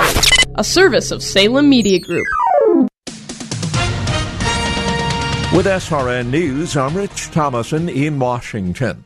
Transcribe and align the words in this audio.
A 0.00 0.62
service 0.62 1.10
of 1.10 1.22
Salem 1.22 1.68
Media 1.68 1.98
Group. 1.98 2.26
With 5.52 5.66
SRN 5.66 6.30
News, 6.30 6.76
I'm 6.76 6.96
Rich 6.96 7.32
Thomason 7.32 7.88
in 7.88 8.20
Washington. 8.20 9.04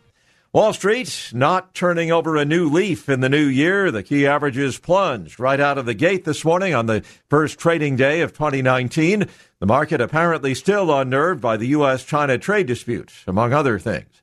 Wall 0.52 0.74
Street 0.74 1.30
not 1.32 1.72
turning 1.72 2.12
over 2.12 2.36
a 2.36 2.44
new 2.44 2.68
leaf 2.68 3.08
in 3.08 3.20
the 3.20 3.30
new 3.30 3.46
year. 3.46 3.90
The 3.90 4.02
key 4.02 4.26
averages 4.26 4.78
plunged 4.78 5.40
right 5.40 5.60
out 5.60 5.78
of 5.78 5.86
the 5.86 5.94
gate 5.94 6.26
this 6.26 6.44
morning 6.44 6.74
on 6.74 6.84
the 6.84 7.02
first 7.30 7.58
trading 7.58 7.96
day 7.96 8.20
of 8.20 8.34
2019. 8.34 9.26
The 9.60 9.66
market 9.66 10.02
apparently 10.02 10.54
still 10.54 10.94
unnerved 10.94 11.40
by 11.40 11.56
the 11.56 11.68
U.S. 11.68 12.04
China 12.04 12.36
trade 12.36 12.66
dispute, 12.66 13.12
among 13.26 13.54
other 13.54 13.78
things. 13.78 14.20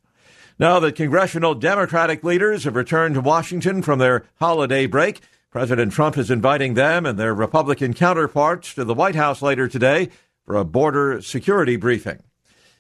Now 0.59 0.79
that 0.81 0.95
congressional 0.95 1.55
Democratic 1.55 2.23
leaders 2.23 2.65
have 2.65 2.75
returned 2.75 3.15
to 3.15 3.21
Washington 3.21 3.81
from 3.81 3.97
their 3.97 4.25
holiday 4.39 4.85
break, 4.85 5.21
President 5.52 5.91
Trump 5.91 6.16
is 6.16 6.30
inviting 6.30 6.76
them 6.76 7.08
and 7.08 7.17
their 7.17 7.34
Republican 7.34 7.95
counterparts 7.95 8.76
to 8.76 8.84
the 8.85 8.94
White 8.94 9.16
House 9.16 9.41
later 9.41 9.67
today 9.67 10.09
for 10.45 10.56
a 10.56 10.64
border 10.64 11.22
security 11.22 11.75
briefing. 11.75 12.22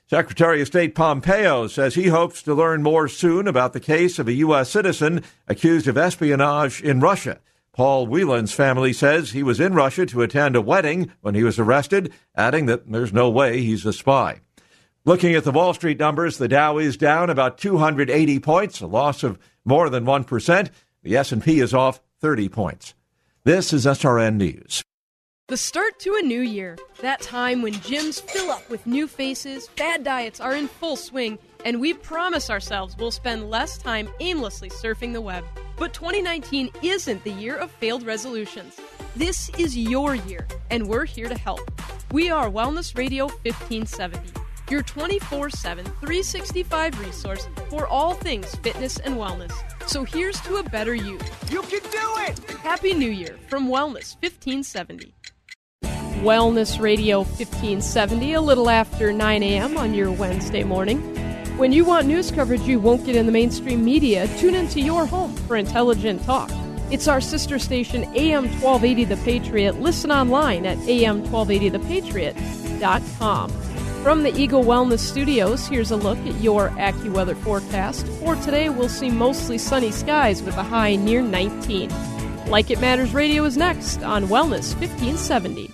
Secretary 0.07 0.61
of 0.61 0.67
State 0.67 0.93
Pompeo 0.93 1.67
says 1.67 1.95
he 1.95 2.07
hopes 2.07 2.43
to 2.43 2.53
learn 2.53 2.83
more 2.83 3.07
soon 3.07 3.47
about 3.47 3.73
the 3.73 3.79
case 3.79 4.19
of 4.19 4.27
a 4.27 4.33
U.S. 4.33 4.69
citizen 4.69 5.23
accused 5.47 5.87
of 5.87 5.97
espionage 5.97 6.81
in 6.81 6.99
Russia. 6.99 7.39
Paul 7.73 8.05
Whelan's 8.05 8.53
family 8.53 8.93
says 8.93 9.31
he 9.31 9.43
was 9.43 9.59
in 9.59 9.73
Russia 9.73 10.05
to 10.07 10.21
attend 10.21 10.55
a 10.55 10.61
wedding 10.61 11.11
when 11.21 11.33
he 11.33 11.43
was 11.43 11.57
arrested, 11.57 12.13
adding 12.35 12.67
that 12.67 12.91
there's 12.91 13.13
no 13.13 13.29
way 13.29 13.61
he's 13.61 13.85
a 13.85 13.93
spy. 13.93 14.41
Looking 15.05 15.33
at 15.33 15.43
the 15.43 15.51
Wall 15.51 15.73
Street 15.73 15.97
numbers, 15.97 16.37
the 16.37 16.47
Dow 16.47 16.77
is 16.77 16.97
down 16.97 17.29
about 17.29 17.57
280 17.57 18.39
points, 18.39 18.81
a 18.81 18.87
loss 18.87 19.23
of 19.23 19.39
more 19.65 19.89
than 19.89 20.05
1%. 20.05 20.69
The 21.01 21.17
S&P 21.17 21.59
is 21.59 21.73
off 21.73 22.01
30 22.21 22.49
points. 22.49 22.93
This 23.43 23.71
is 23.71 23.85
SRN 23.85 24.35
News. 24.35 24.83
The 25.47 25.57
start 25.57 25.99
to 26.01 26.19
a 26.21 26.25
new 26.25 26.41
year. 26.41 26.77
That 27.01 27.21
time 27.21 27.63
when 27.63 27.73
gyms 27.73 28.21
fill 28.21 28.51
up 28.51 28.69
with 28.69 28.85
new 28.85 29.07
faces, 29.07 29.67
fad 29.69 30.03
diets 30.03 30.39
are 30.39 30.53
in 30.53 30.67
full 30.67 30.95
swing, 30.95 31.39
and 31.65 31.81
we 31.81 31.93
promise 31.93 32.51
ourselves 32.51 32.95
we'll 32.99 33.09
spend 33.09 33.49
less 33.49 33.77
time 33.77 34.09
aimlessly 34.19 34.69
surfing 34.69 35.13
the 35.13 35.21
web. 35.21 35.43
But 35.77 35.93
2019 35.93 36.69
isn't 36.83 37.23
the 37.23 37.31
year 37.31 37.55
of 37.55 37.71
failed 37.71 38.05
resolutions. 38.05 38.79
This 39.15 39.49
is 39.57 39.75
your 39.75 40.13
year, 40.13 40.45
and 40.69 40.87
we're 40.87 41.05
here 41.05 41.29
to 41.29 41.37
help. 41.37 41.71
We 42.11 42.29
are 42.29 42.49
Wellness 42.49 42.95
Radio 42.95 43.25
1570, 43.25 44.19
your 44.71 44.83
24 44.83 45.49
7, 45.49 45.85
365 45.85 46.99
resource 46.99 47.47
for 47.69 47.87
all 47.87 48.13
things 48.13 48.53
fitness 48.55 48.99
and 48.99 49.15
wellness. 49.15 49.53
So 49.87 50.03
here's 50.03 50.39
to 50.41 50.57
a 50.57 50.63
better 50.63 50.93
you. 50.93 51.17
You 51.49 51.61
can 51.63 51.81
do 51.81 52.13
it! 52.27 52.39
Happy 52.61 52.93
New 52.93 53.09
Year 53.09 53.39
from 53.47 53.67
Wellness 53.67 54.15
1570. 54.21 55.15
Wellness 56.21 56.79
Radio 56.79 57.19
1570, 57.19 58.33
a 58.33 58.41
little 58.41 58.69
after 58.69 59.13
9 59.13 59.41
a.m. 59.41 59.77
on 59.77 59.93
your 59.93 60.11
Wednesday 60.11 60.63
morning. 60.63 60.99
When 61.57 61.71
you 61.71 61.85
want 61.85 62.07
news 62.07 62.29
coverage 62.31 62.61
you 62.61 62.79
won't 62.79 63.05
get 63.05 63.15
in 63.15 63.25
the 63.25 63.31
mainstream 63.31 63.85
media, 63.85 64.27
tune 64.37 64.55
into 64.55 64.81
your 64.81 65.05
home 65.05 65.33
for 65.35 65.55
intelligent 65.55 66.23
talk. 66.23 66.51
It's 66.91 67.07
our 67.07 67.21
sister 67.21 67.59
station, 67.59 68.03
AM 68.15 68.45
1280 68.61 69.05
The 69.05 69.17
Patriot. 69.17 69.79
Listen 69.79 70.11
online 70.11 70.65
at 70.65 70.79
am1280thepatriot.com. 70.79 73.68
From 74.03 74.23
the 74.23 74.33
Eagle 74.39 74.63
Wellness 74.63 74.99
Studios, 74.99 75.67
here's 75.67 75.91
a 75.91 75.97
look 75.97 76.17
at 76.19 76.41
your 76.41 76.69
AccuWeather 76.69 77.35
forecast. 77.43 78.07
For 78.21 78.37
today, 78.37 78.69
we'll 78.69 78.87
see 78.87 79.09
mostly 79.09 79.57
sunny 79.57 79.91
skies 79.91 80.41
with 80.41 80.55
a 80.55 80.63
high 80.63 80.95
near 80.95 81.21
19. 81.21 81.91
Like 82.47 82.71
It 82.71 82.79
Matters 82.79 83.13
Radio 83.13 83.43
is 83.43 83.57
next 83.57 84.01
on 84.01 84.27
Wellness 84.27 84.73
1570. 84.79 85.73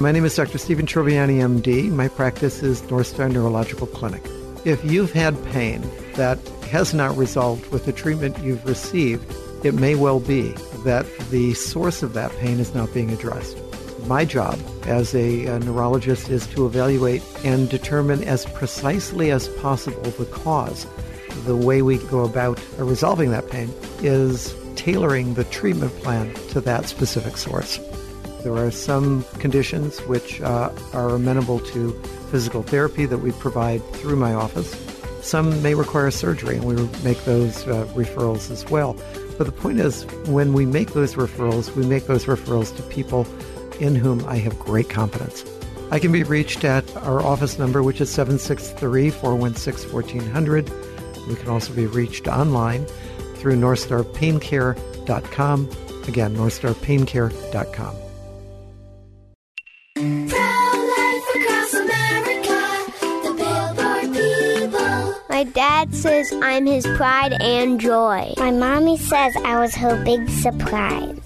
My 0.00 0.10
name 0.10 0.24
is 0.24 0.36
Dr. 0.36 0.56
Stephen 0.56 0.86
Troviani, 0.86 1.38
MD. 1.38 1.90
My 1.90 2.08
practice 2.08 2.62
is 2.62 2.82
North 2.90 3.08
Star 3.08 3.28
Neurological 3.28 3.86
Clinic. 3.86 4.22
If 4.64 4.84
you've 4.84 5.12
had 5.12 5.42
pain 5.46 5.82
that 6.14 6.38
has 6.70 6.94
not 6.94 7.16
resolved 7.16 7.70
with 7.70 7.84
the 7.84 7.92
treatment 7.92 8.38
you've 8.38 8.64
received, 8.64 9.24
it 9.64 9.72
may 9.74 9.94
well 9.94 10.20
be 10.20 10.52
that 10.84 11.06
the 11.30 11.52
source 11.54 12.02
of 12.02 12.14
that 12.14 12.30
pain 12.38 12.58
is 12.58 12.74
not 12.74 12.92
being 12.94 13.10
addressed. 13.10 13.58
My 14.06 14.24
job 14.24 14.58
as 14.86 15.14
a, 15.14 15.46
a 15.46 15.58
neurologist 15.60 16.30
is 16.30 16.46
to 16.48 16.64
evaluate 16.64 17.22
and 17.44 17.68
determine 17.68 18.22
as 18.24 18.46
precisely 18.46 19.30
as 19.30 19.48
possible 19.48 20.02
the 20.02 20.26
cause. 20.26 20.86
The 21.44 21.56
way 21.56 21.82
we 21.82 21.98
go 21.98 22.20
about 22.24 22.58
resolving 22.78 23.30
that 23.30 23.50
pain 23.50 23.70
is 24.00 24.54
tailoring 24.74 25.34
the 25.34 25.44
treatment 25.44 25.92
plan 26.02 26.32
to 26.50 26.60
that 26.62 26.86
specific 26.86 27.36
source. 27.36 27.78
There 28.46 28.62
are 28.64 28.70
some 28.70 29.24
conditions 29.40 29.98
which 30.02 30.40
uh, 30.40 30.70
are 30.92 31.08
amenable 31.08 31.58
to 31.58 31.90
physical 32.30 32.62
therapy 32.62 33.04
that 33.04 33.18
we 33.18 33.32
provide 33.32 33.84
through 33.94 34.14
my 34.14 34.34
office. 34.34 34.72
Some 35.20 35.60
may 35.64 35.74
require 35.74 36.12
surgery, 36.12 36.58
and 36.58 36.64
we 36.64 36.76
make 37.02 37.24
those 37.24 37.66
uh, 37.66 37.88
referrals 37.96 38.52
as 38.52 38.64
well. 38.66 38.96
But 39.36 39.46
the 39.46 39.52
point 39.52 39.80
is, 39.80 40.04
when 40.28 40.52
we 40.52 40.64
make 40.64 40.92
those 40.92 41.16
referrals, 41.16 41.74
we 41.74 41.84
make 41.86 42.06
those 42.06 42.26
referrals 42.26 42.72
to 42.76 42.84
people 42.84 43.26
in 43.80 43.96
whom 43.96 44.24
I 44.28 44.36
have 44.36 44.56
great 44.60 44.88
confidence. 44.88 45.44
I 45.90 45.98
can 45.98 46.12
be 46.12 46.22
reached 46.22 46.62
at 46.62 46.96
our 46.98 47.20
office 47.20 47.58
number, 47.58 47.82
which 47.82 48.00
is 48.00 48.10
763 48.10 49.10
416 49.10 49.92
1400. 49.92 50.70
We 51.26 51.34
can 51.34 51.48
also 51.48 51.72
be 51.72 51.86
reached 51.86 52.28
online 52.28 52.86
through 53.38 53.56
NorthstarPainCare.com. 53.56 55.68
Again, 56.06 56.36
NorthstarPainCare.com. 56.36 58.05
dad 65.56 65.94
says 65.94 66.30
I'm 66.42 66.66
his 66.66 66.86
pride 66.98 67.32
and 67.40 67.80
joy. 67.80 68.34
My 68.36 68.50
mommy 68.50 68.98
says 68.98 69.34
I 69.42 69.58
was 69.58 69.74
her 69.74 70.04
big 70.04 70.28
surprise. 70.28 71.25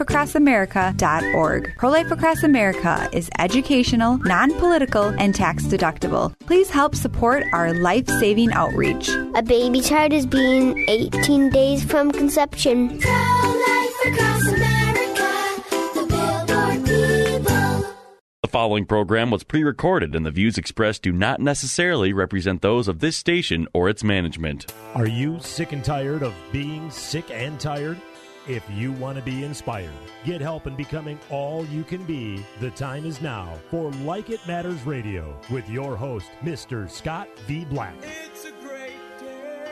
prolifeacrossamerica.org. 0.05 1.73
Pro 1.77 1.89
Life 1.89 2.11
Across 2.11 2.43
America 2.43 3.09
is 3.11 3.29
educational, 3.39 4.17
non 4.19 4.53
political, 4.55 5.05
and 5.19 5.33
tax 5.33 5.63
deductible. 5.63 6.33
Please 6.45 6.69
help 6.69 6.95
support 6.95 7.43
our 7.53 7.73
life 7.73 8.07
saving 8.07 8.51
outreach. 8.53 9.09
A 9.35 9.41
baby 9.41 9.81
child 9.81 10.13
is 10.13 10.25
being 10.25 10.85
18 10.87 11.49
days 11.49 11.83
from 11.83 12.11
conception. 12.11 12.99
The 18.43 18.47
following 18.49 18.85
program 18.85 19.31
was 19.31 19.43
pre 19.43 19.63
recorded, 19.63 20.15
and 20.15 20.25
the 20.25 20.31
views 20.31 20.57
expressed 20.57 21.03
do 21.03 21.11
not 21.11 21.39
necessarily 21.39 22.11
represent 22.11 22.61
those 22.61 22.87
of 22.87 22.99
this 22.99 23.15
station 23.15 23.67
or 23.73 23.87
its 23.87 24.03
management. 24.03 24.73
Are 24.95 25.07
you 25.07 25.39
sick 25.39 25.71
and 25.71 25.83
tired 25.83 26.23
of 26.23 26.33
being 26.51 26.89
sick 26.91 27.29
and 27.31 27.59
tired? 27.59 28.01
If 28.51 28.69
you 28.69 28.91
want 28.91 29.17
to 29.17 29.23
be 29.23 29.45
inspired, 29.45 29.93
get 30.25 30.41
help 30.41 30.67
in 30.67 30.75
becoming 30.75 31.17
all 31.29 31.65
you 31.67 31.85
can 31.85 32.03
be, 32.03 32.43
the 32.59 32.71
time 32.71 33.05
is 33.05 33.21
now 33.21 33.53
for 33.69 33.91
Like 34.03 34.29
It 34.29 34.45
Matters 34.45 34.83
Radio 34.83 35.39
with 35.49 35.69
your 35.69 35.95
host, 35.95 36.27
Mr. 36.43 36.91
Scott 36.91 37.29
V. 37.47 37.63
Black. 37.63 37.95
It's 38.01 38.43
a 38.43 38.51
great 38.61 38.91
day 39.21 39.65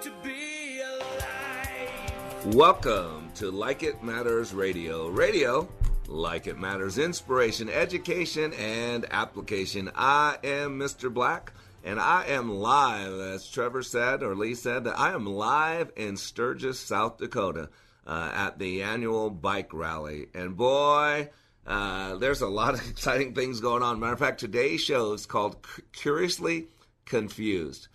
to 0.00 0.10
be 0.24 0.80
alive. 0.80 2.54
Welcome 2.54 3.30
to 3.34 3.50
Like 3.50 3.82
It 3.82 4.02
Matters 4.02 4.54
Radio. 4.54 5.08
Radio, 5.08 5.68
like 6.06 6.46
it 6.46 6.58
matters, 6.58 6.96
inspiration, 6.96 7.68
education, 7.68 8.54
and 8.54 9.04
application. 9.10 9.90
I 9.94 10.38
am 10.42 10.78
Mr. 10.78 11.12
Black. 11.12 11.52
And 11.84 12.00
I 12.00 12.24
am 12.26 12.50
live, 12.50 13.20
as 13.20 13.48
Trevor 13.48 13.82
said, 13.82 14.22
or 14.22 14.34
Lee 14.34 14.54
said, 14.54 14.84
that 14.84 14.98
I 14.98 15.12
am 15.12 15.26
live 15.26 15.92
in 15.96 16.16
Sturgis, 16.16 16.78
South 16.78 17.18
Dakota, 17.18 17.70
uh, 18.06 18.30
at 18.34 18.58
the 18.58 18.82
annual 18.82 19.30
bike 19.30 19.72
rally. 19.72 20.26
And 20.34 20.56
boy, 20.56 21.30
uh, 21.66 22.16
there's 22.16 22.40
a 22.40 22.48
lot 22.48 22.74
of 22.74 22.90
exciting 22.90 23.34
things 23.34 23.60
going 23.60 23.82
on. 23.82 24.00
Matter 24.00 24.14
of 24.14 24.18
fact, 24.18 24.40
today's 24.40 24.80
show 24.82 25.12
is 25.12 25.26
called 25.26 25.56
Curiously 25.92 26.66
Confused. 27.04 27.88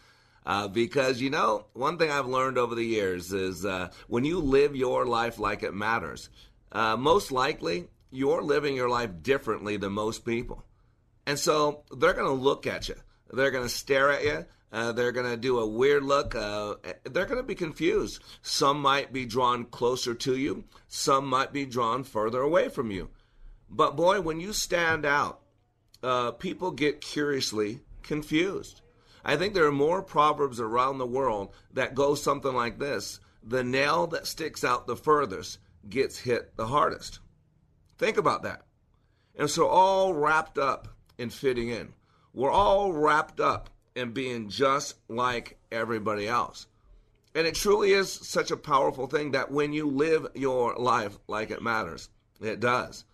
Uh, 0.45 0.67
because, 0.67 1.21
you 1.21 1.29
know, 1.29 1.65
one 1.73 1.97
thing 1.97 2.11
I've 2.11 2.27
learned 2.27 2.57
over 2.57 2.75
the 2.75 2.83
years 2.83 3.31
is 3.31 3.65
uh, 3.65 3.89
when 4.07 4.25
you 4.25 4.39
live 4.39 4.75
your 4.75 5.05
life 5.05 5.39
like 5.39 5.63
it 5.63 5.73
matters, 5.73 6.29
uh, 6.71 6.97
most 6.97 7.31
likely 7.31 7.87
you're 8.11 8.41
living 8.41 8.75
your 8.75 8.89
life 8.89 9.09
differently 9.21 9.77
than 9.77 9.93
most 9.93 10.25
people. 10.25 10.63
And 11.25 11.39
so 11.39 11.83
they're 11.97 12.13
going 12.13 12.27
to 12.27 12.43
look 12.43 12.67
at 12.67 12.89
you. 12.89 12.95
They're 13.33 13.51
going 13.51 13.65
to 13.65 13.69
stare 13.69 14.11
at 14.11 14.23
you. 14.23 14.45
Uh, 14.71 14.91
they're 14.91 15.11
going 15.11 15.29
to 15.29 15.37
do 15.37 15.59
a 15.59 15.67
weird 15.67 16.03
look. 16.03 16.35
Uh, 16.35 16.75
they're 17.03 17.25
going 17.25 17.37
to 17.37 17.43
be 17.43 17.55
confused. 17.55 18.21
Some 18.41 18.81
might 18.81 19.11
be 19.11 19.25
drawn 19.25 19.65
closer 19.65 20.13
to 20.15 20.37
you, 20.37 20.63
some 20.87 21.27
might 21.27 21.51
be 21.51 21.65
drawn 21.65 22.03
further 22.03 22.41
away 22.41 22.69
from 22.69 22.91
you. 22.91 23.09
But 23.69 23.95
boy, 23.95 24.21
when 24.21 24.39
you 24.39 24.53
stand 24.53 25.05
out, 25.05 25.41
uh, 26.01 26.31
people 26.31 26.71
get 26.71 27.01
curiously 27.01 27.81
confused. 28.03 28.81
I 29.25 29.35
think 29.37 29.53
there 29.53 29.65
are 29.65 29.71
more 29.71 30.01
proverbs 30.01 30.59
around 30.59 30.97
the 30.97 31.05
world 31.05 31.53
that 31.73 31.95
go 31.95 32.13
something 32.13 32.53
like 32.53 32.77
this 32.77 33.19
The 33.43 33.63
nail 33.63 34.07
that 34.07 34.27
sticks 34.27 34.63
out 34.63 34.85
the 34.85 34.95
furthest 34.95 35.59
gets 35.89 36.17
hit 36.17 36.55
the 36.55 36.67
hardest. 36.67 37.19
Think 37.97 38.17
about 38.17 38.43
that. 38.43 38.63
And 39.35 39.49
so, 39.49 39.67
all 39.67 40.13
wrapped 40.13 40.57
up 40.57 40.87
in 41.17 41.29
fitting 41.29 41.69
in. 41.69 41.93
We're 42.33 42.51
all 42.51 42.91
wrapped 42.91 43.39
up 43.39 43.69
in 43.95 44.11
being 44.11 44.49
just 44.49 44.95
like 45.07 45.57
everybody 45.71 46.27
else. 46.27 46.67
And 47.35 47.47
it 47.47 47.55
truly 47.55 47.93
is 47.93 48.11
such 48.11 48.51
a 48.51 48.57
powerful 48.57 49.07
thing 49.07 49.31
that 49.31 49.51
when 49.51 49.73
you 49.73 49.87
live 49.87 50.27
your 50.35 50.75
life 50.75 51.17
like 51.27 51.51
it 51.51 51.61
matters, 51.61 52.09
it 52.41 52.59
does. 52.59 53.05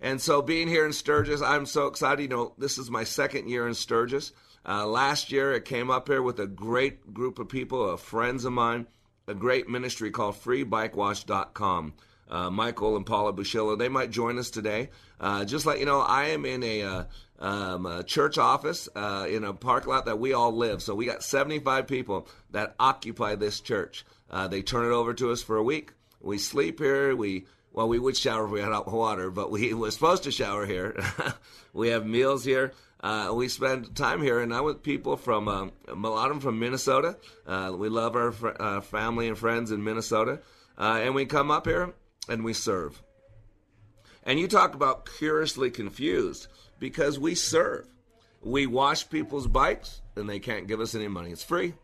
And 0.00 0.20
so, 0.20 0.40
being 0.40 0.66
here 0.66 0.86
in 0.86 0.92
Sturgis, 0.92 1.42
I'm 1.42 1.66
so 1.66 1.86
excited. 1.86 2.22
You 2.22 2.28
know, 2.28 2.54
this 2.56 2.78
is 2.78 2.90
my 2.90 3.04
second 3.04 3.48
year 3.48 3.68
in 3.68 3.74
Sturgis. 3.74 4.32
Uh, 4.66 4.86
last 4.86 5.30
year, 5.30 5.52
it 5.52 5.64
came 5.64 5.90
up 5.90 6.08
here 6.08 6.22
with 6.22 6.40
a 6.40 6.46
great 6.46 7.12
group 7.12 7.38
of 7.38 7.48
people, 7.48 7.88
of 7.88 8.00
friends 8.00 8.44
of 8.44 8.52
mine, 8.52 8.86
a 9.26 9.34
great 9.34 9.68
ministry 9.68 10.10
called 10.10 10.36
FreeBikeWash.com. 10.36 11.94
Uh, 12.30 12.48
Michael 12.48 12.96
and 12.96 13.04
Paula 13.04 13.32
Bushilla, 13.32 13.76
they 13.76 13.88
might 13.88 14.10
join 14.10 14.38
us 14.38 14.50
today. 14.50 14.90
Uh, 15.18 15.44
just 15.44 15.66
like 15.66 15.80
you 15.80 15.84
know, 15.84 16.00
I 16.00 16.28
am 16.28 16.46
in 16.46 16.62
a, 16.62 16.82
uh, 16.82 17.04
um, 17.40 17.86
a 17.86 18.04
church 18.04 18.38
office 18.38 18.88
uh, 18.94 19.26
in 19.28 19.44
a 19.44 19.52
park 19.52 19.86
lot 19.86 20.06
that 20.06 20.20
we 20.20 20.32
all 20.32 20.52
live. 20.52 20.80
So 20.82 20.94
we 20.94 21.06
got 21.06 21.24
75 21.24 21.86
people 21.88 22.28
that 22.52 22.74
occupy 22.78 23.34
this 23.34 23.60
church. 23.60 24.04
Uh, 24.30 24.46
they 24.46 24.62
turn 24.62 24.86
it 24.86 24.94
over 24.94 25.12
to 25.14 25.32
us 25.32 25.42
for 25.42 25.56
a 25.56 25.62
week. 25.62 25.92
We 26.20 26.38
sleep 26.38 26.78
here. 26.78 27.16
We 27.16 27.46
well, 27.72 27.88
we 27.88 27.98
would 27.98 28.16
shower 28.16 28.46
if 28.46 28.50
we 28.50 28.60
had 28.60 28.72
hot 28.72 28.90
water, 28.90 29.30
but 29.30 29.50
we 29.50 29.74
were 29.74 29.90
supposed 29.90 30.24
to 30.24 30.30
shower 30.30 30.66
here. 30.66 31.02
we 31.72 31.88
have 31.88 32.06
meals 32.06 32.44
here. 32.44 32.72
Uh, 33.02 33.32
we 33.34 33.48
spend 33.48 33.96
time 33.96 34.20
here, 34.22 34.40
and 34.40 34.52
I'm 34.52 34.64
with 34.64 34.82
people 34.82 35.16
from 35.16 35.48
a 35.48 35.70
lot 35.94 36.26
of 36.26 36.32
them 36.32 36.40
from 36.40 36.58
Minnesota. 36.58 37.16
Uh, 37.46 37.72
we 37.74 37.88
love 37.88 38.14
our 38.14 38.32
fr- 38.32 38.50
uh, 38.58 38.80
family 38.82 39.28
and 39.28 39.38
friends 39.38 39.70
in 39.70 39.82
Minnesota, 39.82 40.40
uh, 40.76 41.00
and 41.02 41.14
we 41.14 41.24
come 41.24 41.50
up 41.50 41.66
here 41.66 41.94
and 42.28 42.44
we 42.44 42.52
serve. 42.52 43.02
And 44.24 44.38
you 44.38 44.48
talk 44.48 44.74
about 44.74 45.08
curiously 45.18 45.70
confused 45.70 46.48
because 46.78 47.18
we 47.18 47.34
serve. 47.34 47.86
We 48.42 48.66
wash 48.66 49.08
people's 49.08 49.46
bikes, 49.46 50.00
and 50.16 50.28
they 50.28 50.38
can't 50.38 50.66
give 50.66 50.80
us 50.80 50.94
any 50.94 51.08
money. 51.08 51.30
It's 51.30 51.44
free. 51.44 51.74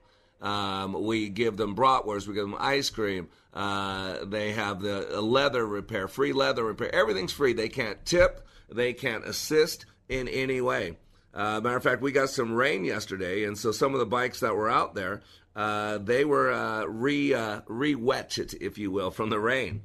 Um, 0.40 1.04
we 1.04 1.28
give 1.28 1.56
them 1.56 1.74
bratwurst. 1.74 2.26
We 2.26 2.34
give 2.34 2.48
them 2.48 2.56
ice 2.58 2.90
cream. 2.90 3.28
Uh, 3.54 4.24
they 4.24 4.52
have 4.52 4.80
the 4.80 5.20
leather 5.20 5.66
repair, 5.66 6.08
free 6.08 6.32
leather 6.32 6.64
repair. 6.64 6.94
Everything's 6.94 7.32
free. 7.32 7.52
They 7.52 7.68
can't 7.68 8.04
tip. 8.04 8.46
They 8.70 8.92
can't 8.92 9.24
assist 9.24 9.86
in 10.08 10.28
any 10.28 10.60
way. 10.60 10.98
Uh, 11.32 11.60
matter 11.60 11.76
of 11.76 11.82
fact, 11.82 12.02
we 12.02 12.12
got 12.12 12.30
some 12.30 12.52
rain 12.52 12.84
yesterday, 12.84 13.44
and 13.44 13.56
so 13.58 13.70
some 13.70 13.92
of 13.92 14.00
the 14.00 14.06
bikes 14.06 14.40
that 14.40 14.54
were 14.54 14.70
out 14.70 14.94
there, 14.94 15.22
uh, 15.54 15.98
they 15.98 16.24
were 16.24 16.50
uh, 16.50 16.84
re 16.84 17.34
uh, 17.34 17.60
re 17.66 17.94
if 17.94 18.78
you 18.78 18.90
will, 18.90 19.10
from 19.10 19.30
the 19.30 19.38
rain. 19.38 19.82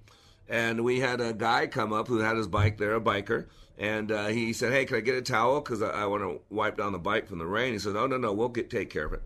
And 0.51 0.83
we 0.83 1.00
had 1.00 1.21
a 1.21 1.31
guy 1.31 1.65
come 1.68 1.93
up 1.93 2.10
who 2.10 2.20
had 2.20 2.36
his 2.36 2.48
bike 2.48 2.77
there, 2.77 2.93
a 2.93 3.00
biker, 3.00 3.46
and 3.77 4.12
uh, 4.12 4.27
he 4.27 4.51
said, 4.51 4.74
"Hey, 4.74 4.84
can 4.84 4.98
I 4.98 5.00
get 5.00 5.15
a 5.15 5.22
towel? 5.22 5.62
Because 5.62 5.81
I, 5.81 5.89
I 5.89 6.05
want 6.05 6.24
to 6.24 6.41
wipe 6.53 6.75
down 6.75 6.91
the 6.91 7.00
bike 7.00 7.29
from 7.29 7.39
the 7.39 7.46
rain." 7.46 7.72
He 7.72 7.79
said, 7.79 7.93
"No, 7.93 8.05
no, 8.05 8.17
no, 8.17 8.34
we'll 8.34 8.50
get 8.50 8.70
take 8.70 8.89
care 8.89 9.05
of 9.05 9.13
it." 9.13 9.24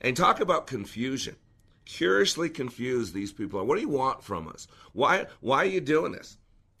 And 0.00 0.16
talk 0.16 0.40
about 0.40 0.66
confusion. 0.66 1.36
Curiously 1.84 2.50
confused 2.50 3.14
these 3.14 3.32
people 3.32 3.60
are. 3.60 3.64
What 3.64 3.76
do 3.76 3.80
you 3.82 3.88
want 3.88 4.24
from 4.24 4.48
us? 4.48 4.66
Why 4.92 5.26
why 5.40 5.58
are 5.58 5.66
you 5.66 5.80
doing 5.80 6.10
this? 6.10 6.36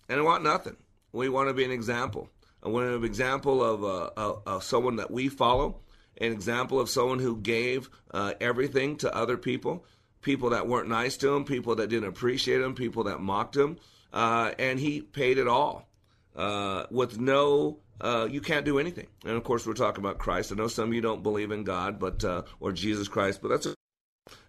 And 0.08 0.18
I 0.18 0.22
want 0.24 0.42
nothing. 0.42 0.76
We 1.12 1.28
want 1.28 1.48
to 1.48 1.54
be 1.54 1.64
an 1.64 1.70
example. 1.70 2.28
I 2.62 2.68
want 2.68 2.86
an 2.86 3.04
example 3.04 3.62
of, 3.64 4.44
uh, 4.46 4.60
someone 4.60 4.96
that 4.96 5.10
we 5.10 5.28
follow, 5.28 5.80
an 6.18 6.32
example 6.32 6.78
of 6.78 6.90
someone 6.90 7.18
who 7.18 7.36
gave 7.38 7.88
uh, 8.12 8.34
everything 8.40 8.96
to 8.98 9.14
other 9.14 9.36
people, 9.36 9.84
people 10.22 10.50
that 10.50 10.66
weren't 10.66 10.88
nice 10.88 11.16
to 11.18 11.34
him, 11.34 11.44
people 11.44 11.76
that 11.76 11.88
didn't 11.88 12.08
appreciate 12.08 12.60
him, 12.60 12.74
people 12.74 13.04
that 13.04 13.20
mocked 13.20 13.56
him, 13.56 13.78
uh, 14.12 14.52
and 14.58 14.78
he 14.78 15.00
paid 15.00 15.38
it 15.38 15.48
all 15.48 15.88
uh, 16.36 16.86
with 16.90 17.18
no 17.18 17.78
uh, 18.00 18.26
you 18.30 18.40
can't 18.40 18.64
do 18.64 18.78
anything. 18.78 19.06
And 19.24 19.36
of 19.36 19.44
course, 19.44 19.66
we're 19.66 19.74
talking 19.74 20.02
about 20.02 20.18
Christ. 20.18 20.52
I 20.52 20.54
know 20.54 20.68
some 20.68 20.88
of 20.88 20.94
you 20.94 21.00
don't 21.00 21.22
believe 21.22 21.50
in 21.50 21.64
God, 21.64 21.98
but 21.98 22.24
uh, 22.24 22.42
or 22.58 22.72
Jesus 22.72 23.08
Christ, 23.08 23.42
but 23.42 23.48
that's 23.48 23.66
a, 23.66 23.74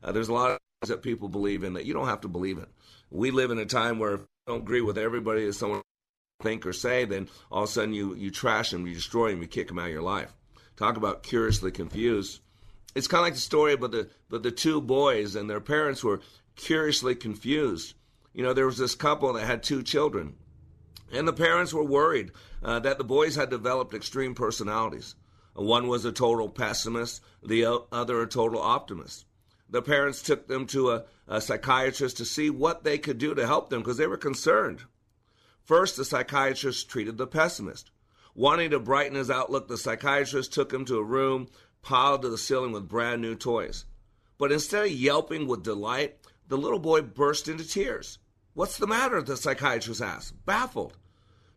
uh, 0.04 0.12
there's 0.12 0.30
a 0.30 0.34
lot 0.34 0.52
of 0.52 0.60
things 0.80 0.90
that 0.90 1.02
people 1.02 1.28
believe 1.28 1.64
in 1.64 1.74
that 1.74 1.86
you 1.86 1.94
don't 1.94 2.08
have 2.08 2.22
to 2.22 2.28
believe 2.28 2.58
in. 2.58 2.68
We 3.10 3.32
live 3.32 3.52
in 3.52 3.60
a 3.60 3.66
time 3.66 4.00
where 4.00 4.14
if 4.14 4.20
you 4.22 4.28
don't 4.48 4.62
agree 4.62 4.82
with 4.82 4.98
everybody 4.98 5.46
that 5.46 5.54
someone 5.54 5.82
think 6.42 6.66
or 6.66 6.74
say, 6.74 7.06
then 7.06 7.28
all 7.52 7.64
of 7.64 7.70
a 7.70 7.72
sudden 7.72 7.94
you 7.94 8.16
you 8.16 8.32
trash 8.32 8.72
them, 8.72 8.88
you 8.88 8.94
destroy 8.94 9.32
them, 9.32 9.42
you 9.42 9.48
kick 9.48 9.68
them 9.68 9.80
out 9.80 9.88
of 9.88 9.92
your 9.92 10.02
life. 10.02 10.34
Talk 10.78 10.96
about 10.96 11.24
curiously 11.24 11.72
confused. 11.72 12.40
It's 12.94 13.08
kind 13.08 13.22
of 13.22 13.26
like 13.26 13.34
the 13.36 13.40
story 13.40 13.74
about 13.74 13.92
the 13.92 14.10
but 14.30 14.44
the 14.44 14.52
two 14.52 14.82
boys 14.82 15.36
and 15.36 15.50
their 15.50 15.62
parents 15.62 16.04
were 16.04 16.22
curiously 16.56 17.16
confused. 17.16 17.96
You 18.34 18.44
know, 18.44 18.54
there 18.54 18.66
was 18.66 18.78
this 18.78 18.96
couple 18.96 19.34
that 19.34 19.46
had 19.46 19.64
two 19.64 19.84
children 19.84 20.36
and 21.12 21.28
the 21.28 21.34
parents 21.34 21.74
were 21.74 21.84
worried 21.84 22.32
uh, 22.64 22.80
that 22.80 22.98
the 22.98 23.04
boys 23.04 23.36
had 23.36 23.50
developed 23.50 23.94
extreme 23.94 24.34
personalities. 24.34 25.16
One 25.54 25.88
was 25.88 26.06
a 26.06 26.12
total 26.12 26.48
pessimist, 26.48 27.22
the 27.44 27.66
other 27.92 28.22
a 28.22 28.28
total 28.28 28.62
optimist. 28.62 29.26
The 29.70 29.82
parents 29.82 30.22
took 30.22 30.48
them 30.48 30.66
to 30.68 30.92
a, 30.92 31.04
a 31.28 31.42
psychiatrist 31.42 32.18
to 32.18 32.26
see 32.26 32.50
what 32.50 32.84
they 32.84 32.98
could 32.98 33.18
do 33.18 33.36
to 33.36 33.46
help 33.46 33.70
them 33.70 33.82
because 33.82 33.98
they 33.98 34.08
were 34.08 34.18
concerned. 34.18 34.84
First, 35.64 35.98
the 35.98 36.06
psychiatrist 36.06 36.90
treated 36.90 37.18
the 37.18 37.28
pessimist. 37.28 37.92
Wanting 38.34 38.72
to 38.72 38.80
brighten 38.80 39.16
his 39.16 39.30
outlook, 39.30 39.68
the 39.68 39.78
psychiatrist 39.78 40.54
took 40.54 40.74
him 40.74 40.86
to 40.86 40.98
a 40.98 41.04
room 41.04 41.50
piled 41.82 42.22
to 42.22 42.30
the 42.30 42.38
ceiling 42.38 42.72
with 42.72 42.88
brand 42.88 43.22
new 43.22 43.36
toys. 43.36 43.86
But 44.38 44.52
instead 44.52 44.86
of 44.86 44.92
yelping 44.92 45.48
with 45.48 45.64
delight, 45.64 46.18
the 46.48 46.58
little 46.58 46.80
boy 46.80 47.02
burst 47.02 47.48
into 47.48 47.68
tears. 47.68 48.20
What's 48.54 48.78
the 48.78 48.88
matter? 48.88 49.22
the 49.22 49.38
psychiatrist 49.38 50.02
asked, 50.02 50.46
baffled. 50.46 50.98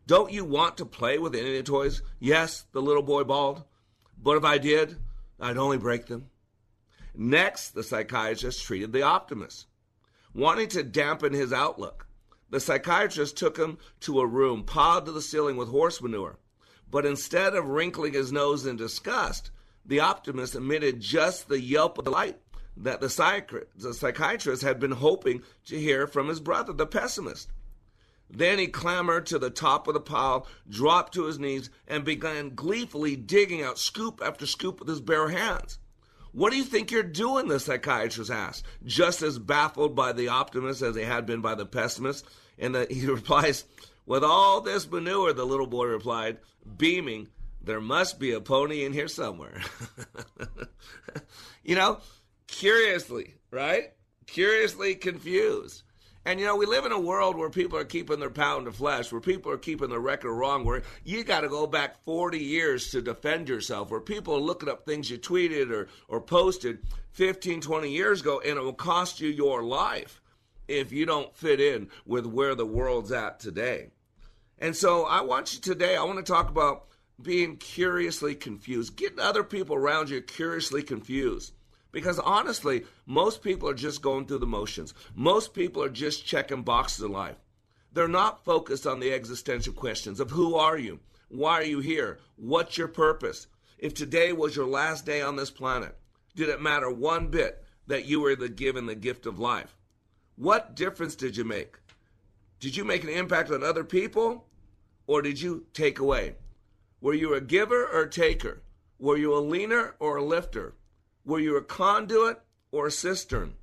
Don't 0.07 0.31
you 0.31 0.45
want 0.45 0.77
to 0.77 0.85
play 0.85 1.17
with 1.17 1.35
any 1.35 1.57
of 1.57 1.65
the 1.65 1.71
toys? 1.71 2.01
Yes, 2.19 2.65
the 2.71 2.81
little 2.81 3.03
boy 3.03 3.23
bawled. 3.23 3.63
But 4.21 4.37
if 4.37 4.43
I 4.43 4.57
did, 4.57 4.97
I'd 5.39 5.57
only 5.57 5.77
break 5.77 6.05
them. 6.05 6.29
Next, 7.13 7.71
the 7.71 7.83
psychiatrist 7.83 8.63
treated 8.63 8.93
the 8.93 9.01
optimist. 9.01 9.67
Wanting 10.33 10.67
to 10.69 10.83
dampen 10.83 11.33
his 11.33 11.51
outlook, 11.51 12.07
the 12.49 12.59
psychiatrist 12.59 13.35
took 13.35 13.57
him 13.57 13.77
to 14.01 14.19
a 14.19 14.25
room 14.25 14.63
piled 14.63 15.05
to 15.05 15.11
the 15.11 15.21
ceiling 15.21 15.57
with 15.57 15.69
horse 15.69 16.01
manure. 16.01 16.37
But 16.89 17.05
instead 17.05 17.55
of 17.55 17.67
wrinkling 17.67 18.13
his 18.13 18.31
nose 18.31 18.65
in 18.65 18.75
disgust, 18.75 19.49
the 19.85 19.99
optimist 19.99 20.55
emitted 20.55 20.99
just 20.99 21.47
the 21.47 21.59
yelp 21.59 21.97
of 21.97 22.05
delight 22.05 22.37
that 22.77 22.99
the, 22.99 23.65
the 23.77 23.93
psychiatrist 23.93 24.61
had 24.61 24.79
been 24.79 24.91
hoping 24.91 25.43
to 25.65 25.79
hear 25.79 26.07
from 26.07 26.27
his 26.27 26.39
brother, 26.39 26.73
the 26.73 26.85
pessimist. 26.85 27.49
Then 28.29 28.57
he 28.57 28.67
clambered 28.67 29.27
to 29.27 29.39
the 29.39 29.49
top 29.49 29.87
of 29.87 29.93
the 29.93 29.99
pile, 29.99 30.47
dropped 30.67 31.13
to 31.13 31.25
his 31.25 31.39
knees, 31.39 31.69
and 31.87 32.03
began 32.03 32.55
gleefully 32.55 33.15
digging 33.15 33.61
out 33.61 33.77
scoop 33.77 34.21
after 34.23 34.45
scoop 34.45 34.79
with 34.79 34.89
his 34.89 34.99
bare 34.99 35.29
hands. 35.29 35.77
What 36.31 36.51
do 36.51 36.57
you 36.57 36.63
think 36.63 36.91
you're 36.91 37.03
doing? 37.03 37.47
the 37.47 37.59
psychiatrist 37.59 38.31
asked, 38.31 38.65
just 38.83 39.21
as 39.21 39.39
baffled 39.39 39.95
by 39.95 40.11
the 40.11 40.27
optimist 40.27 40.81
as 40.81 40.95
he 40.95 41.03
had 41.03 41.25
been 41.25 41.39
by 41.39 41.55
the 41.55 41.65
pessimist. 41.65 42.25
And 42.57 42.75
the, 42.75 42.87
he 42.89 43.05
replies, 43.05 43.63
With 44.05 44.23
all 44.23 44.59
this 44.59 44.89
manure, 44.89 45.31
the 45.31 45.45
little 45.45 45.67
boy 45.67 45.85
replied, 45.85 46.39
beaming, 46.77 47.29
there 47.65 47.81
must 47.81 48.19
be 48.19 48.31
a 48.31 48.41
pony 48.41 48.85
in 48.85 48.93
here 48.93 49.07
somewhere. 49.07 49.61
you 51.63 51.75
know, 51.75 51.99
curiously, 52.47 53.35
right? 53.51 53.93
Curiously 54.27 54.95
confused. 54.95 55.83
And 56.27 56.39
you 56.39 56.47
know, 56.47 56.55
we 56.55 56.65
live 56.65 56.85
in 56.85 56.91
a 56.91 56.99
world 56.99 57.37
where 57.37 57.51
people 57.51 57.77
are 57.77 57.85
keeping 57.85 58.19
their 58.19 58.31
pound 58.31 58.67
of 58.67 58.75
flesh, 58.75 59.11
where 59.11 59.21
people 59.21 59.51
are 59.51 59.59
keeping 59.59 59.89
their 59.89 59.99
record 59.99 60.33
wrong, 60.33 60.65
where 60.65 60.81
you 61.03 61.23
got 61.23 61.41
to 61.41 61.49
go 61.49 61.67
back 61.67 62.03
40 62.03 62.39
years 62.39 62.89
to 62.91 63.01
defend 63.01 63.47
yourself, 63.47 63.91
where 63.91 64.01
people 64.01 64.35
are 64.35 64.39
looking 64.39 64.67
up 64.67 64.85
things 64.85 65.09
you 65.09 65.19
tweeted 65.19 65.69
or, 65.71 65.87
or 66.07 66.19
posted 66.19 66.79
15, 67.11 67.61
20 67.61 67.91
years 67.91 68.21
ago, 68.21 68.41
and 68.43 68.57
it 68.57 68.61
will 68.61 68.73
cost 68.73 69.21
you 69.21 69.29
your 69.29 69.63
life 69.63 70.19
if 70.67 70.91
you 70.91 71.05
don't 71.05 71.35
fit 71.35 71.59
in 71.59 71.89
with 72.07 72.25
where 72.25 72.55
the 72.55 72.65
world's 72.65 73.11
at 73.11 73.39
today. 73.39 73.91
And 74.57 74.75
so 74.75 75.05
I 75.05 75.21
want 75.21 75.53
you 75.53 75.61
today, 75.61 75.95
I 75.95 76.03
want 76.03 76.17
to 76.17 76.31
talk 76.33 76.49
about 76.49 76.87
being 77.21 77.57
curiously 77.57 78.35
confused, 78.35 78.95
getting 78.95 79.19
other 79.19 79.43
people 79.43 79.75
around 79.75 80.09
you 80.09 80.21
curiously 80.21 80.83
confused. 80.83 81.53
Because 81.91 82.19
honestly, 82.19 82.83
most 83.05 83.41
people 83.41 83.69
are 83.69 83.73
just 83.73 84.01
going 84.01 84.25
through 84.25 84.39
the 84.39 84.45
motions. 84.45 84.93
Most 85.15 85.53
people 85.53 85.81
are 85.81 85.89
just 85.89 86.25
checking 86.25 86.63
boxes 86.63 87.05
in 87.05 87.11
life. 87.11 87.37
They're 87.93 88.09
not 88.09 88.43
focused 88.43 88.85
on 88.85 88.99
the 88.99 89.13
existential 89.13 89.73
questions 89.73 90.19
of 90.19 90.31
who 90.31 90.55
are 90.55 90.77
you? 90.77 90.99
Why 91.29 91.53
are 91.53 91.63
you 91.63 91.79
here? 91.79 92.19
What's 92.35 92.77
your 92.77 92.89
purpose? 92.89 93.47
If 93.77 93.93
today 93.93 94.33
was 94.33 94.55
your 94.55 94.67
last 94.67 95.05
day 95.05 95.21
on 95.21 95.37
this 95.37 95.51
planet, 95.51 95.95
did 96.35 96.49
it 96.49 96.61
matter 96.61 96.89
one 96.89 97.29
bit 97.29 97.63
that 97.87 98.05
you 98.05 98.19
were 98.19 98.35
the 98.35 98.49
given 98.49 98.85
the 98.85 98.95
gift 98.95 99.25
of 99.25 99.39
life? 99.39 99.77
What 100.35 100.75
difference 100.75 101.15
did 101.15 101.37
you 101.37 101.45
make? 101.45 101.77
Did 102.59 102.75
you 102.75 102.83
make 102.83 103.03
an 103.03 103.09
impact 103.09 103.51
on 103.51 103.63
other 103.63 103.85
people 103.85 104.45
or 105.07 105.21
did 105.21 105.39
you 105.39 105.65
take 105.73 105.99
away? 105.99 106.35
Were 107.05 107.13
you 107.13 107.35
a 107.35 107.39
giver 107.39 107.85
or 107.85 108.01
a 108.01 108.09
taker? 108.09 108.63
Were 108.97 109.15
you 109.15 109.37
a 109.37 109.37
leaner 109.37 109.93
or 109.99 110.17
a 110.17 110.23
lifter? 110.23 110.73
Were 111.23 111.39
you 111.39 111.55
a 111.55 111.61
conduit 111.61 112.41
or 112.71 112.87
a 112.87 112.91
cistern? 112.91 113.53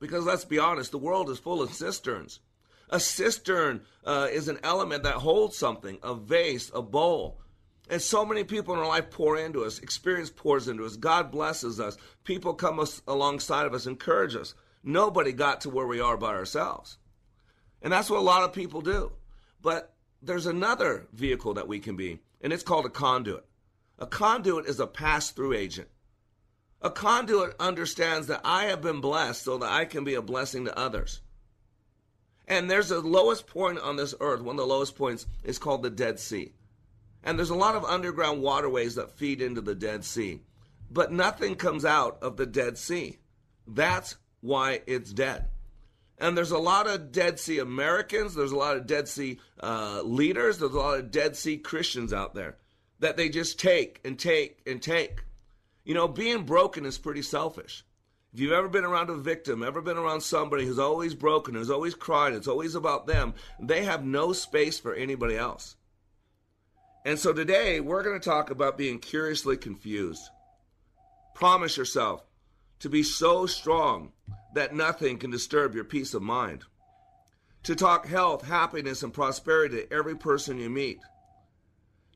Because 0.00 0.24
let's 0.24 0.46
be 0.46 0.58
honest, 0.58 0.90
the 0.90 0.96
world 0.96 1.28
is 1.28 1.38
full 1.38 1.60
of 1.60 1.74
cisterns. 1.74 2.40
A 2.88 2.98
cistern 2.98 3.82
uh, 4.06 4.28
is 4.32 4.48
an 4.48 4.58
element 4.62 5.02
that 5.02 5.16
holds 5.16 5.58
something, 5.58 5.98
a 6.02 6.14
vase, 6.14 6.70
a 6.74 6.80
bowl. 6.80 7.42
And 7.90 8.00
so 8.00 8.24
many 8.24 8.42
people 8.42 8.72
in 8.72 8.80
our 8.80 8.88
life 8.88 9.10
pour 9.10 9.36
into 9.36 9.62
us, 9.62 9.78
experience 9.80 10.30
pours 10.34 10.66
into 10.66 10.86
us, 10.86 10.96
God 10.96 11.30
blesses 11.30 11.78
us, 11.78 11.98
people 12.24 12.54
come 12.54 12.80
us, 12.80 13.02
alongside 13.06 13.66
of 13.66 13.74
us, 13.74 13.86
encourage 13.86 14.34
us. 14.34 14.54
Nobody 14.82 15.34
got 15.34 15.60
to 15.60 15.68
where 15.68 15.86
we 15.86 16.00
are 16.00 16.16
by 16.16 16.28
ourselves. 16.28 16.96
And 17.82 17.92
that's 17.92 18.08
what 18.08 18.20
a 18.20 18.22
lot 18.22 18.44
of 18.44 18.54
people 18.54 18.80
do. 18.80 19.12
But 19.60 19.92
there's 20.22 20.46
another 20.46 21.06
vehicle 21.12 21.52
that 21.52 21.68
we 21.68 21.80
can 21.80 21.96
be, 21.96 22.20
and 22.40 22.52
it's 22.52 22.62
called 22.62 22.86
a 22.86 22.90
conduit. 22.90 23.44
A 23.98 24.06
conduit 24.06 24.66
is 24.66 24.80
a 24.80 24.86
pass 24.86 25.30
through 25.30 25.54
agent. 25.54 25.88
A 26.82 26.90
conduit 26.90 27.54
understands 27.58 28.26
that 28.26 28.42
I 28.44 28.64
have 28.64 28.82
been 28.82 29.00
blessed 29.00 29.42
so 29.42 29.58
that 29.58 29.72
I 29.72 29.86
can 29.86 30.04
be 30.04 30.14
a 30.14 30.22
blessing 30.22 30.66
to 30.66 30.78
others. 30.78 31.22
And 32.46 32.70
there's 32.70 32.90
a 32.90 33.00
lowest 33.00 33.46
point 33.46 33.78
on 33.78 33.96
this 33.96 34.14
earth, 34.20 34.40
one 34.40 34.54
of 34.54 34.58
the 34.58 34.66
lowest 34.66 34.96
points 34.96 35.26
is 35.42 35.58
called 35.58 35.82
the 35.82 35.90
Dead 35.90 36.20
Sea. 36.20 36.52
And 37.24 37.36
there's 37.36 37.50
a 37.50 37.56
lot 37.56 37.74
of 37.74 37.84
underground 37.84 38.42
waterways 38.42 38.94
that 38.94 39.18
feed 39.18 39.42
into 39.42 39.60
the 39.60 39.74
Dead 39.74 40.04
Sea. 40.04 40.42
But 40.90 41.10
nothing 41.10 41.56
comes 41.56 41.84
out 41.84 42.18
of 42.22 42.36
the 42.36 42.46
Dead 42.46 42.78
Sea. 42.78 43.18
That's 43.66 44.16
why 44.40 44.82
it's 44.86 45.12
dead. 45.12 45.46
And 46.18 46.36
there's 46.36 46.50
a 46.50 46.58
lot 46.58 46.86
of 46.86 47.12
Dead 47.12 47.38
Sea 47.38 47.58
Americans, 47.58 48.34
there's 48.34 48.52
a 48.52 48.56
lot 48.56 48.76
of 48.76 48.86
Dead 48.86 49.06
Sea 49.06 49.38
uh, 49.60 50.00
leaders, 50.02 50.58
there's 50.58 50.72
a 50.72 50.78
lot 50.78 50.98
of 50.98 51.10
Dead 51.10 51.36
Sea 51.36 51.58
Christians 51.58 52.12
out 52.12 52.34
there 52.34 52.56
that 53.00 53.16
they 53.16 53.28
just 53.28 53.60
take 53.60 54.00
and 54.04 54.18
take 54.18 54.60
and 54.66 54.80
take. 54.80 55.22
You 55.84 55.94
know, 55.94 56.08
being 56.08 56.44
broken 56.44 56.86
is 56.86 56.98
pretty 56.98 57.22
selfish. 57.22 57.84
If 58.32 58.40
you've 58.40 58.52
ever 58.52 58.68
been 58.68 58.84
around 58.84 59.10
a 59.10 59.14
victim, 59.14 59.62
ever 59.62 59.80
been 59.80 59.96
around 59.96 60.20
somebody 60.20 60.66
who's 60.66 60.78
always 60.78 61.14
broken, 61.14 61.54
who's 61.54 61.70
always 61.70 61.94
crying, 61.94 62.34
it's 62.34 62.48
always 62.48 62.74
about 62.74 63.06
them, 63.06 63.34
they 63.60 63.84
have 63.84 64.04
no 64.04 64.32
space 64.32 64.78
for 64.78 64.94
anybody 64.94 65.36
else. 65.36 65.76
And 67.04 67.18
so 67.18 67.32
today, 67.32 67.80
we're 67.80 68.02
going 68.02 68.18
to 68.18 68.28
talk 68.28 68.50
about 68.50 68.76
being 68.76 68.98
curiously 68.98 69.56
confused. 69.56 70.28
Promise 71.34 71.76
yourself 71.76 72.24
to 72.80 72.88
be 72.88 73.02
so 73.02 73.46
strong 73.46 74.12
that 74.56 74.74
nothing 74.74 75.18
can 75.18 75.30
disturb 75.30 75.74
your 75.74 75.84
peace 75.84 76.14
of 76.14 76.22
mind. 76.22 76.64
To 77.64 77.76
talk 77.76 78.06
health, 78.06 78.46
happiness, 78.46 79.02
and 79.02 79.12
prosperity 79.12 79.82
to 79.82 79.92
every 79.92 80.16
person 80.16 80.58
you 80.58 80.70
meet. 80.70 80.98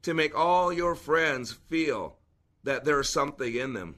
To 0.03 0.15
make 0.15 0.35
all 0.35 0.73
your 0.73 0.95
friends 0.95 1.53
feel 1.53 2.17
that 2.65 2.85
there's 2.87 3.11
something 3.11 3.55
in 3.55 3.75
them. 3.75 3.97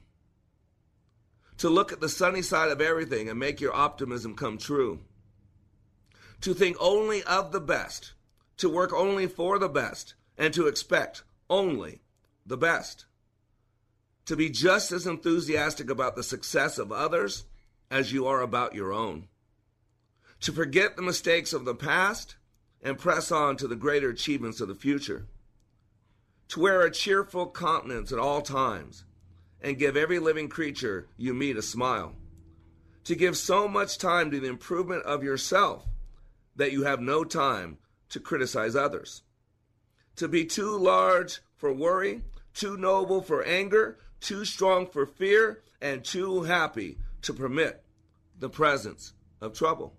To 1.59 1.69
look 1.69 1.93
at 1.93 2.01
the 2.01 2.09
sunny 2.09 2.41
side 2.41 2.69
of 2.69 2.81
everything 2.81 3.29
and 3.29 3.39
make 3.39 3.61
your 3.61 3.73
optimism 3.73 4.35
come 4.35 4.57
true. 4.57 4.99
To 6.41 6.53
think 6.53 6.75
only 6.81 7.23
of 7.23 7.53
the 7.53 7.61
best. 7.61 8.11
To 8.57 8.67
work 8.67 8.91
only 8.91 9.27
for 9.27 9.57
the 9.57 9.69
best. 9.69 10.15
And 10.37 10.53
to 10.53 10.67
expect 10.67 11.23
only 11.49 12.01
the 12.45 12.57
best. 12.57 13.05
To 14.25 14.35
be 14.35 14.49
just 14.49 14.91
as 14.91 15.07
enthusiastic 15.07 15.89
about 15.89 16.17
the 16.17 16.23
success 16.23 16.77
of 16.77 16.91
others 16.91 17.45
as 17.93 18.11
you 18.11 18.25
are 18.25 18.41
about 18.41 18.73
your 18.73 18.91
own. 18.91 19.27
To 20.41 20.51
forget 20.51 20.95
the 20.95 21.03
mistakes 21.03 21.53
of 21.53 21.63
the 21.63 21.75
past 21.75 22.35
and 22.81 22.97
press 22.97 23.31
on 23.31 23.55
to 23.57 23.67
the 23.67 23.75
greater 23.75 24.09
achievements 24.09 24.59
of 24.59 24.67
the 24.67 24.73
future. 24.73 25.27
To 26.49 26.59
wear 26.59 26.81
a 26.81 26.91
cheerful 26.91 27.51
countenance 27.51 28.11
at 28.11 28.17
all 28.17 28.41
times 28.41 29.05
and 29.61 29.77
give 29.77 29.95
every 29.95 30.17
living 30.17 30.49
creature 30.49 31.07
you 31.17 31.35
meet 31.35 31.55
a 31.55 31.61
smile. 31.61 32.15
To 33.03 33.15
give 33.15 33.37
so 33.37 33.67
much 33.67 33.99
time 33.99 34.31
to 34.31 34.39
the 34.39 34.47
improvement 34.47 35.03
of 35.03 35.23
yourself 35.23 35.85
that 36.55 36.71
you 36.71 36.85
have 36.85 36.99
no 36.99 37.23
time 37.23 37.77
to 38.09 38.19
criticize 38.19 38.75
others. 38.75 39.21
To 40.15 40.27
be 40.27 40.45
too 40.45 40.75
large 40.75 41.41
for 41.55 41.71
worry, 41.71 42.23
too 42.55 42.75
noble 42.75 43.21
for 43.21 43.43
anger, 43.43 43.99
too 44.19 44.45
strong 44.45 44.87
for 44.87 45.05
fear, 45.05 45.61
and 45.79 46.03
too 46.03 46.41
happy 46.41 46.97
to 47.23 47.33
permit 47.33 47.83
the 48.39 48.49
presence 48.49 49.13
of 49.41 49.53
trouble. 49.53 49.95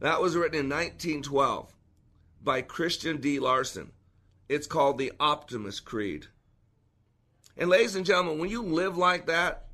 That 0.00 0.20
was 0.20 0.36
written 0.36 0.58
in 0.58 0.68
1912 0.68 1.74
by 2.42 2.62
Christian 2.62 3.18
D. 3.18 3.38
Larson. 3.38 3.92
It's 4.48 4.66
called 4.66 4.98
the 4.98 5.12
Optimist 5.18 5.84
Creed. 5.84 6.26
And, 7.56 7.68
ladies 7.68 7.96
and 7.96 8.06
gentlemen, 8.06 8.38
when 8.38 8.50
you 8.50 8.62
live 8.62 8.96
like 8.96 9.26
that, 9.26 9.66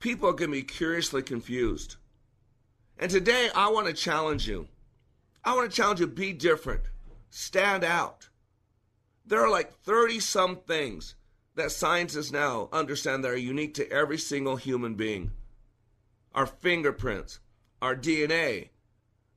people 0.00 0.32
to 0.32 0.48
be 0.48 0.62
curiously 0.62 1.22
confused. 1.22 1.96
And 2.98 3.10
today, 3.10 3.50
I 3.54 3.68
want 3.68 3.86
to 3.86 3.92
challenge 3.92 4.48
you. 4.48 4.68
I 5.44 5.54
want 5.54 5.70
to 5.70 5.76
challenge 5.76 6.00
you 6.00 6.06
be 6.06 6.32
different, 6.32 6.82
stand 7.28 7.84
out. 7.84 8.28
There 9.26 9.44
are 9.44 9.50
like 9.50 9.72
30 9.82 10.20
some 10.20 10.56
things 10.56 11.14
that 11.54 11.70
scientists 11.70 12.32
now 12.32 12.68
understand 12.72 13.24
that 13.24 13.30
are 13.30 13.36
unique 13.36 13.74
to 13.74 13.90
every 13.90 14.18
single 14.18 14.56
human 14.56 14.94
being. 14.94 15.30
Our 16.34 16.46
fingerprints, 16.46 17.38
our 17.80 17.94
DNA, 17.94 18.68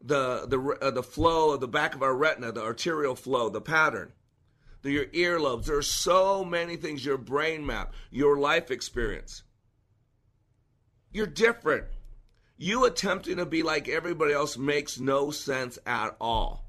the 0.02 0.46
the 0.48 0.60
uh, 0.82 0.92
the 0.92 1.04
flow 1.04 1.52
of 1.52 1.60
the 1.60 1.68
back 1.68 1.96
of 1.96 2.04
our 2.04 2.16
retina, 2.16 2.52
the 2.52 2.62
arterial 2.62 3.16
flow, 3.16 3.50
the 3.50 3.62
pattern, 3.62 4.12
the, 4.82 4.92
your 4.92 5.06
earlobes. 5.06 5.66
There 5.66 5.78
are 5.78 5.82
so 5.82 6.44
many 6.44 6.76
things. 6.76 7.06
Your 7.06 7.18
brain 7.18 7.66
map, 7.66 7.94
your 8.12 8.38
life 8.38 8.72
experience. 8.72 9.44
You're 11.12 11.28
different. 11.28 11.86
You 12.58 12.86
attempting 12.86 13.38
to 13.38 13.46
be 13.46 13.64
like 13.64 13.88
everybody 13.88 14.34
else 14.34 14.58
makes 14.58 15.00
no 15.00 15.30
sense 15.30 15.78
at 15.86 16.16
all. 16.20 16.66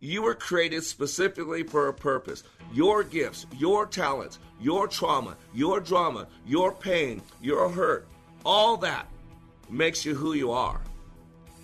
You 0.00 0.22
were 0.22 0.34
created 0.34 0.84
specifically 0.84 1.64
for 1.64 1.88
a 1.88 1.94
purpose. 1.94 2.44
Your 2.72 3.02
gifts, 3.02 3.46
your 3.56 3.84
talents, 3.86 4.38
your 4.60 4.86
trauma, 4.86 5.36
your 5.52 5.80
drama, 5.80 6.28
your 6.46 6.72
pain, 6.72 7.20
your 7.40 7.68
hurt, 7.68 8.06
all 8.44 8.76
that 8.78 9.08
makes 9.70 10.04
you 10.04 10.14
who 10.14 10.32
you 10.32 10.50
are. 10.52 10.80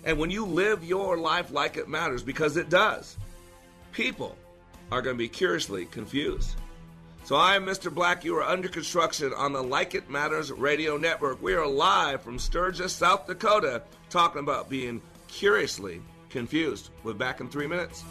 And 0.03 0.19
when 0.19 0.29
you 0.29 0.45
live 0.45 0.83
your 0.83 1.17
life 1.17 1.51
like 1.51 1.77
it 1.77 1.89
matters, 1.89 2.23
because 2.23 2.57
it 2.57 2.69
does, 2.69 3.17
people 3.91 4.37
are 4.91 5.01
going 5.01 5.15
to 5.15 5.17
be 5.17 5.27
curiously 5.27 5.85
confused. 5.85 6.55
So 7.23 7.35
I 7.35 7.55
am 7.55 7.65
Mr. 7.65 7.91
Black. 7.91 8.23
You 8.23 8.35
are 8.37 8.43
under 8.43 8.67
construction 8.67 9.33
on 9.35 9.51
the 9.51 9.63
Like 9.63 9.95
It 9.95 10.11
Matters 10.11 10.51
radio 10.51 10.95
network. 10.95 11.41
We 11.41 11.55
are 11.55 11.65
live 11.65 12.21
from 12.21 12.37
Sturgis, 12.37 12.93
South 12.93 13.25
Dakota, 13.25 13.81
talking 14.11 14.41
about 14.41 14.69
being 14.69 15.01
curiously 15.27 16.03
confused. 16.29 16.91
We're 17.03 17.13
back 17.13 17.39
in 17.39 17.49
three 17.49 17.65
minutes. 17.65 18.03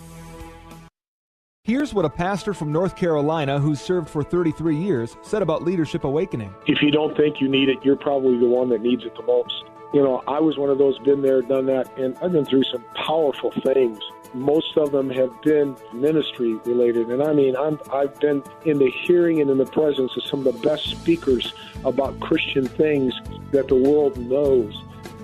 Here's 1.63 1.95
what 1.95 2.05
a 2.05 2.11
pastor 2.11 2.53
from 2.53 2.73
North 2.73 2.97
Carolina 2.97 3.59
who 3.59 3.75
served 3.75 4.11
for 4.11 4.23
33 4.23 4.77
years 4.77 5.17
said 5.23 5.43
about 5.43 5.63
Leadership 5.63 6.05
Awakening. 6.05 6.53
If 6.67 6.83
you 6.83 6.91
don't 6.91 7.17
think 7.17 7.41
you 7.41 7.49
need 7.49 7.69
it, 7.69 7.79
you're 7.85 7.97
probably 7.97 8.37
the 8.39 8.49
one 8.49 8.69
that 8.71 8.83
needs 8.83 9.05
it 9.05 9.15
the 9.15 9.23
most. 9.23 9.65
You 9.95 10.03
know, 10.03 10.25
I 10.27 10.41
was 10.41 10.59
one 10.59 10.71
of 10.71 10.79
those, 10.79 10.99
been 10.99 11.23
there, 11.23 11.41
done 11.41 11.67
that, 11.67 11.97
and 11.97 12.17
I've 12.21 12.33
been 12.33 12.45
through 12.45 12.65
some 12.65 12.85
powerful 12.97 13.53
things. 13.63 14.01
Most 14.35 14.77
of 14.77 14.91
them 14.91 15.09
have 15.11 15.41
been 15.43 15.77
ministry 15.93 16.55
related. 16.65 17.11
And 17.11 17.23
I 17.23 17.33
mean, 17.33 17.55
I'm, 17.55 17.79
I've 17.93 18.19
been 18.19 18.43
in 18.65 18.79
the 18.79 18.91
hearing 18.91 19.41
and 19.41 19.49
in 19.49 19.59
the 19.59 19.67
presence 19.67 20.17
of 20.17 20.25
some 20.25 20.45
of 20.45 20.53
the 20.53 20.69
best 20.69 20.91
speakers 20.91 21.55
about 21.85 22.19
Christian 22.19 22.67
things 22.67 23.15
that 23.53 23.69
the 23.69 23.77
world 23.77 24.19
knows. 24.19 24.75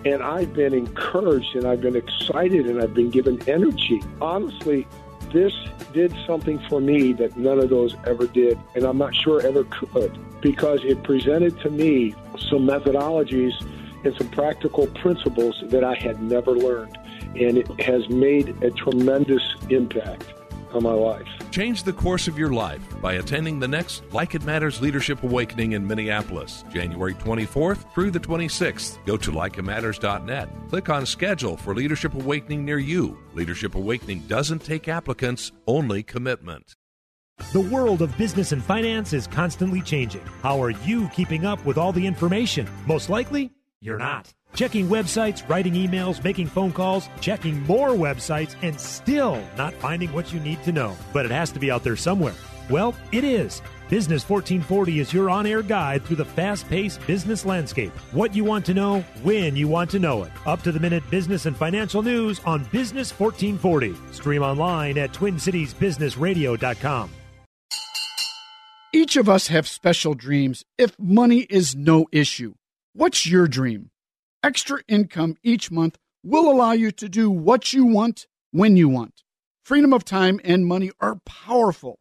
And 0.05 0.23
I've 0.23 0.55
been 0.55 0.73
encouraged 0.73 1.57
and 1.57 1.67
I've 1.67 1.81
been 1.81 1.97
excited 1.97 2.69
and 2.69 2.81
I've 2.81 2.95
been 2.95 3.11
given 3.11 3.43
energy. 3.49 4.01
Honestly, 4.21 4.87
this 5.33 5.53
did 5.93 6.15
something 6.29 6.61
for 6.69 6.81
me 6.81 7.13
that 7.15 7.37
none 7.37 7.59
of 7.59 7.71
those 7.71 7.97
ever 8.07 8.29
did, 8.29 8.57
and 8.77 8.85
I'm 8.85 8.99
not 8.99 9.17
sure 9.17 9.45
ever 9.45 9.65
could, 9.65 10.17
because 10.41 10.85
it 10.85 11.03
presented 11.03 11.59
to 11.63 11.71
me 11.71 12.15
some 12.39 12.69
methodologies 12.69 13.53
and 14.05 14.15
some 14.17 14.29
practical 14.29 14.87
principles 14.89 15.63
that 15.67 15.85
I 15.85 15.95
had 15.95 16.23
never 16.23 16.53
learned. 16.53 16.99
And 17.35 17.59
it 17.59 17.81
has 17.81 18.09
made 18.09 18.49
a 18.63 18.71
tremendous 18.71 19.43
impact 19.69 20.33
on 20.75 20.83
my 20.83 20.93
life. 20.93 21.27
Change 21.51 21.83
the 21.83 21.93
course 21.93 22.29
of 22.29 22.39
your 22.39 22.53
life 22.53 22.83
by 23.01 23.15
attending 23.15 23.59
the 23.59 23.69
next 23.69 24.03
Like 24.13 24.35
It 24.35 24.45
Matters 24.45 24.81
Leadership 24.81 25.23
Awakening 25.23 25.73
in 25.73 25.87
Minneapolis, 25.87 26.65
January 26.73 27.15
24th 27.15 27.93
through 27.93 28.11
the 28.11 28.21
26th. 28.21 29.05
Go 29.05 29.17
to 29.17 29.33
likeitmatters.net. 29.33 30.49
Click 30.69 30.89
on 30.89 31.07
Schedule 31.07 31.57
for 31.57 31.75
Leadership 31.75 32.15
Awakening 32.15 32.65
near 32.65 32.79
you. 32.79 33.19
Leadership 33.35 33.75
Awakening 33.75 34.21
doesn't 34.29 34.65
take 34.65 34.89
applicants, 34.89 35.53
only 35.67 36.03
commitment. 36.03 36.77
The 37.53 37.61
world 37.61 38.03
of 38.03 38.17
business 38.17 38.53
and 38.53 38.63
finance 38.63 39.13
is 39.13 39.27
constantly 39.27 39.81
changing. 39.81 40.23
How 40.43 40.63
are 40.63 40.71
you 40.71 41.09
keeping 41.09 41.47
up 41.47 41.65
with 41.65 41.79
all 41.79 41.91
the 41.91 42.07
information? 42.07 42.69
Most 42.87 43.09
likely, 43.09 43.51
you're 43.81 43.99
not. 43.99 44.33
Checking 44.55 44.89
websites, 44.89 45.49
writing 45.49 45.75
emails, 45.75 46.23
making 46.23 46.49
phone 46.49 46.73
calls, 46.73 47.09
checking 47.21 47.63
more 47.63 47.91
websites, 47.91 48.55
and 48.63 48.79
still 48.81 49.43
not 49.57 49.73
finding 49.75 50.13
what 50.13 50.33
you 50.33 50.41
need 50.41 50.63
to 50.65 50.73
know. 50.73 50.97
But 51.13 51.25
it 51.25 51.31
has 51.31 51.51
to 51.53 51.61
be 51.61 51.71
out 51.71 51.85
there 51.85 51.97
somewhere. 51.97 52.35
Well, 52.69 52.95
it 53.13 53.25
is. 53.25 53.63
Business 53.89 54.29
1440 54.29 55.01
is 55.01 55.13
your 55.13 55.31
on 55.31 55.47
air 55.47 55.63
guide 55.63 56.05
through 56.05 56.17
the 56.17 56.25
fast 56.25 56.69
paced 56.69 57.05
business 57.07 57.45
landscape. 57.45 57.91
What 58.13 58.37
you 58.37 58.45
want 58.45 58.65
to 58.67 58.75
know, 58.75 59.01
when 59.23 59.57
you 59.57 59.67
want 59.67 59.91
to 59.91 59.99
know 59.99 60.23
it. 60.23 60.31
Up 60.47 60.63
to 60.63 60.71
the 60.71 60.79
minute 60.79 61.03
business 61.11 61.47
and 61.47 61.57
financial 61.57 62.03
news 62.03 62.41
on 62.45 62.65
Business 62.65 63.11
1440. 63.19 63.97
Stream 64.13 64.43
online 64.43 64.97
at 64.99 65.13
TwinCitiesBusinessRadio.com. 65.13 67.11
Each 68.93 69.17
of 69.17 69.29
us 69.29 69.47
have 69.49 69.69
special 69.69 70.15
dreams 70.15 70.65
if 70.77 70.99
money 70.99 71.41
is 71.43 71.77
no 71.77 72.07
issue. 72.13 72.55
What's 73.01 73.27
your 73.27 73.49
dream? 73.49 73.89
Extra 74.43 74.83
income 74.87 75.39
each 75.43 75.71
month 75.71 75.97
will 76.23 76.51
allow 76.51 76.73
you 76.73 76.91
to 76.91 77.09
do 77.09 77.31
what 77.31 77.73
you 77.73 77.87
want 77.87 78.27
when 78.51 78.77
you 78.77 78.91
want. 78.91 79.23
Freedom 79.65 79.95
of 79.95 80.05
time 80.05 80.39
and 80.45 80.67
money 80.67 80.91
are 81.01 81.17
powerful. 81.25 81.99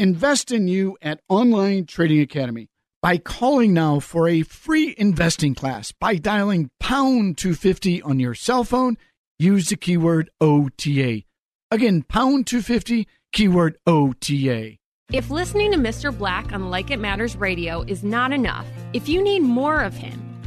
Invest 0.00 0.50
in 0.50 0.66
you 0.66 0.98
at 1.00 1.20
Online 1.28 1.86
Trading 1.86 2.20
Academy 2.20 2.70
by 3.00 3.18
calling 3.18 3.72
now 3.72 4.00
for 4.00 4.28
a 4.28 4.42
free 4.42 4.96
investing 4.98 5.54
class 5.54 5.92
by 5.92 6.16
dialing 6.16 6.70
pound 6.80 7.38
250 7.38 8.02
on 8.02 8.18
your 8.18 8.34
cell 8.34 8.64
phone. 8.64 8.98
Use 9.38 9.68
the 9.68 9.76
keyword 9.76 10.28
OTA. 10.40 11.22
Again, 11.70 12.02
pound 12.02 12.48
250, 12.48 13.06
keyword 13.32 13.78
OTA. 13.86 14.72
If 15.12 15.30
listening 15.30 15.70
to 15.70 15.78
Mr. 15.78 16.16
Black 16.16 16.52
on 16.52 16.68
Like 16.68 16.90
It 16.90 16.98
Matters 16.98 17.36
Radio 17.36 17.82
is 17.82 18.02
not 18.02 18.32
enough, 18.32 18.66
if 18.92 19.08
you 19.08 19.22
need 19.22 19.40
more 19.44 19.82
of 19.82 19.94
him, 19.94 20.31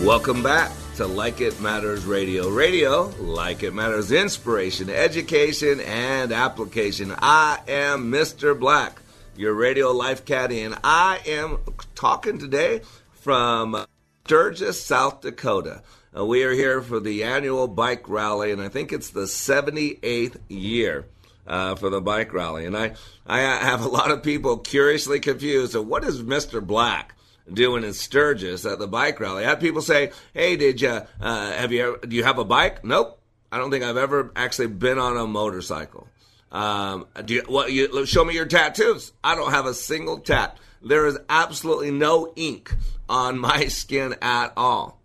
Welcome 0.00 0.42
back 0.42 0.72
to 0.96 1.06
Like 1.06 1.40
It 1.40 1.60
Matters 1.60 2.04
Radio. 2.04 2.48
Radio, 2.48 3.04
like 3.20 3.62
it 3.62 3.72
matters, 3.72 4.10
inspiration, 4.10 4.90
education, 4.90 5.78
and 5.80 6.32
application. 6.32 7.14
I 7.16 7.60
am 7.68 8.10
Mr. 8.10 8.58
Black, 8.58 9.00
your 9.36 9.54
radio 9.54 9.92
life 9.92 10.24
caddy, 10.24 10.62
and 10.62 10.76
I 10.82 11.20
am 11.26 11.58
talking 11.94 12.38
today 12.38 12.80
from 13.12 13.86
Sturgis, 14.24 14.82
South 14.82 15.20
Dakota. 15.20 15.82
Uh, 16.16 16.26
we 16.26 16.42
are 16.42 16.52
here 16.52 16.82
for 16.82 16.98
the 16.98 17.22
annual 17.22 17.68
bike 17.68 18.08
rally, 18.08 18.50
and 18.50 18.60
I 18.60 18.68
think 18.68 18.92
it's 18.92 19.10
the 19.10 19.22
78th 19.22 20.36
year. 20.48 21.06
Uh, 21.44 21.74
for 21.74 21.90
the 21.90 22.00
bike 22.00 22.32
rally, 22.32 22.66
and 22.66 22.76
I, 22.76 22.92
I 23.26 23.40
have 23.40 23.84
a 23.84 23.88
lot 23.88 24.12
of 24.12 24.22
people 24.22 24.58
curiously 24.58 25.18
confused. 25.18 25.72
So, 25.72 25.82
what 25.82 26.04
is 26.04 26.22
Mr. 26.22 26.64
Black? 26.64 27.16
Doing 27.50 27.84
in 27.84 27.92
Sturgis 27.92 28.64
at 28.66 28.78
the 28.78 28.86
bike 28.86 29.20
rally. 29.20 29.44
I 29.44 29.48
had 29.48 29.60
people 29.60 29.82
say, 29.82 30.12
"Hey, 30.34 30.56
did 30.56 30.80
you 30.80 31.00
uh, 31.20 31.52
have 31.52 31.72
you 31.72 31.98
do 32.06 32.16
you 32.16 32.24
have 32.24 32.38
a 32.38 32.44
bike?" 32.44 32.84
Nope, 32.84 33.20
I 33.50 33.58
don't 33.58 33.70
think 33.70 33.84
I've 33.84 33.96
ever 33.96 34.32
actually 34.36 34.68
been 34.68 34.98
on 34.98 35.16
a 35.16 35.26
motorcycle. 35.26 36.08
Um, 36.50 37.06
do 37.24 37.34
you, 37.34 37.42
what? 37.46 37.72
You 37.72 38.04
show 38.06 38.24
me 38.24 38.34
your 38.34 38.46
tattoos. 38.46 39.12
I 39.24 39.34
don't 39.34 39.52
have 39.52 39.66
a 39.66 39.74
single 39.74 40.18
tat. 40.18 40.58
There 40.82 41.06
is 41.06 41.18
absolutely 41.28 41.90
no 41.90 42.32
ink 42.36 42.74
on 43.08 43.38
my 43.38 43.66
skin 43.68 44.16
at 44.20 44.52
all. 44.56 45.00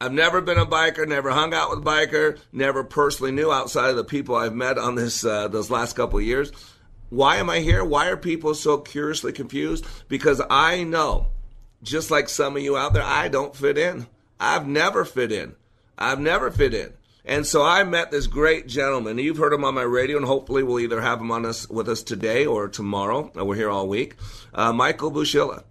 I've 0.00 0.12
never 0.12 0.40
been 0.40 0.58
a 0.58 0.66
biker, 0.66 1.06
never 1.06 1.30
hung 1.30 1.54
out 1.54 1.70
with 1.70 1.78
a 1.78 1.82
biker, 1.82 2.38
never 2.50 2.82
personally 2.82 3.30
knew 3.30 3.52
outside 3.52 3.90
of 3.90 3.96
the 3.96 4.02
people 4.02 4.34
I've 4.34 4.54
met 4.54 4.76
on 4.76 4.96
this 4.96 5.24
uh, 5.24 5.46
those 5.48 5.70
last 5.70 5.94
couple 5.94 6.18
of 6.18 6.24
years. 6.24 6.50
Why 7.10 7.36
am 7.36 7.50
I 7.50 7.60
here? 7.60 7.84
Why 7.84 8.08
are 8.08 8.16
people 8.16 8.54
so 8.54 8.78
curiously 8.78 9.32
confused? 9.32 9.86
Because 10.08 10.40
I 10.50 10.82
know 10.82 11.28
just 11.82 12.10
like 12.10 12.28
some 12.28 12.56
of 12.56 12.62
you 12.62 12.76
out 12.76 12.92
there, 12.92 13.02
I 13.02 13.28
don't 13.28 13.54
fit 13.54 13.78
in. 13.78 14.06
I've 14.38 14.66
never 14.66 15.04
fit 15.04 15.32
in. 15.32 15.54
I've 15.98 16.20
never 16.20 16.50
fit 16.50 16.74
in. 16.74 16.92
And 17.24 17.46
so 17.46 17.62
I 17.62 17.84
met 17.84 18.10
this 18.10 18.26
great 18.26 18.66
gentleman. 18.66 19.18
You've 19.18 19.36
heard 19.36 19.52
him 19.52 19.64
on 19.64 19.74
my 19.74 19.82
radio, 19.82 20.16
and 20.16 20.26
hopefully 20.26 20.64
we'll 20.64 20.80
either 20.80 21.00
have 21.00 21.20
him 21.20 21.30
on 21.30 21.46
us 21.46 21.68
with 21.68 21.88
us 21.88 22.02
today 22.02 22.46
or 22.46 22.68
tomorrow. 22.68 23.30
Uh, 23.38 23.44
we're 23.44 23.54
here 23.54 23.70
all 23.70 23.86
week. 23.86 24.16
Uh, 24.52 24.72
Michael 24.72 25.12
Bushilla. 25.12 25.62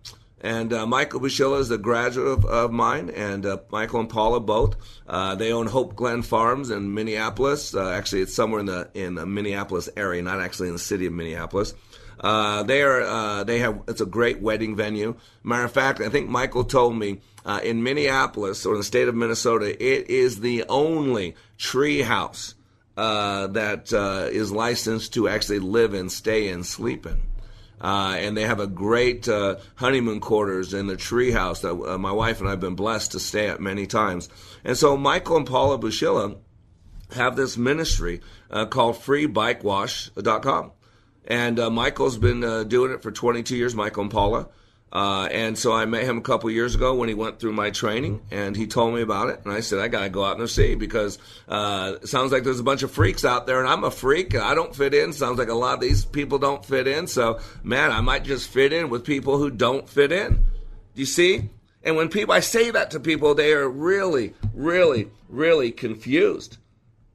And 0.43 0.73
uh, 0.73 0.87
Michael 0.87 1.19
Bushilla 1.19 1.59
is 1.59 1.69
a 1.69 1.77
graduate 1.77 2.27
of, 2.27 2.45
of 2.45 2.71
mine, 2.71 3.11
and 3.11 3.45
uh, 3.45 3.57
Michael 3.69 3.99
and 3.99 4.09
Paula 4.09 4.39
both. 4.39 4.75
Uh, 5.07 5.35
they 5.35 5.51
own 5.51 5.67
Hope 5.67 5.95
Glen 5.95 6.23
Farms 6.23 6.71
in 6.71 6.95
Minneapolis. 6.95 7.75
Uh, 7.75 7.91
actually, 7.91 8.21
it's 8.21 8.33
somewhere 8.33 8.59
in 8.61 8.65
the 8.65 8.89
in 8.95 9.13
the 9.13 9.25
Minneapolis 9.27 9.87
area, 9.95 10.21
not 10.23 10.41
actually 10.41 10.69
in 10.69 10.73
the 10.73 10.79
city 10.79 11.05
of 11.05 11.13
Minneapolis. 11.13 11.75
Uh, 12.21 12.61
they 12.63 12.83
are 12.83 13.01
uh, 13.01 13.43
they 13.43 13.59
have 13.59 13.81
it's 13.87 13.99
a 13.99 14.05
great 14.05 14.39
wedding 14.39 14.75
venue. 14.75 15.15
Matter 15.43 15.65
of 15.65 15.71
fact, 15.71 15.99
I 15.99 16.09
think 16.09 16.29
Michael 16.29 16.63
told 16.63 16.95
me 16.95 17.19
uh, 17.45 17.59
in 17.63 17.81
Minneapolis 17.81 18.65
or 18.65 18.73
in 18.73 18.79
the 18.79 18.83
state 18.83 19.07
of 19.07 19.15
Minnesota, 19.15 19.65
it 19.65 20.09
is 20.09 20.39
the 20.39 20.63
only 20.69 21.35
tree 21.57 22.03
house 22.03 22.53
uh, 22.95 23.47
that 23.47 23.91
uh, 23.91 24.27
is 24.31 24.51
licensed 24.51 25.13
to 25.15 25.27
actually 25.27 25.59
live 25.59 25.93
in, 25.95 26.09
stay 26.09 26.49
in, 26.49 26.63
sleep 26.63 27.05
in. 27.07 27.17
Uh, 27.79 28.15
and 28.19 28.37
they 28.37 28.43
have 28.43 28.59
a 28.59 28.67
great 28.67 29.27
uh, 29.27 29.55
honeymoon 29.73 30.19
quarters 30.19 30.75
in 30.75 30.85
the 30.85 30.95
tree 30.95 31.31
house 31.31 31.61
that 31.61 31.73
my 31.99 32.11
wife 32.11 32.39
and 32.39 32.47
I 32.47 32.51
have 32.51 32.59
been 32.59 32.75
blessed 32.75 33.13
to 33.13 33.19
stay 33.19 33.47
at 33.47 33.59
many 33.59 33.87
times. 33.87 34.29
And 34.63 34.77
so 34.77 34.95
Michael 34.95 35.37
and 35.37 35.47
Paula 35.47 35.79
Bushilla 35.79 36.37
have 37.15 37.35
this 37.35 37.57
ministry 37.57 38.21
uh, 38.51 38.67
called 38.67 38.97
FreeBikeWash.com. 38.97 40.71
And 41.27 41.59
uh, 41.59 41.69
Michael's 41.69 42.17
been 42.17 42.43
uh, 42.43 42.63
doing 42.63 42.91
it 42.91 43.01
for 43.03 43.11
22 43.11 43.55
years, 43.55 43.75
Michael 43.75 44.03
and 44.03 44.11
Paula. 44.11 44.47
Uh, 44.91 45.29
and 45.31 45.57
so 45.57 45.71
I 45.71 45.85
met 45.85 46.03
him 46.03 46.17
a 46.17 46.21
couple 46.21 46.49
years 46.51 46.75
ago 46.75 46.95
when 46.95 47.07
he 47.07 47.15
went 47.15 47.39
through 47.39 47.53
my 47.53 47.69
training, 47.69 48.21
and 48.29 48.57
he 48.57 48.67
told 48.67 48.93
me 48.93 49.01
about 49.01 49.29
it. 49.29 49.39
And 49.45 49.53
I 49.53 49.61
said, 49.61 49.79
I 49.79 49.87
got 49.87 50.03
to 50.03 50.09
go 50.09 50.25
out 50.25 50.37
and 50.37 50.49
see 50.49 50.75
because 50.75 51.17
uh, 51.47 51.93
it 52.01 52.07
sounds 52.07 52.33
like 52.33 52.43
there's 52.43 52.59
a 52.59 52.63
bunch 52.63 52.83
of 52.83 52.91
freaks 52.91 53.23
out 53.23 53.47
there, 53.47 53.59
and 53.61 53.69
I'm 53.69 53.85
a 53.85 53.91
freak. 53.91 54.35
I 54.35 54.53
don't 54.53 54.75
fit 54.75 54.93
in. 54.93 55.13
Sounds 55.13 55.39
like 55.39 55.47
a 55.47 55.53
lot 55.53 55.75
of 55.75 55.79
these 55.79 56.03
people 56.03 56.39
don't 56.39 56.65
fit 56.65 56.87
in. 56.87 57.07
So, 57.07 57.39
man, 57.63 57.91
I 57.91 58.01
might 58.01 58.25
just 58.25 58.49
fit 58.49 58.73
in 58.73 58.89
with 58.89 59.05
people 59.05 59.37
who 59.37 59.49
don't 59.49 59.87
fit 59.87 60.11
in. 60.11 60.45
Do 60.93 60.99
you 60.99 61.05
see? 61.05 61.49
And 61.83 61.95
when 61.95 62.09
people, 62.09 62.33
I 62.33 62.41
say 62.41 62.69
that 62.71 62.91
to 62.91 62.99
people, 62.99 63.33
they 63.33 63.53
are 63.53 63.69
really, 63.69 64.33
really, 64.53 65.09
really 65.29 65.71
confused. 65.71 66.57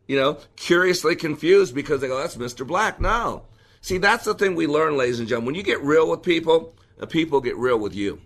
You 0.06 0.16
know, 0.16 0.38
curiously 0.56 1.14
confused 1.14 1.74
because 1.74 2.00
they 2.00 2.08
go, 2.08 2.18
that's 2.18 2.36
Mr. 2.36 2.66
Black. 2.66 3.00
No. 3.00 3.42
See, 3.86 3.98
that's 3.98 4.24
the 4.24 4.34
thing 4.34 4.56
we 4.56 4.66
learn, 4.66 4.96
ladies 4.96 5.20
and 5.20 5.28
gentlemen. 5.28 5.46
When 5.46 5.54
you 5.54 5.62
get 5.62 5.80
real 5.80 6.10
with 6.10 6.24
people, 6.24 6.74
the 6.96 7.06
people 7.06 7.40
get 7.40 7.56
real 7.56 7.78
with 7.78 7.94
you. 7.94 8.20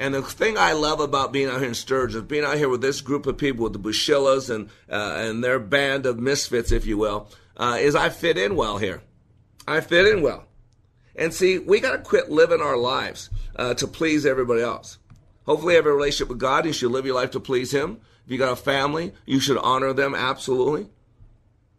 And 0.00 0.12
the 0.12 0.20
thing 0.20 0.58
I 0.58 0.72
love 0.72 0.98
about 0.98 1.32
being 1.32 1.46
out 1.46 1.60
here 1.60 1.68
in 1.68 1.74
Sturgis, 1.74 2.22
being 2.22 2.42
out 2.42 2.56
here 2.56 2.68
with 2.68 2.80
this 2.80 3.00
group 3.00 3.26
of 3.26 3.38
people, 3.38 3.62
with 3.62 3.72
the 3.72 3.78
Bushillas 3.78 4.52
and 4.52 4.68
uh, 4.90 5.14
and 5.16 5.44
their 5.44 5.60
band 5.60 6.06
of 6.06 6.18
misfits, 6.18 6.72
if 6.72 6.86
you 6.86 6.98
will, 6.98 7.28
uh, 7.56 7.76
is 7.78 7.94
I 7.94 8.08
fit 8.08 8.36
in 8.36 8.56
well 8.56 8.78
here. 8.78 9.00
I 9.68 9.80
fit 9.80 10.06
in 10.06 10.22
well. 10.22 10.44
And 11.14 11.32
see, 11.32 11.60
we 11.60 11.78
got 11.78 11.92
to 11.92 11.98
quit 11.98 12.28
living 12.28 12.60
our 12.60 12.76
lives 12.76 13.30
uh, 13.54 13.74
to 13.74 13.86
please 13.86 14.26
everybody 14.26 14.62
else. 14.62 14.98
Hopefully, 15.46 15.74
you 15.74 15.76
have 15.76 15.86
a 15.86 15.92
relationship 15.92 16.30
with 16.30 16.40
God. 16.40 16.66
You 16.66 16.72
should 16.72 16.90
live 16.90 17.06
your 17.06 17.14
life 17.14 17.30
to 17.30 17.38
please 17.38 17.70
Him. 17.72 18.00
If 18.26 18.32
you 18.32 18.38
got 18.38 18.50
a 18.50 18.56
family, 18.56 19.12
you 19.24 19.38
should 19.38 19.58
honor 19.58 19.92
them 19.92 20.16
absolutely. 20.16 20.88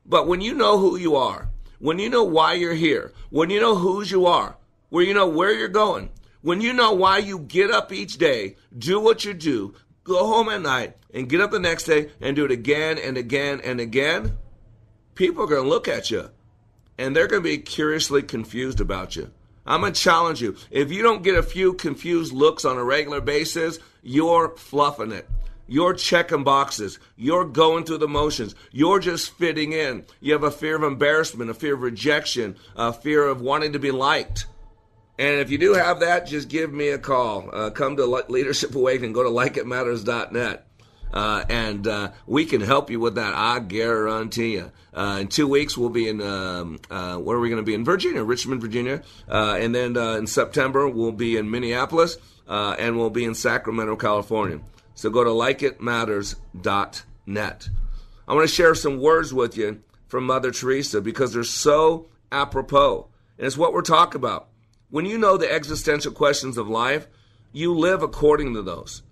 But 0.06 0.30
when 0.30 0.40
you 0.40 0.54
know 0.54 0.78
who 0.78 0.96
you 0.96 1.18
are, 1.18 1.50
when 1.80 2.00
you 2.00 2.10
know 2.10 2.24
why 2.24 2.54
you're 2.54 2.74
here, 2.74 3.14
when 3.30 3.50
you 3.50 3.60
know 3.60 3.76
whose 3.76 4.12
you 4.12 4.26
are, 4.26 4.58
when 4.90 5.08
you 5.08 5.14
know 5.14 5.28
where 5.28 5.54
you're 5.54 5.68
going, 5.68 6.10
when 6.42 6.62
you 6.62 6.74
know 6.74 6.94
why 6.94 7.18
you 7.18 7.40
get 7.40 7.72
up 7.72 7.92
each 7.92 8.18
day, 8.18 8.56
do 8.78 9.00
what 9.00 9.26
you 9.26 9.34
do, 9.34 9.74
go 10.04 10.28
home 10.28 10.50
at 10.50 10.62
night, 10.62 10.96
and 11.14 11.30
get 11.30 11.42
up 11.42 11.52
the 11.52 11.60
next 11.60 11.86
day 11.86 12.12
and 12.22 12.36
do 12.36 12.46
it 12.46 12.52
again 12.52 12.98
and 12.98 13.18
again 13.18 13.62
and 13.64 13.80
again, 13.80 14.38
people 15.16 15.44
are 15.44 15.48
going 15.48 15.64
to 15.64 15.70
look 15.70 15.88
at 15.88 16.12
you 16.12 16.30
and 16.98 17.16
they're 17.16 17.28
going 17.28 17.42
to 17.42 17.50
be 17.50 17.58
curiously 17.58 18.22
confused 18.22 18.80
about 18.80 19.16
you. 19.16 19.32
I'm 19.66 19.82
going 19.82 19.94
to 19.94 20.00
challenge 20.00 20.42
you. 20.42 20.56
If 20.70 20.92
you 20.92 21.02
don't 21.02 21.24
get 21.24 21.36
a 21.36 21.44
few 21.44 21.74
confused 21.74 22.32
looks 22.32 22.66
on 22.66 22.78
a 22.78 22.84
regular 22.84 23.22
basis, 23.22 23.80
you're 24.04 24.56
fluffing 24.56 25.12
it. 25.12 25.28
You're 25.68 25.94
checking 25.94 26.44
boxes. 26.44 27.00
You're 27.16 27.46
going 27.46 27.86
through 27.86 28.00
the 28.00 28.08
motions. 28.08 28.56
You're 28.72 29.00
just 29.00 29.32
fitting 29.32 29.72
in. 29.72 30.06
You 30.20 30.34
have 30.34 30.44
a 30.44 30.52
fear 30.52 30.76
of 30.76 30.84
embarrassment, 30.84 31.50
a 31.50 31.54
fear 31.54 31.74
of 31.74 31.82
rejection, 31.82 32.56
a 32.76 32.94
fear 32.94 33.26
of 33.26 33.42
wanting 33.42 33.74
to 33.74 33.80
be 33.80 33.92
liked. 33.92 34.46
And 35.18 35.40
if 35.40 35.50
you 35.50 35.58
do 35.58 35.74
have 35.74 36.02
that, 36.02 36.28
just 36.28 36.50
give 36.50 36.74
me 36.74 36.90
a 36.90 36.98
call. 36.98 37.50
Uh, 37.52 37.70
come 37.70 37.96
to 37.98 38.06
Leadership 38.06 38.76
Awakening. 38.76 39.14
Go 39.14 39.24
to 39.24 39.30
likeitmatters.net. 39.30 40.68
Uh, 41.14 41.46
and 41.50 41.88
uh, 41.88 42.12
we 42.28 42.46
can 42.46 42.60
help 42.60 42.90
you 42.90 43.00
with 43.00 43.16
that. 43.16 43.34
I 43.34 43.60
guarantee 43.60 44.54
you. 44.54 44.72
Uh, 44.94 45.20
in 45.22 45.28
two 45.30 45.48
weeks, 45.48 45.78
we'll 45.78 45.90
be 45.90 46.10
in 46.10 46.22
um, 46.22 46.80
uh, 46.90 47.18
where 47.18 47.38
are 47.38 47.40
we 47.40 47.50
going 47.50 47.62
to 47.62 47.66
be 47.66 47.74
in 47.74 47.86
Virginia, 47.86 48.24
Richmond, 48.24 48.62
Virginia, 48.62 49.02
uh, 49.30 49.58
and 49.60 49.74
then 49.74 49.96
uh, 49.96 50.14
in 50.14 50.28
September 50.28 50.88
we'll 50.90 51.12
be 51.12 51.38
in 51.38 51.50
Minneapolis, 51.50 52.18
and 52.48 52.98
we'll 52.98 53.10
be 53.10 53.24
in 53.24 53.36
Sacramento, 53.36 53.96
California. 53.96 54.60
So 54.96 55.10
go 55.10 55.24
to 55.24 55.30
likeitmatters.net. 55.30 57.70
I 58.28 58.34
want 58.34 58.50
to 58.50 58.56
share 58.56 58.74
some 58.74 59.00
words 59.00 59.34
with 59.34 59.56
you 59.56 59.84
from 60.08 60.26
Mother 60.26 60.52
Teresa 60.52 61.02
because 61.02 61.34
they're 61.34 61.44
so 61.44 62.08
apropos, 62.32 63.08
and 63.38 63.46
it's 63.46 63.58
what 63.58 63.74
we're 63.74 63.82
talking 63.82 64.16
about. 64.16 64.48
When 64.90 65.06
you 65.06 65.18
know 65.18 65.38
the 65.38 65.52
existential 65.52 66.12
questions 66.12 66.58
of 66.58 66.70
life, 66.70 67.08
you 67.52 67.74
live 67.74 68.02
according 68.02 68.54
to 68.54 68.62
those. 68.62 69.04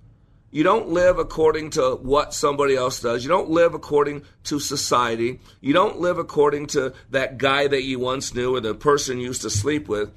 You 0.51 0.63
don't 0.63 0.89
live 0.89 1.17
according 1.17 1.71
to 1.71 1.95
what 1.95 2.33
somebody 2.33 2.75
else 2.75 3.01
does. 3.01 3.23
You 3.23 3.29
don't 3.29 3.49
live 3.49 3.73
according 3.73 4.23
to 4.45 4.59
society. 4.59 5.39
You 5.61 5.73
don't 5.73 5.99
live 5.99 6.19
according 6.19 6.67
to 6.67 6.93
that 7.09 7.37
guy 7.37 7.67
that 7.67 7.83
you 7.83 7.99
once 7.99 8.35
knew 8.35 8.55
or 8.55 8.61
the 8.61 8.75
person 8.75 9.19
you 9.19 9.27
used 9.27 9.41
to 9.41 9.49
sleep 9.49 9.87
with. 9.87 10.11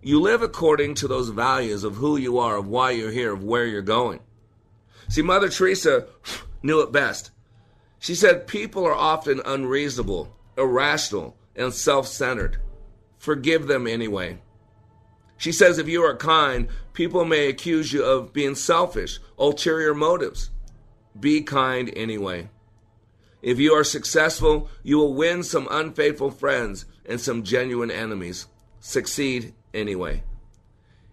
You 0.00 0.20
live 0.20 0.42
according 0.42 0.94
to 0.94 1.08
those 1.08 1.28
values 1.28 1.84
of 1.84 1.96
who 1.96 2.16
you 2.16 2.38
are, 2.38 2.56
of 2.56 2.66
why 2.66 2.92
you're 2.92 3.10
here, 3.10 3.34
of 3.34 3.44
where 3.44 3.66
you're 3.66 3.82
going. 3.82 4.20
See, 5.12 5.20
Mother 5.20 5.50
Teresa 5.50 6.06
knew 6.62 6.80
it 6.80 6.90
best. 6.90 7.32
She 7.98 8.14
said 8.14 8.46
people 8.46 8.86
are 8.86 8.94
often 8.94 9.42
unreasonable, 9.44 10.34
irrational, 10.56 11.36
and 11.54 11.74
self 11.74 12.08
centered. 12.08 12.56
Forgive 13.18 13.66
them 13.66 13.86
anyway. 13.86 14.38
She 15.36 15.52
says 15.52 15.76
if 15.76 15.86
you 15.86 16.02
are 16.02 16.16
kind, 16.16 16.66
people 16.94 17.26
may 17.26 17.48
accuse 17.48 17.92
you 17.92 18.02
of 18.02 18.32
being 18.32 18.54
selfish, 18.54 19.18
ulterior 19.38 19.92
motives. 19.92 20.48
Be 21.20 21.42
kind 21.42 21.92
anyway. 21.94 22.48
If 23.42 23.58
you 23.58 23.74
are 23.74 23.84
successful, 23.84 24.70
you 24.82 24.96
will 24.96 25.12
win 25.12 25.42
some 25.42 25.68
unfaithful 25.70 26.30
friends 26.30 26.86
and 27.04 27.20
some 27.20 27.42
genuine 27.42 27.90
enemies. 27.90 28.46
Succeed 28.80 29.52
anyway. 29.74 30.22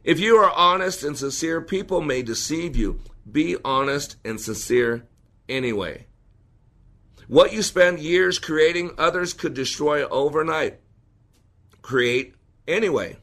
If 0.06 0.22
you 0.22 0.38
are 0.38 0.52
honest 0.52 1.04
and 1.04 1.18
sincere, 1.18 1.60
people 1.60 2.00
may 2.00 2.22
deceive 2.22 2.78
you. 2.78 3.02
Be 3.32 3.58
honest 3.64 4.16
and 4.24 4.40
sincere 4.40 5.06
anyway. 5.48 6.06
What 7.28 7.54
you 7.54 7.62
spend 7.62 8.00
years 8.00 8.40
creating, 8.40 8.92
others 8.98 9.34
could 9.34 9.54
destroy 9.54 10.08
overnight. 10.08 10.80
Create 11.82 12.36
anyway. 12.68 13.18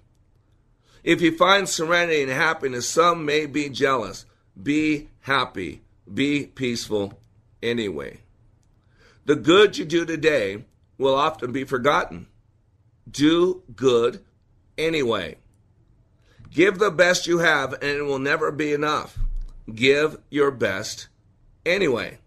If 1.03 1.21
you 1.21 1.37
find 1.37 1.69
serenity 1.69 2.23
and 2.23 2.31
happiness, 2.31 2.89
some 2.89 3.25
may 3.25 3.47
be 3.47 3.69
jealous. 3.69 4.27
Be 4.61 5.09
happy. 5.21 5.83
Be 6.13 6.47
peaceful 6.47 7.19
anyway. 7.63 8.21
The 9.25 9.37
good 9.37 9.77
you 9.77 9.85
do 9.85 10.05
today 10.05 10.65
will 10.99 11.15
often 11.15 11.51
be 11.53 11.65
forgotten. 11.65 12.29
Do 13.11 13.63
good 13.75 14.25
anyway. 14.79 15.37
Give 16.51 16.79
the 16.79 16.91
best 16.91 17.27
you 17.27 17.39
have, 17.39 17.73
and 17.75 17.85
it 17.85 18.03
will 18.03 18.19
never 18.19 18.53
be 18.53 18.73
enough. 18.73 19.19
Give 19.75 20.19
your 20.31 20.51
best 20.51 21.09
anyway. 21.65 22.19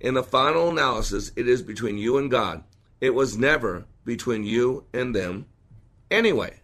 In 0.00 0.14
the 0.14 0.22
final 0.22 0.70
analysis, 0.70 1.32
it 1.36 1.48
is 1.48 1.62
between 1.62 1.98
you 1.98 2.18
and 2.18 2.30
God. 2.30 2.64
It 3.00 3.14
was 3.14 3.36
never 3.36 3.86
between 4.04 4.44
you 4.44 4.84
and 4.92 5.14
them 5.14 5.46
anyway. 6.10 6.60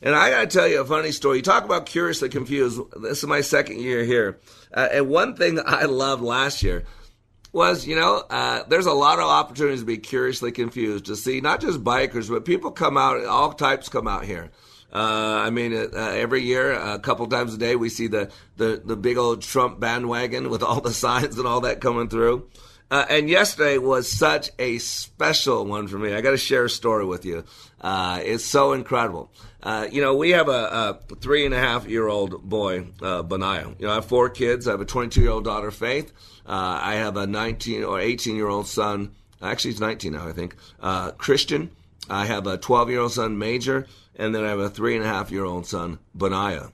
And 0.00 0.16
I 0.16 0.30
got 0.30 0.40
to 0.40 0.46
tell 0.58 0.66
you 0.66 0.80
a 0.80 0.84
funny 0.84 1.12
story. 1.12 1.36
You 1.38 1.42
talk 1.42 1.64
about 1.64 1.86
curiously 1.86 2.28
confused. 2.28 2.80
This 3.00 3.18
is 3.18 3.26
my 3.26 3.40
second 3.40 3.80
year 3.80 4.04
here. 4.04 4.40
Uh, 4.74 4.88
and 4.92 5.08
one 5.08 5.36
thing 5.36 5.60
I 5.64 5.84
loved 5.84 6.22
last 6.22 6.62
year 6.62 6.84
was, 7.52 7.86
you 7.86 7.94
know, 7.94 8.24
uh, 8.30 8.64
there's 8.68 8.86
a 8.86 8.92
lot 8.92 9.18
of 9.18 9.26
opportunities 9.26 9.80
to 9.80 9.86
be 9.86 9.98
curiously 9.98 10.50
confused, 10.50 11.06
to 11.06 11.16
see 11.16 11.40
not 11.40 11.60
just 11.60 11.84
bikers, 11.84 12.28
but 12.28 12.44
people 12.44 12.72
come 12.72 12.96
out, 12.96 13.24
all 13.26 13.52
types 13.52 13.88
come 13.88 14.08
out 14.08 14.24
here. 14.24 14.50
Uh, 14.92 15.42
I 15.46 15.50
mean, 15.50 15.72
uh, 15.72 15.88
every 15.96 16.42
year, 16.42 16.72
a 16.72 16.98
couple 16.98 17.26
times 17.26 17.54
a 17.54 17.58
day, 17.58 17.76
we 17.76 17.88
see 17.88 18.08
the, 18.08 18.30
the, 18.56 18.82
the 18.84 18.96
big 18.96 19.16
old 19.16 19.42
Trump 19.42 19.80
bandwagon 19.80 20.50
with 20.50 20.62
all 20.62 20.80
the 20.80 20.92
signs 21.04 21.38
and 21.38 21.46
all 21.46 21.62
that 21.62 21.80
coming 21.80 22.08
through. 22.08 22.48
Uh, 22.92 23.06
and 23.08 23.30
yesterday 23.30 23.78
was 23.78 24.06
such 24.06 24.50
a 24.58 24.76
special 24.76 25.64
one 25.64 25.88
for 25.88 25.98
me. 25.98 26.12
I 26.12 26.20
got 26.20 26.32
to 26.32 26.36
share 26.36 26.66
a 26.66 26.70
story 26.70 27.06
with 27.06 27.24
you. 27.24 27.42
Uh, 27.80 28.20
it's 28.22 28.44
so 28.44 28.74
incredible. 28.74 29.32
Uh, 29.62 29.88
you 29.90 30.02
know, 30.02 30.14
we 30.14 30.32
have 30.32 30.48
a, 30.48 30.98
a, 31.10 31.16
three 31.16 31.46
and 31.46 31.54
a 31.54 31.58
half 31.58 31.86
year 31.86 32.06
old 32.06 32.42
boy, 32.42 32.86
uh. 33.00 33.22
You 33.30 33.86
know, 33.86 33.90
I 33.90 33.94
have 33.94 34.04
four 34.04 34.28
kids. 34.28 34.68
I 34.68 34.72
have 34.72 34.82
a 34.82 34.84
22 34.84 35.22
year 35.22 35.30
old 35.30 35.44
daughter, 35.44 35.70
Faith. 35.70 36.12
Uh, 36.44 36.80
I 36.82 36.96
have 36.96 37.16
a 37.16 37.26
19 37.26 37.82
or 37.82 37.98
18 37.98 38.36
year 38.36 38.48
old 38.48 38.66
son. 38.66 39.12
Actually, 39.40 39.70
he's 39.70 39.80
19 39.80 40.12
now, 40.12 40.28
I 40.28 40.32
think. 40.32 40.54
Uh, 40.78 41.12
Christian. 41.12 41.70
I 42.10 42.26
have 42.26 42.46
a 42.46 42.58
12 42.58 42.90
year 42.90 43.00
old 43.00 43.12
son, 43.12 43.38
Major. 43.38 43.86
And 44.16 44.34
then 44.34 44.44
I 44.44 44.48
have 44.48 44.58
a 44.58 44.70
three 44.70 44.94
and 44.96 45.04
a 45.04 45.08
half 45.08 45.30
year 45.30 45.44
old 45.44 45.66
son, 45.66 45.98
Benaiah. 46.14 46.72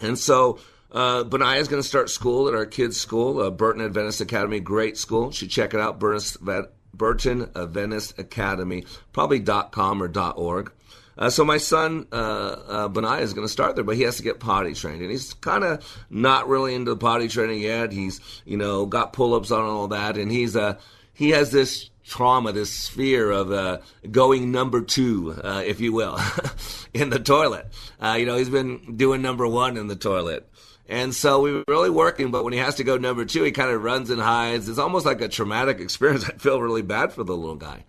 And 0.00 0.18
so, 0.18 0.58
uh, 0.90 1.24
Benaiah 1.24 1.60
is 1.60 1.68
going 1.68 1.82
to 1.82 1.88
start 1.88 2.10
school 2.10 2.48
at 2.48 2.54
our 2.54 2.66
kids' 2.66 2.98
school, 2.98 3.40
uh, 3.40 3.50
Burton 3.50 3.84
Adventist 3.84 4.20
Academy. 4.20 4.60
Great 4.60 4.96
school. 4.96 5.30
Should 5.30 5.50
check 5.50 5.74
it 5.74 5.80
out, 5.80 5.98
Burton 5.98 7.50
Adventist 7.54 8.18
Academy, 8.18 8.84
probably 9.12 9.40
.com 9.40 10.02
or 10.02 10.10
.org. 10.36 10.72
Uh, 11.18 11.30
so 11.30 11.44
my 11.44 11.56
son 11.56 12.06
uh, 12.12 12.86
uh, 12.94 13.18
is 13.20 13.32
going 13.32 13.46
to 13.46 13.52
start 13.52 13.74
there, 13.74 13.84
but 13.84 13.96
he 13.96 14.02
has 14.02 14.18
to 14.18 14.22
get 14.22 14.38
potty 14.38 14.74
trained, 14.74 15.00
and 15.00 15.10
he's 15.10 15.32
kind 15.34 15.64
of 15.64 16.06
not 16.10 16.46
really 16.46 16.74
into 16.74 16.94
potty 16.94 17.28
training 17.28 17.60
yet. 17.60 17.90
He's 17.90 18.20
you 18.44 18.58
know 18.58 18.84
got 18.84 19.14
pull-ups 19.14 19.50
on 19.50 19.60
and 19.60 19.70
all 19.70 19.88
that, 19.88 20.18
and 20.18 20.30
he's 20.30 20.56
uh, 20.56 20.78
he 21.14 21.30
has 21.30 21.50
this 21.50 21.88
trauma, 22.06 22.52
this 22.52 22.88
fear 22.88 23.30
of 23.30 23.50
uh, 23.50 23.78
going 24.10 24.52
number 24.52 24.80
two, 24.80 25.38
uh, 25.42 25.62
if 25.64 25.80
you 25.80 25.92
will, 25.92 26.18
in 26.94 27.10
the 27.10 27.18
toilet. 27.18 27.66
Uh, 28.00 28.16
you 28.18 28.26
know, 28.26 28.36
he's 28.36 28.48
been 28.48 28.96
doing 28.96 29.22
number 29.22 29.46
one 29.46 29.76
in 29.76 29.88
the 29.88 29.96
toilet. 29.96 30.48
And 30.88 31.12
so 31.12 31.40
we 31.40 31.52
were 31.52 31.64
really 31.66 31.90
working, 31.90 32.30
but 32.30 32.44
when 32.44 32.52
he 32.52 32.60
has 32.60 32.76
to 32.76 32.84
go 32.84 32.96
number 32.96 33.24
two, 33.24 33.42
he 33.42 33.50
kind 33.50 33.70
of 33.70 33.82
runs 33.82 34.10
and 34.10 34.20
hides. 34.20 34.68
It's 34.68 34.78
almost 34.78 35.04
like 35.04 35.20
a 35.20 35.28
traumatic 35.28 35.80
experience. 35.80 36.24
I 36.24 36.32
feel 36.34 36.60
really 36.60 36.82
bad 36.82 37.12
for 37.12 37.24
the 37.24 37.36
little 37.36 37.56
guy. 37.56 37.84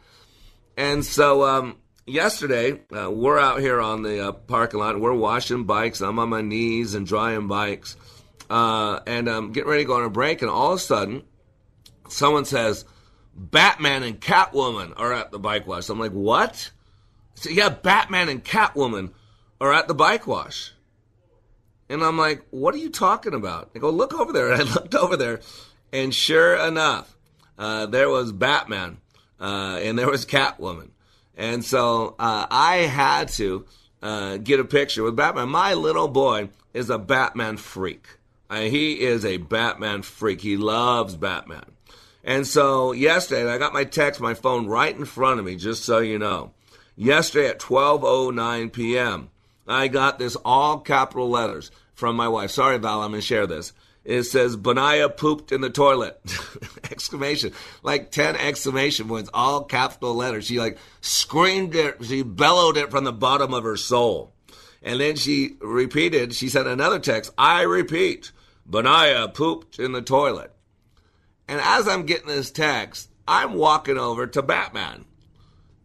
And 0.76 1.06
so 1.06 1.44
um, 1.44 1.78
yesterday, 2.08 2.82
uh, 2.96 3.12
we're 3.12 3.40
out 3.40 3.60
here 3.60 3.80
on 3.80 4.02
the 4.02 4.30
uh, 4.30 4.32
parking 4.32 4.80
lot. 4.80 5.00
We're 5.00 5.14
washing 5.14 5.66
bikes. 5.66 6.02
I'm 6.02 6.18
on 6.18 6.30
my 6.30 6.42
knees 6.42 6.96
and 6.96 7.06
drying 7.06 7.48
bikes. 7.48 7.96
Uh, 8.50 9.00
and 9.06 9.28
I'm 9.28 9.52
getting 9.52 9.70
ready 9.70 9.84
to 9.84 9.88
go 9.88 9.98
on 9.98 10.04
a 10.04 10.10
break. 10.10 10.42
And 10.42 10.50
all 10.50 10.74
of 10.74 10.78
a 10.78 10.80
sudden, 10.80 11.24
someone 12.10 12.46
says, 12.46 12.86
Batman 13.38 14.04
and 14.04 14.20
Catwoman 14.20 14.94
are 14.98 15.14
at 15.14 15.32
the 15.32 15.40
bike 15.40 15.68
wash. 15.68 15.90
I'm 15.90 16.00
like, 16.00 16.12
what? 16.12 16.72
So, 17.36 17.50
yeah, 17.50 17.70
Batman 17.70 18.30
and 18.30 18.44
Catwoman 18.44 19.12
are 19.62 19.72
at 19.72 19.88
the 19.88 19.94
bike 19.94 20.26
wash. 20.26 20.74
And 21.90 22.04
I'm 22.04 22.18
like, 22.18 22.44
what 22.50 22.74
are 22.74 22.80
you 22.80 22.90
talking 22.90 23.34
about? 23.34 23.70
I 23.76 23.80
go, 23.80 23.90
look 23.90 24.14
over 24.14 24.34
there. 24.34 24.52
And 24.52 24.62
I 24.62 24.74
looked 24.74 24.96
over 24.96 25.16
there, 25.16 25.40
and 25.94 26.14
sure 26.14 26.56
enough, 26.56 27.16
uh, 27.58 27.86
there 27.86 28.10
was 28.10 28.32
Batman 28.32 28.98
uh, 29.40 29.80
and 29.82 29.98
there 29.98 30.10
was 30.10 30.26
Catwoman. 30.26 30.90
And 31.36 31.64
so 31.64 32.16
uh, 32.20 32.48
I 32.50 32.78
had 32.78 33.30
to 33.34 33.66
uh, 34.02 34.38
get 34.38 34.60
a 34.60 34.66
picture 34.66 35.04
with 35.04 35.16
Batman. 35.16 35.50
My 35.50 35.76
little 35.76 36.08
boy 36.08 36.50
is 36.74 36.90
a 36.90 36.98
Batman 36.98 37.58
freak. 37.58 38.08
Uh, 38.50 38.62
he 38.62 39.02
is 39.02 39.26
a 39.26 39.38
Batman 39.38 40.02
freak. 40.02 40.42
He 40.42 40.58
loves 40.58 41.16
Batman. 41.16 41.66
And 42.28 42.46
so 42.46 42.92
yesterday, 42.92 43.50
I 43.50 43.58
got 43.58 43.72
my 43.72 43.86
text, 43.86 44.20
my 44.20 44.34
phone 44.34 44.68
right 44.68 44.94
in 44.94 45.06
front 45.06 45.40
of 45.40 45.46
me, 45.46 45.56
just 45.56 45.86
so 45.86 46.00
you 46.00 46.20
know. 46.20 46.52
Yesterday 46.98 47.48
at 47.48 47.60
12:09 47.60 48.74
p.m., 48.74 49.30
I 49.66 49.88
got 49.88 50.20
this 50.20 50.36
all 50.44 50.80
capital 50.80 51.30
letters 51.30 51.72
from 51.94 52.18
my 52.18 52.28
wife. 52.28 52.52
Sorry, 52.52 52.78
Val, 52.80 53.02
I'm 53.02 53.12
going 53.12 53.22
to 53.22 53.26
share 53.26 53.48
this. 53.48 53.72
It 54.04 54.24
says, 54.24 54.58
Benaiah 54.58 55.08
pooped 55.08 55.54
in 55.54 55.62
the 55.62 55.70
toilet. 55.70 56.20
exclamation. 56.92 57.54
Like 57.82 58.12
10 58.12 58.36
exclamation 58.36 59.08
points, 59.08 59.30
all 59.34 59.64
capital 59.64 60.14
letters. 60.14 60.48
She 60.48 60.60
like 60.60 60.78
screamed 61.00 61.76
it, 61.76 62.04
she 62.04 62.24
bellowed 62.24 62.76
it 62.76 62.92
from 62.92 63.06
the 63.06 63.14
bottom 63.14 63.54
of 63.54 63.64
her 63.64 63.78
soul. 63.78 64.34
And 64.84 65.00
then 65.00 65.16
she 65.16 65.56
repeated, 65.62 66.34
she 66.34 66.50
sent 66.50 66.68
another 66.68 67.00
text, 67.00 67.32
I 67.38 67.62
repeat, 67.62 68.34
Benaiah 68.66 69.30
pooped 69.30 69.80
in 69.80 69.94
the 69.94 70.02
toilet. 70.02 70.52
And 71.48 71.62
as 71.62 71.88
I'm 71.88 72.06
getting 72.06 72.28
this 72.28 72.52
text, 72.52 73.10
I'm 73.28 73.54
walking 73.54 73.98
over 73.98 74.28
to 74.28 74.42
Batman. 74.42 75.06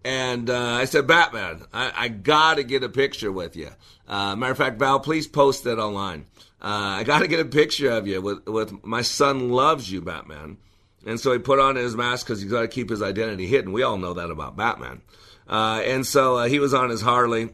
And 0.05 0.51
uh, 0.51 0.59
I 0.59 0.85
said, 0.87 1.07
Batman, 1.07 1.63
I, 1.73 1.93
I 1.95 2.09
got 2.09 2.57
to 2.57 2.65
get 2.65 2.83
a 2.83 2.89
picture 2.89 3.31
with 3.31 3.55
you. 3.55 3.71
Uh, 4.09 4.35
matter 4.35 4.53
of 4.53 4.59
fact, 4.59 4.79
Val, 4.79 4.99
please 4.99 5.29
post 5.29 5.65
it 5.67 5.79
online. 5.79 6.27
Uh, 6.61 6.99
I 6.99 7.05
got 7.05 7.21
to 7.21 7.29
get 7.29 7.41
a 7.41 7.45
picture 7.45 7.91
of 7.91 8.07
you 8.07 8.21
with, 8.21 8.47
with 8.47 8.85
my 8.85 9.03
son 9.03 9.51
loves 9.51 9.91
you, 9.91 10.01
Batman. 10.01 10.59
And 11.07 11.21
so 11.21 11.33
he 11.33 11.39
put 11.39 11.59
on 11.59 11.77
his 11.77 11.97
mask 11.97 12.27
because 12.27 12.41
he's 12.41 12.51
got 12.51 12.63
to 12.63 12.69
keep 12.69 12.91
his 12.91 13.03
identity 13.03 13.47
hidden. 13.47 13.73
We 13.73 13.83
all 13.83 13.97
know 13.97 14.15
that 14.15 14.31
about 14.31 14.57
Batman. 14.57 15.03
Uh, 15.49 15.83
and 15.85 16.07
so 16.07 16.37
uh, 16.37 16.45
he 16.47 16.59
was 16.59 16.75
on 16.75 16.91
his 16.91 17.01
Harley, 17.01 17.51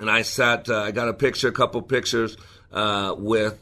and 0.00 0.10
I 0.10 0.22
sat. 0.22 0.68
Uh, 0.68 0.80
I 0.80 0.90
got 0.90 1.08
a 1.08 1.14
picture, 1.14 1.48
a 1.48 1.52
couple 1.52 1.80
pictures 1.82 2.36
with 2.72 3.60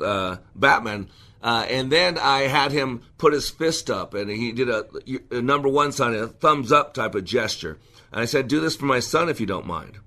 Batman. 0.55 1.09
Uh, 1.43 1.67
and 1.69 1.91
then 1.91 2.19
I 2.19 2.43
had 2.43 2.71
him 2.71 3.03
put 3.19 3.33
his 3.33 3.51
fist 3.51 3.91
up, 3.91 4.15
and 4.15 4.31
he 4.31 4.53
did 4.53 4.69
a, 4.69 4.87
a, 5.31 5.43
number 5.43 5.69
one 5.69 5.91
sign, 5.91 6.15
a 6.15 6.29
thumbs 6.29 6.71
up 6.71 6.95
type 6.95 7.17
of 7.17 7.25
gesture. 7.25 7.79
And 8.13 8.21
I 8.21 8.27
said, 8.27 8.47
"Do 8.47 8.61
this 8.61 8.77
for 8.77 8.85
my 8.85 9.01
son 9.01 9.29
if 9.29 9.41
you 9.41 9.47
don't 9.47 9.67
mind." 9.67 9.99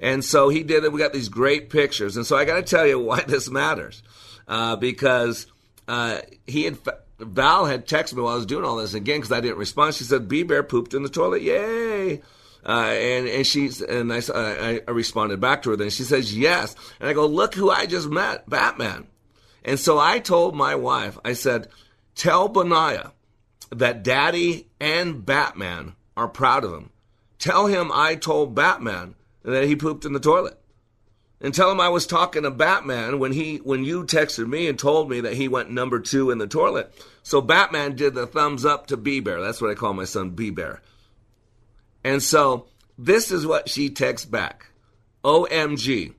And 0.00 0.24
so 0.24 0.48
he 0.48 0.62
did 0.62 0.82
it. 0.82 0.92
We 0.92 0.98
got 0.98 1.12
these 1.12 1.28
great 1.28 1.70
pictures. 1.70 2.16
And 2.16 2.26
so 2.26 2.36
I 2.36 2.44
got 2.44 2.56
to 2.56 2.62
tell 2.62 2.86
you 2.86 2.98
why 3.04 3.20
this 3.20 3.48
matters, 3.48 4.02
uh, 4.48 4.76
because 4.76 5.46
uh, 5.86 6.20
he 6.46 6.64
had 6.64 6.78
Val 7.18 7.66
had 7.66 7.86
texted 7.86 8.14
me 8.14 8.22
while 8.22 8.32
I 8.32 8.36
was 8.36 8.46
doing 8.46 8.64
all 8.64 8.76
this 8.76 8.94
again 8.94 9.18
because 9.18 9.32
I 9.32 9.40
didn't 9.40 9.58
respond. 9.58 9.94
She 9.94 10.04
said, 10.04 10.28
"B 10.28 10.42
Bear 10.42 10.62
pooped 10.62 10.94
in 10.94 11.02
the 11.02 11.08
toilet, 11.08 11.42
yay!" 11.42 12.22
Uh, 12.66 12.70
and 12.70 13.28
and 13.28 13.46
she's 13.46 13.80
and 13.80 14.12
I, 14.12 14.20
I, 14.34 14.80
I 14.88 14.90
responded 14.90 15.40
back 15.40 15.62
to 15.62 15.70
her. 15.70 15.76
Then 15.76 15.90
she 15.90 16.02
says 16.02 16.36
yes, 16.36 16.74
and 16.98 17.08
I 17.08 17.12
go, 17.12 17.26
"Look 17.26 17.54
who 17.54 17.70
I 17.70 17.86
just 17.86 18.08
met, 18.08 18.48
Batman." 18.48 19.06
And 19.64 19.78
so 19.78 19.98
I 19.98 20.18
told 20.18 20.54
my 20.54 20.74
wife, 20.74 21.18
I 21.24 21.34
said, 21.34 21.68
"Tell 22.14 22.48
Benaiah 22.48 23.12
that 23.70 24.02
Daddy 24.02 24.68
and 24.80 25.24
Batman 25.24 25.94
are 26.16 26.28
proud 26.28 26.64
of 26.64 26.72
him. 26.72 26.90
Tell 27.38 27.66
him 27.66 27.90
I 27.92 28.14
told 28.14 28.54
Batman 28.54 29.14
that 29.42 29.64
he 29.64 29.76
pooped 29.76 30.04
in 30.04 30.12
the 30.12 30.20
toilet. 30.20 30.56
And 31.40 31.54
tell 31.54 31.70
him 31.70 31.80
I 31.80 31.88
was 31.88 32.06
talking 32.06 32.42
to 32.42 32.50
Batman 32.50 33.18
when 33.18 33.32
he 33.32 33.56
when 33.58 33.82
you 33.82 34.04
texted 34.04 34.46
me 34.46 34.68
and 34.68 34.78
told 34.78 35.08
me 35.08 35.22
that 35.22 35.32
he 35.34 35.48
went 35.48 35.70
number 35.70 35.98
two 35.98 36.30
in 36.30 36.36
the 36.36 36.46
toilet. 36.46 36.92
So 37.22 37.40
Batman 37.40 37.96
did 37.96 38.14
the 38.14 38.26
thumbs 38.26 38.66
up 38.66 38.88
to 38.88 38.98
B 38.98 39.20
Bear. 39.20 39.40
That's 39.40 39.60
what 39.60 39.70
I 39.70 39.74
call 39.74 39.94
my 39.94 40.04
son 40.04 40.30
B 40.30 40.50
Bear. 40.50 40.82
And 42.04 42.22
so 42.22 42.66
this 42.98 43.30
is 43.30 43.46
what 43.46 43.70
she 43.70 43.88
texts 43.88 44.26
back. 44.26 44.66
OMG. 45.24 46.14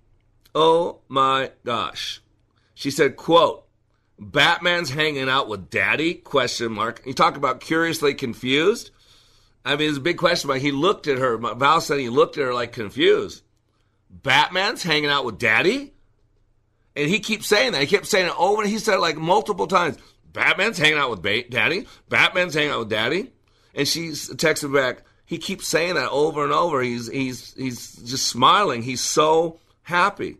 Oh 0.55 1.01
my 1.07 1.51
gosh. 1.63 2.21
She 2.81 2.89
said, 2.89 3.15
quote, 3.15 3.67
Batman's 4.17 4.89
hanging 4.89 5.29
out 5.29 5.47
with 5.47 5.69
daddy? 5.69 6.15
Question 6.15 6.71
mark. 6.71 7.03
You 7.05 7.13
talk 7.13 7.37
about 7.37 7.59
curiously 7.59 8.15
confused. 8.15 8.89
I 9.63 9.75
mean, 9.75 9.87
it's 9.87 9.99
a 9.99 10.01
big 10.01 10.17
question 10.17 10.47
mark. 10.47 10.61
He 10.61 10.71
looked 10.71 11.05
at 11.05 11.19
her. 11.19 11.37
Val 11.37 11.79
said 11.79 11.99
he 11.99 12.09
looked 12.09 12.39
at 12.39 12.43
her 12.43 12.55
like 12.55 12.71
confused. 12.71 13.43
Batman's 14.09 14.81
hanging 14.81 15.11
out 15.11 15.25
with 15.25 15.37
Daddy? 15.37 15.93
And 16.95 17.07
he 17.07 17.19
keeps 17.19 17.45
saying 17.45 17.73
that. 17.73 17.81
He 17.81 17.87
kept 17.87 18.07
saying 18.07 18.25
it 18.25 18.33
over 18.35 18.63
and 18.63 18.71
he 18.71 18.79
said 18.79 18.95
it 18.95 18.99
like 18.99 19.15
multiple 19.15 19.67
times. 19.67 19.99
Batman's 20.33 20.79
hanging 20.79 20.97
out 20.97 21.11
with 21.11 21.21
ba- 21.21 21.47
Daddy? 21.47 21.85
Batman's 22.09 22.55
hanging 22.55 22.71
out 22.71 22.79
with 22.79 22.89
Daddy? 22.89 23.31
And 23.75 23.87
she 23.87 24.09
texted 24.09 24.73
back, 24.73 25.03
he 25.27 25.37
keeps 25.37 25.67
saying 25.67 25.93
that 25.93 26.09
over 26.09 26.43
and 26.43 26.51
over. 26.51 26.81
He's, 26.81 27.07
he's, 27.07 27.53
he's 27.53 27.93
just 27.97 28.27
smiling. 28.27 28.81
He's 28.81 29.01
so 29.01 29.59
happy. 29.83 30.37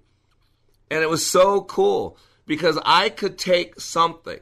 And 0.89 1.03
it 1.03 1.09
was 1.09 1.23
so 1.23 1.61
cool 1.61 2.17
because 2.51 2.77
I 2.83 3.07
could 3.07 3.37
take 3.37 3.79
something 3.79 4.41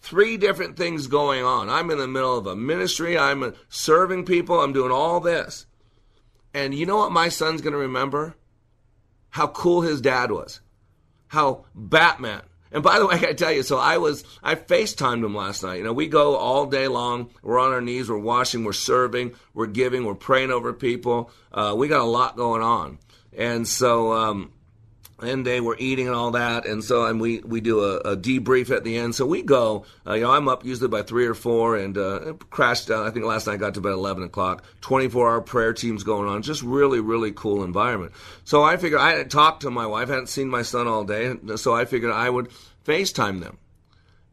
three 0.00 0.36
different 0.36 0.76
things 0.76 1.06
going 1.06 1.44
on. 1.44 1.70
I'm 1.70 1.88
in 1.92 1.98
the 1.98 2.08
middle 2.08 2.36
of 2.36 2.48
a 2.48 2.56
ministry, 2.56 3.16
I'm 3.16 3.54
serving 3.68 4.24
people, 4.24 4.60
I'm 4.60 4.72
doing 4.72 4.90
all 4.90 5.20
this. 5.20 5.66
And 6.52 6.74
you 6.74 6.84
know 6.84 6.96
what 6.96 7.12
my 7.12 7.28
son's 7.28 7.60
going 7.60 7.74
to 7.74 7.78
remember? 7.78 8.34
How 9.30 9.46
cool 9.46 9.82
his 9.82 10.00
dad 10.00 10.32
was. 10.32 10.62
How 11.28 11.64
Batman. 11.76 12.42
And 12.72 12.82
by 12.82 12.98
the 12.98 13.06
way, 13.06 13.14
I 13.14 13.18
gotta 13.18 13.34
tell 13.34 13.52
you, 13.52 13.62
so 13.62 13.78
I 13.78 13.98
was, 13.98 14.24
I 14.42 14.56
FaceTimed 14.56 15.24
him 15.24 15.36
last 15.36 15.62
night. 15.62 15.76
You 15.76 15.84
know, 15.84 15.92
we 15.92 16.08
go 16.08 16.34
all 16.34 16.66
day 16.66 16.88
long. 16.88 17.30
We're 17.40 17.60
on 17.60 17.70
our 17.70 17.80
knees, 17.80 18.10
we're 18.10 18.18
washing, 18.18 18.64
we're 18.64 18.72
serving, 18.72 19.36
we're 19.54 19.66
giving, 19.66 20.04
we're 20.04 20.16
praying 20.16 20.50
over 20.50 20.72
people. 20.72 21.30
Uh, 21.52 21.72
we 21.76 21.86
got 21.86 22.00
a 22.00 22.04
lot 22.04 22.36
going 22.36 22.62
on. 22.62 22.98
And 23.32 23.68
so, 23.68 24.12
um, 24.12 24.52
and 25.22 25.46
they 25.46 25.60
were 25.60 25.76
eating 25.78 26.06
and 26.06 26.16
all 26.16 26.32
that, 26.32 26.66
and 26.66 26.82
so 26.82 27.06
and 27.06 27.20
we 27.20 27.38
we 27.40 27.60
do 27.60 27.80
a, 27.80 27.98
a 27.98 28.16
debrief 28.16 28.74
at 28.74 28.84
the 28.84 28.96
end. 28.96 29.14
So 29.14 29.26
we 29.26 29.42
go. 29.42 29.84
Uh, 30.06 30.14
you 30.14 30.22
know, 30.22 30.32
I'm 30.32 30.48
up 30.48 30.64
usually 30.64 30.88
by 30.88 31.02
three 31.02 31.26
or 31.26 31.34
four, 31.34 31.76
and 31.76 31.96
uh, 31.96 32.34
crashed 32.50 32.88
down. 32.88 33.06
I 33.06 33.10
think 33.10 33.24
last 33.24 33.46
night 33.46 33.54
I 33.54 33.56
got 33.56 33.74
to 33.74 33.80
bed 33.80 33.92
eleven 33.92 34.24
o'clock. 34.24 34.64
24 34.80 35.30
hour 35.30 35.40
prayer 35.40 35.72
teams 35.72 36.02
going 36.02 36.28
on. 36.28 36.42
Just 36.42 36.62
really 36.62 37.00
really 37.00 37.32
cool 37.32 37.64
environment. 37.64 38.12
So 38.44 38.62
I 38.62 38.76
figured 38.76 39.00
I 39.00 39.10
hadn't 39.10 39.30
talked 39.30 39.62
to 39.62 39.70
my 39.70 39.86
wife, 39.86 40.08
hadn't 40.08 40.28
seen 40.28 40.48
my 40.48 40.62
son 40.62 40.86
all 40.86 41.04
day, 41.04 41.34
so 41.56 41.74
I 41.74 41.84
figured 41.84 42.12
I 42.12 42.28
would 42.28 42.50
FaceTime 42.84 43.40
them. 43.40 43.58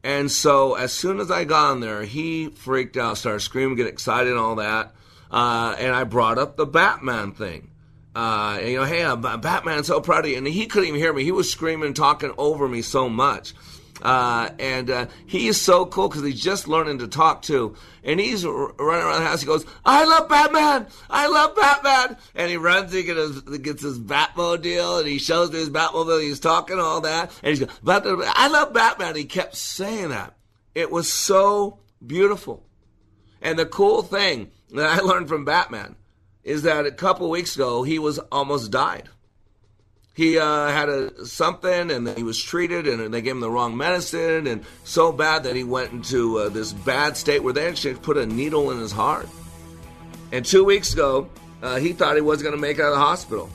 And 0.03 0.31
so 0.31 0.75
as 0.75 0.93
soon 0.93 1.19
as 1.19 1.29
I 1.29 1.43
got 1.43 1.73
in 1.73 1.79
there, 1.81 2.03
he 2.03 2.49
freaked 2.49 2.97
out, 2.97 3.17
started 3.17 3.41
screaming, 3.41 3.75
get 3.75 3.87
excited, 3.87 4.29
and 4.29 4.39
all 4.39 4.55
that. 4.55 4.93
Uh, 5.29 5.75
and 5.77 5.93
I 5.93 6.05
brought 6.05 6.37
up 6.37 6.55
the 6.55 6.65
Batman 6.65 7.33
thing. 7.33 7.69
Uh, 8.19 8.59
you 8.59 8.75
know, 8.75 8.83
hey, 8.83 9.01
I'm 9.01 9.21
Batman, 9.21 9.85
so 9.85 10.01
proud 10.01 10.25
of 10.25 10.31
you. 10.31 10.37
And 10.37 10.45
he 10.45 10.65
couldn't 10.65 10.89
even 10.89 10.99
hear 10.99 11.13
me. 11.13 11.23
He 11.23 11.31
was 11.31 11.49
screaming, 11.49 11.93
talking 11.93 12.33
over 12.37 12.67
me 12.67 12.81
so 12.81 13.07
much. 13.07 13.53
Uh, 14.01 14.49
and 14.59 14.89
uh, 14.89 15.05
he 15.25 15.47
is 15.47 15.59
so 15.59 15.85
cool 15.85 16.09
because 16.09 16.23
he's 16.23 16.41
just 16.41 16.67
learning 16.67 16.99
to 16.99 17.07
talk 17.07 17.41
too. 17.41 17.77
And 18.03 18.19
he's 18.19 18.43
r- 18.43 18.73
running 18.73 19.05
around 19.05 19.21
the 19.21 19.27
house. 19.27 19.39
He 19.39 19.47
goes, 19.47 19.65
"I 19.85 20.03
love 20.03 20.27
Batman! 20.27 20.87
I 21.09 21.27
love 21.27 21.55
Batman!" 21.55 22.17
And 22.35 22.51
he 22.51 22.57
runs. 22.57 22.91
He 22.91 23.03
gets 23.03 23.19
his, 23.19 23.41
gets 23.59 23.83
his 23.83 23.97
Batmobile, 23.97 24.99
and 24.99 25.07
he 25.07 25.17
shows 25.17 25.51
me 25.53 25.59
his 25.59 25.69
Batmobile. 25.69 26.21
He's 26.21 26.41
talking 26.41 26.77
all 26.77 26.99
that, 27.01 27.31
and 27.41 27.57
he's 27.57 27.59
going, 27.59 27.69
"I 27.85 28.49
love 28.49 28.73
Batman." 28.73 29.15
He 29.15 29.25
kept 29.25 29.55
saying 29.55 30.09
that. 30.09 30.35
It 30.75 30.91
was 30.91 31.11
so 31.11 31.79
beautiful. 32.05 32.65
And 33.41 33.57
the 33.57 33.65
cool 33.65 34.01
thing 34.01 34.51
that 34.71 34.99
I 34.99 35.01
learned 35.05 35.29
from 35.29 35.45
Batman 35.45 35.95
is 36.43 36.63
that 36.63 36.85
a 36.85 36.91
couple 36.91 37.29
weeks 37.29 37.55
ago 37.55 37.83
he 37.83 37.99
was 37.99 38.19
almost 38.31 38.71
died. 38.71 39.09
He 40.15 40.37
uh, 40.37 40.67
had 40.67 40.89
a 40.89 41.25
something 41.25 41.91
and 41.91 42.09
he 42.17 42.23
was 42.23 42.41
treated 42.41 42.87
and 42.87 43.13
they 43.13 43.21
gave 43.21 43.33
him 43.33 43.39
the 43.39 43.49
wrong 43.49 43.77
medicine 43.77 44.47
and 44.47 44.65
so 44.83 45.11
bad 45.11 45.43
that 45.43 45.55
he 45.55 45.63
went 45.63 45.93
into 45.93 46.39
uh, 46.39 46.49
this 46.49 46.73
bad 46.73 47.15
state 47.15 47.41
where 47.41 47.53
they 47.53 47.67
actually 47.67 47.95
put 47.95 48.17
a 48.17 48.25
needle 48.25 48.71
in 48.71 48.79
his 48.79 48.91
heart. 48.91 49.29
And 50.31 50.45
two 50.45 50.65
weeks 50.65 50.93
ago 50.93 51.29
uh, 51.61 51.77
he 51.77 51.93
thought 51.93 52.15
he 52.15 52.21
wasn't 52.21 52.49
going 52.49 52.55
to 52.55 52.61
make 52.61 52.79
it 52.79 52.81
out 52.81 52.89
of 52.89 52.95
the 52.95 52.99
hospital. 52.99 53.49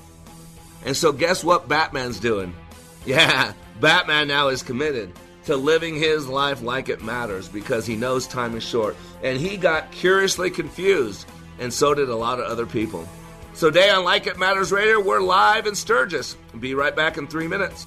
And 0.87 0.97
so 0.97 1.13
guess 1.13 1.45
what 1.45 1.69
batman's 1.69 2.19
doing? 2.19 2.55
Yeah 3.07 3.53
batman 3.81 4.29
now 4.29 4.49
is 4.49 4.63
committed 4.63 5.13
to 5.45 5.57
living 5.57 5.95
his 5.95 6.27
life 6.27 6.63
like 6.63 6.89
it 6.89 7.03
matters 7.03 7.49
because 7.49 7.85
he 7.85 7.97
knows 7.97 8.27
time 8.27 8.57
is 8.57 8.63
short. 8.63 8.97
And 9.23 9.39
he 9.39 9.57
got 9.57 9.93
curiously 9.93 10.51
confused 10.51 11.27
and 11.59 11.73
so 11.73 11.95
did 11.95 12.09
a 12.09 12.17
lot 12.17 12.39
of 12.39 12.47
other 12.47 12.67
people 12.67 13.09
so, 13.55 13.71
today 13.71 13.89
on 13.89 14.03
Like 14.03 14.27
It 14.27 14.37
Matters 14.37 14.73
Radio, 14.73 14.99
we're 14.99 15.21
live 15.21 15.69
in 15.69 15.77
Sturgis. 15.77 16.37
Be 16.59 16.75
right 16.75 16.95
back 16.95 17.19
in 17.19 17.29
three 17.29 17.47
minutes. 17.47 17.87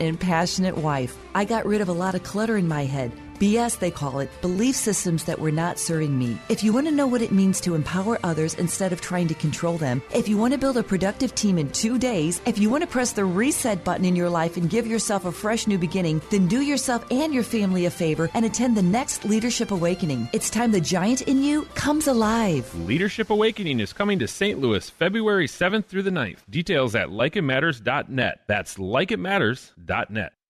and 0.00 0.18
passionate 0.18 0.76
wife. 0.76 1.16
I 1.34 1.44
got 1.44 1.66
rid 1.66 1.80
of 1.80 1.88
a 1.88 1.92
lot 1.92 2.14
of 2.14 2.22
clutter 2.22 2.56
in 2.56 2.68
my 2.68 2.84
head. 2.84 3.12
BS, 3.38 3.78
they 3.78 3.90
call 3.90 4.20
it, 4.20 4.30
belief 4.40 4.76
systems 4.76 5.24
that 5.24 5.38
were 5.38 5.50
not 5.50 5.78
serving 5.78 6.18
me. 6.18 6.38
If 6.48 6.64
you 6.64 6.72
want 6.72 6.86
to 6.86 6.92
know 6.92 7.06
what 7.06 7.22
it 7.22 7.32
means 7.32 7.60
to 7.60 7.74
empower 7.74 8.18
others 8.22 8.54
instead 8.54 8.92
of 8.92 9.00
trying 9.00 9.28
to 9.28 9.34
control 9.34 9.78
them, 9.78 10.02
if 10.14 10.28
you 10.28 10.36
want 10.36 10.52
to 10.52 10.58
build 10.58 10.76
a 10.76 10.82
productive 10.82 11.34
team 11.34 11.58
in 11.58 11.70
two 11.70 11.98
days, 11.98 12.40
if 12.46 12.58
you 12.58 12.70
want 12.70 12.82
to 12.82 12.86
press 12.86 13.12
the 13.12 13.24
reset 13.24 13.84
button 13.84 14.04
in 14.04 14.16
your 14.16 14.30
life 14.30 14.56
and 14.56 14.70
give 14.70 14.86
yourself 14.86 15.24
a 15.24 15.32
fresh 15.32 15.66
new 15.66 15.78
beginning, 15.78 16.20
then 16.30 16.48
do 16.48 16.60
yourself 16.60 17.04
and 17.10 17.32
your 17.32 17.42
family 17.42 17.86
a 17.86 17.90
favor 17.90 18.30
and 18.34 18.44
attend 18.44 18.76
the 18.76 18.82
next 18.82 19.24
Leadership 19.24 19.70
Awakening. 19.70 20.28
It's 20.32 20.50
time 20.50 20.72
the 20.72 20.80
giant 20.80 21.22
in 21.22 21.42
you 21.42 21.62
comes 21.74 22.06
alive. 22.06 22.72
Leadership 22.74 23.30
Awakening 23.30 23.80
is 23.80 23.92
coming 23.92 24.18
to 24.18 24.28
St. 24.28 24.60
Louis 24.60 24.88
February 24.90 25.46
7th 25.46 25.86
through 25.86 26.02
the 26.02 26.10
9th. 26.10 26.38
Details 26.48 26.94
at 26.94 27.08
likeitmatters.net. 27.08 28.40
That's 28.46 28.76
likeitmatters.net. 28.76 30.32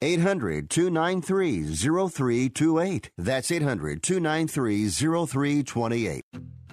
800 0.00 0.70
293 0.70 1.74
0328. 1.74 3.10
That's 3.18 3.50
800 3.50 4.02
293 4.02 4.88
0328. 4.88 6.24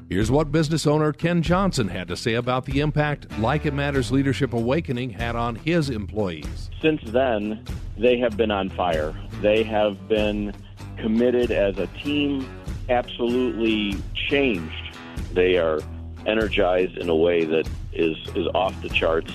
Here's 0.07 0.29
what 0.29 0.51
business 0.51 0.85
owner 0.85 1.11
Ken 1.11 1.41
Johnson 1.41 1.87
had 1.87 2.07
to 2.09 2.15
say 2.15 2.35
about 2.35 2.65
the 2.65 2.79
impact 2.81 3.39
Like 3.39 3.65
It 3.65 3.73
Matters 3.73 4.11
Leadership 4.11 4.53
Awakening 4.53 5.09
had 5.09 5.35
on 5.35 5.55
his 5.55 5.89
employees. 5.89 6.69
Since 6.79 7.01
then, 7.05 7.65
they 7.97 8.19
have 8.19 8.37
been 8.37 8.51
on 8.51 8.69
fire. 8.69 9.15
They 9.41 9.63
have 9.63 10.07
been 10.07 10.53
committed 10.97 11.49
as 11.49 11.79
a 11.79 11.87
team, 11.87 12.47
absolutely 12.89 13.97
changed. 14.13 14.95
They 15.33 15.57
are 15.57 15.79
energized 16.27 16.97
in 16.97 17.09
a 17.09 17.15
way 17.15 17.43
that 17.43 17.67
is, 17.91 18.15
is 18.35 18.45
off 18.53 18.79
the 18.83 18.89
charts, 18.89 19.33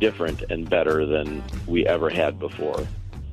different 0.00 0.42
and 0.50 0.68
better 0.68 1.06
than 1.06 1.44
we 1.68 1.86
ever 1.86 2.10
had 2.10 2.40
before. 2.40 2.84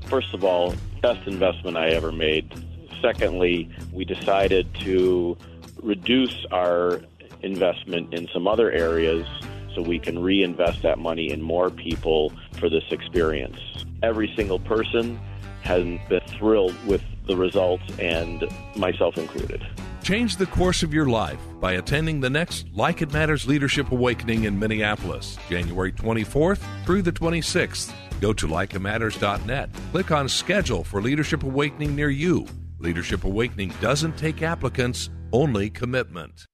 First 0.08 0.34
of 0.34 0.44
all, 0.44 0.74
best 1.02 1.28
investment 1.28 1.78
I 1.78 1.90
ever 1.90 2.12
made. 2.12 2.54
Secondly, 3.02 3.70
we 3.92 4.06
decided 4.06 4.74
to 4.82 5.38
reduce 5.82 6.46
our 6.52 7.02
investment 7.42 8.14
in 8.14 8.28
some 8.34 8.48
other 8.48 8.72
areas 8.72 9.28
so 9.74 9.82
we 9.82 10.00
can 10.00 10.20
reinvest 10.20 10.82
that 10.84 11.00
money 11.00 11.30
in 11.30 11.42
more 11.42 11.70
people 11.70 12.32
for 12.54 12.70
this 12.70 12.86
experience. 12.92 13.58
Every 14.02 14.32
single 14.36 14.60
person 14.60 15.20
has 15.64 15.84
been 15.84 16.22
thrilled 16.38 16.76
with 16.86 17.02
the 17.28 17.36
results, 17.36 17.84
and 18.00 18.44
myself 18.76 19.18
included. 19.18 19.66
Change 20.04 20.38
the 20.38 20.46
course 20.46 20.84
of 20.84 20.94
your 20.94 21.08
life 21.08 21.40
by 21.60 21.74
attending 21.74 22.20
the 22.20 22.30
next 22.30 22.68
Like 22.74 23.02
It 23.02 23.12
Matters 23.12 23.48
Leadership 23.48 23.92
Awakening 23.92 24.44
in 24.44 24.60
Minneapolis, 24.60 25.38
January 25.50 25.92
24th 25.92 26.62
through 26.86 27.02
the 27.02 27.12
26th. 27.12 27.92
Go 28.22 28.34
to 28.34 28.48
likeitmatters.net. 28.48 29.70
Click 29.92 30.12
on 30.12 30.30
Schedule 30.30 30.84
for 30.84 31.02
Leadership 31.02 31.44
Awakening 31.44 31.96
near 31.96 32.10
you. 32.10 32.46
Leadership 32.80 33.24
Awakening 33.24 33.74
doesn't 33.82 34.18
take 34.18 34.42
applicants, 34.42 35.10
only 35.32 35.70
commitment. 35.70 36.46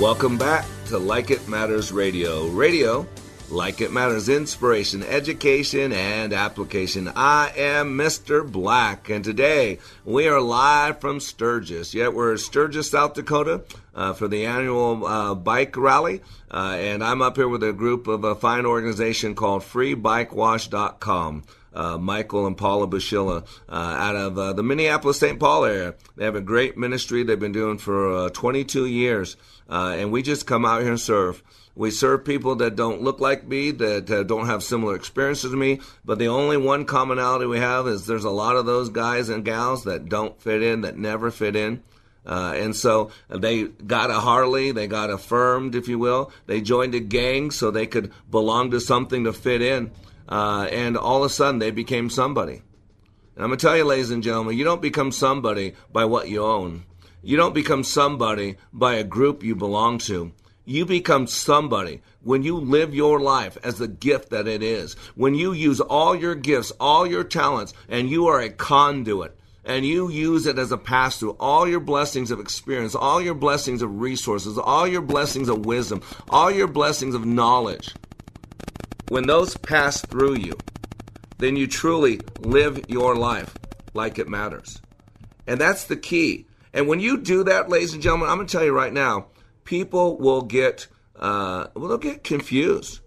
Welcome 0.00 0.36
back 0.36 0.64
to 0.86 0.98
Like 0.98 1.30
It 1.30 1.46
Matters 1.46 1.92
Radio. 1.92 2.48
Radio, 2.48 3.06
like 3.50 3.80
it 3.80 3.92
matters, 3.92 4.28
inspiration, 4.28 5.02
education, 5.02 5.92
and 5.92 6.32
application. 6.32 7.10
I 7.14 7.52
am 7.56 7.96
Mr. 7.96 8.50
Black, 8.50 9.10
and 9.10 9.24
today 9.24 9.78
we 10.04 10.28
are 10.28 10.40
live 10.40 11.00
from 11.00 11.20
Sturgis. 11.20 11.94
Yet 11.94 12.14
we're 12.14 12.36
Sturgis, 12.36 12.90
South 12.90 13.14
Dakota, 13.14 13.62
uh, 13.94 14.12
for 14.14 14.28
the 14.28 14.46
annual 14.46 15.06
uh, 15.06 15.34
bike 15.34 15.76
rally. 15.76 16.22
Uh, 16.50 16.76
and 16.78 17.04
I'm 17.04 17.22
up 17.22 17.36
here 17.36 17.48
with 17.48 17.62
a 17.62 17.72
group 17.72 18.06
of 18.06 18.24
a 18.24 18.34
fine 18.34 18.66
organization 18.66 19.34
called 19.34 19.62
FreeBikeWash.com. 19.62 21.44
Uh, 21.72 21.98
Michael 21.98 22.46
and 22.46 22.56
Paula 22.56 22.86
Bushilla 22.86 23.44
uh, 23.68 23.72
out 23.72 24.14
of 24.14 24.38
uh, 24.38 24.52
the 24.52 24.62
Minneapolis 24.62 25.18
St. 25.18 25.40
Paul 25.40 25.64
area. 25.64 25.94
They 26.14 26.24
have 26.24 26.36
a 26.36 26.40
great 26.40 26.78
ministry 26.78 27.24
they've 27.24 27.38
been 27.38 27.50
doing 27.50 27.78
for 27.78 28.26
uh, 28.26 28.28
22 28.28 28.86
years, 28.86 29.36
uh, 29.68 29.96
and 29.98 30.12
we 30.12 30.22
just 30.22 30.46
come 30.46 30.64
out 30.64 30.82
here 30.82 30.92
and 30.92 31.00
serve. 31.00 31.42
We 31.76 31.90
serve 31.90 32.24
people 32.24 32.54
that 32.56 32.76
don't 32.76 33.02
look 33.02 33.18
like 33.18 33.46
me, 33.48 33.72
that 33.72 34.10
uh, 34.10 34.22
don't 34.22 34.46
have 34.46 34.62
similar 34.62 34.94
experiences 34.94 35.50
to 35.50 35.56
me, 35.56 35.80
but 36.04 36.18
the 36.18 36.28
only 36.28 36.56
one 36.56 36.84
commonality 36.84 37.46
we 37.46 37.58
have 37.58 37.88
is 37.88 38.06
there's 38.06 38.24
a 38.24 38.30
lot 38.30 38.56
of 38.56 38.64
those 38.64 38.90
guys 38.90 39.28
and 39.28 39.44
gals 39.44 39.84
that 39.84 40.08
don't 40.08 40.40
fit 40.40 40.62
in, 40.62 40.82
that 40.82 40.96
never 40.96 41.30
fit 41.32 41.56
in. 41.56 41.82
Uh, 42.26 42.54
and 42.56 42.74
so 42.74 43.10
they 43.28 43.64
got 43.64 44.10
a 44.10 44.14
Harley, 44.14 44.70
they 44.70 44.86
got 44.86 45.10
affirmed, 45.10 45.74
if 45.74 45.88
you 45.88 45.98
will. 45.98 46.32
They 46.46 46.60
joined 46.60 46.94
a 46.94 47.00
gang 47.00 47.50
so 47.50 47.70
they 47.70 47.86
could 47.86 48.12
belong 48.30 48.70
to 48.70 48.80
something 48.80 49.24
to 49.24 49.32
fit 49.32 49.60
in. 49.60 49.90
Uh, 50.28 50.68
and 50.70 50.96
all 50.96 51.18
of 51.18 51.30
a 51.30 51.34
sudden 51.34 51.58
they 51.58 51.70
became 51.70 52.08
somebody. 52.08 52.62
And 53.34 53.42
I'm 53.42 53.48
going 53.48 53.58
to 53.58 53.66
tell 53.66 53.76
you, 53.76 53.84
ladies 53.84 54.10
and 54.10 54.22
gentlemen, 54.22 54.56
you 54.56 54.64
don't 54.64 54.80
become 54.80 55.10
somebody 55.10 55.74
by 55.92 56.04
what 56.04 56.28
you 56.28 56.44
own. 56.44 56.84
You 57.22 57.36
don't 57.36 57.54
become 57.54 57.82
somebody 57.82 58.56
by 58.72 58.94
a 58.94 59.04
group 59.04 59.42
you 59.42 59.54
belong 59.54 59.98
to. 59.98 60.32
You 60.64 60.86
become 60.86 61.26
somebody 61.26 62.00
when 62.22 62.42
you 62.42 62.56
live 62.56 62.94
your 62.94 63.20
life 63.20 63.58
as 63.62 63.78
the 63.78 63.88
gift 63.88 64.30
that 64.30 64.48
it 64.48 64.62
is. 64.62 64.94
When 65.14 65.34
you 65.34 65.52
use 65.52 65.80
all 65.80 66.16
your 66.16 66.34
gifts, 66.34 66.72
all 66.80 67.06
your 67.06 67.24
talents, 67.24 67.74
and 67.88 68.08
you 68.08 68.28
are 68.28 68.40
a 68.40 68.48
conduit 68.48 69.36
and 69.66 69.86
you 69.86 70.10
use 70.10 70.46
it 70.46 70.58
as 70.58 70.72
a 70.72 70.78
pass 70.78 71.18
through 71.18 71.36
all 71.40 71.66
your 71.66 71.80
blessings 71.80 72.30
of 72.30 72.40
experience, 72.40 72.94
all 72.94 73.20
your 73.20 73.34
blessings 73.34 73.82
of 73.82 74.00
resources, 74.00 74.58
all 74.58 74.86
your 74.86 75.02
blessings 75.02 75.48
of 75.48 75.64
wisdom, 75.64 76.02
all 76.28 76.50
your 76.50 76.68
blessings 76.68 77.14
of 77.14 77.24
knowledge, 77.24 77.94
when 79.08 79.26
those 79.26 79.56
pass 79.56 80.00
through 80.02 80.34
you, 80.34 80.56
then 81.38 81.56
you 81.56 81.66
truly 81.66 82.20
live 82.40 82.80
your 82.88 83.14
life 83.16 83.54
like 83.94 84.18
it 84.18 84.28
matters. 84.28 84.80
And 85.46 85.60
that's 85.60 85.84
the 85.84 85.96
key. 85.96 86.46
And 86.72 86.88
when 86.88 87.00
you 87.00 87.18
do 87.18 87.44
that, 87.44 87.68
ladies 87.68 87.94
and 87.94 88.02
gentlemen, 88.02 88.28
I'm 88.28 88.36
going 88.36 88.46
to 88.46 88.52
tell 88.52 88.64
you 88.64 88.72
right 88.72 88.92
now, 88.92 89.26
people 89.64 90.18
will 90.18 90.42
get 90.42 90.86
uh, 91.16 91.68
well, 91.74 91.88
they'll 91.88 91.98
get 91.98 92.24
confused. 92.24 93.00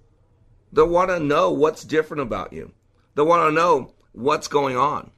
They'll 0.72 0.88
want 0.88 1.10
to 1.10 1.20
know 1.20 1.51
what's 1.51 1.84
different 1.84 2.22
about 2.22 2.53
you. 2.53 2.72
They'll 3.16 3.26
want 3.26 3.49
to 3.49 3.55
know 3.55 3.93
what's 4.14 4.47
going 4.47 4.78
on. 4.78 5.12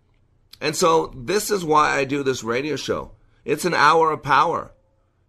And 0.61 0.75
so 0.75 1.13
this 1.15 1.51
is 1.51 1.63
why 1.63 1.91
I 1.91 2.03
do 2.03 2.23
this 2.23 2.43
radio 2.43 2.75
show. 2.75 3.11
It's 3.45 3.65
an 3.65 3.73
hour 3.73 4.11
of 4.11 4.23
power 4.23 4.71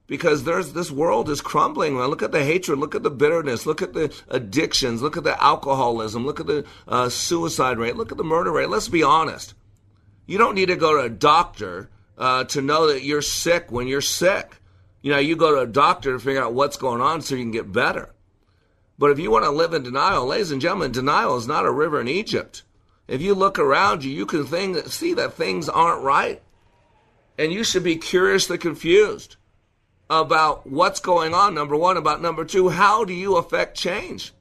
because 0.07 0.43
there's 0.43 0.73
this 0.73 0.91
world 0.91 1.31
is 1.31 1.41
crumbling. 1.41 1.97
Look 1.97 2.23
at 2.23 2.33
the 2.33 2.45
hatred, 2.45 2.79
look 2.79 2.95
at 2.95 3.03
the 3.03 3.11
bitterness, 3.11 3.67
look 3.67 3.81
at 3.81 3.93
the 3.93 4.13
addictions, 4.29 5.03
look 5.03 5.17
at 5.17 5.25
the 5.25 5.41
alcoholism, 5.43 6.27
look 6.27 6.41
at 6.41 6.47
the 6.47 6.65
uh, 6.89 7.09
suicide 7.09 7.79
rate, 7.79 7.97
look 7.97 8.11
at 8.11 8.19
the 8.19 8.25
murder 8.25 8.51
rate. 8.51 8.69
Let's 8.69 8.89
be 8.89 9.03
honest. 9.03 9.55
You 10.27 10.39
don't 10.39 10.55
need 10.55 10.67
to 10.67 10.77
go 10.77 10.95
to 10.97 11.05
a 11.05 11.09
doctor 11.09 11.91
uh, 12.19 12.45
to 12.45 12.61
know 12.61 12.89
that 12.89 13.05
you're 13.05 13.23
sick 13.23 13.71
when 13.71 13.87
you're 13.87 14.01
sick. 14.01 14.60
You 15.03 15.13
know, 15.13 15.19
you 15.19 15.37
go 15.37 15.55
to 15.55 15.61
a 15.63 15.67
doctor 15.67 16.13
to 16.13 16.19
figure 16.19 16.43
out 16.43 16.55
what's 16.55 16.77
going 16.77 17.01
on 17.01 17.23
so 17.23 17.35
you 17.35 17.43
can 17.43 17.51
get 17.51 17.73
better. 17.73 18.15
But 18.99 19.11
if 19.11 19.19
you 19.19 19.31
want 19.31 19.45
to 19.45 19.51
live 19.51 19.73
in 19.73 19.83
denial, 19.83 20.27
ladies 20.27 20.51
and 20.51 20.61
gentlemen, 20.61 20.93
denial 20.93 21.37
is 21.37 21.47
not 21.47 21.65
a 21.65 21.71
river 21.71 22.01
in 22.01 22.09
Egypt. 22.09 22.63
If 23.09 23.23
you 23.23 23.35
look 23.35 23.59
around 23.59 24.05
you, 24.05 24.11
you 24.11 24.27
can 24.27 24.45
think, 24.45 24.77
see 24.89 25.15
that 25.15 25.33
things 25.33 25.69
aren't 25.69 26.03
right. 26.03 26.43
And 27.39 27.53
you 27.53 27.65
should 27.65 27.83
be 27.83 27.97
curiously 27.97 28.59
confused 28.59 29.37
about 30.11 30.67
what's 30.67 31.01
going 31.01 31.33
on, 31.33 31.55
number 31.55 31.77
one. 31.77 31.97
About 31.97 32.21
number 32.21 32.45
two, 32.45 32.69
how 32.69 33.05
do 33.05 33.15
you 33.15 33.37
affect 33.37 33.77
change? 33.77 34.35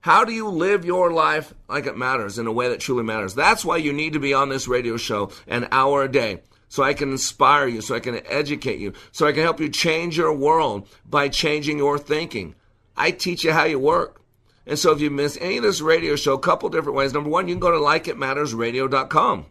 How 0.00 0.24
do 0.24 0.32
you 0.32 0.48
live 0.48 0.84
your 0.84 1.12
life 1.12 1.52
like 1.68 1.86
it 1.86 1.96
matters 1.96 2.38
in 2.38 2.46
a 2.46 2.52
way 2.52 2.68
that 2.68 2.80
truly 2.80 3.02
matters? 3.02 3.34
That's 3.34 3.64
why 3.64 3.76
you 3.76 3.92
need 3.92 4.14
to 4.14 4.18
be 4.18 4.32
on 4.32 4.48
this 4.48 4.68
radio 4.68 4.96
show 4.96 5.30
an 5.46 5.68
hour 5.70 6.02
a 6.02 6.10
day. 6.10 6.40
So 6.74 6.82
I 6.82 6.92
can 6.92 7.12
inspire 7.12 7.68
you, 7.68 7.80
so 7.80 7.94
I 7.94 8.00
can 8.00 8.20
educate 8.26 8.80
you, 8.80 8.94
so 9.12 9.28
I 9.28 9.32
can 9.32 9.44
help 9.44 9.60
you 9.60 9.68
change 9.68 10.16
your 10.16 10.32
world 10.32 10.88
by 11.08 11.28
changing 11.28 11.78
your 11.78 12.00
thinking. 12.00 12.56
I 12.96 13.12
teach 13.12 13.44
you 13.44 13.52
how 13.52 13.62
you 13.62 13.78
work. 13.78 14.20
And 14.66 14.76
so 14.76 14.90
if 14.90 15.00
you 15.00 15.08
miss 15.08 15.38
any 15.40 15.58
of 15.58 15.62
this 15.62 15.80
radio 15.80 16.16
show, 16.16 16.32
a 16.32 16.38
couple 16.40 16.68
different 16.70 16.96
ways. 16.96 17.12
Number 17.12 17.30
one, 17.30 17.46
you 17.46 17.54
can 17.54 17.60
go 17.60 17.70
to 17.70 17.76
likeitmattersradio.com. 17.76 19.46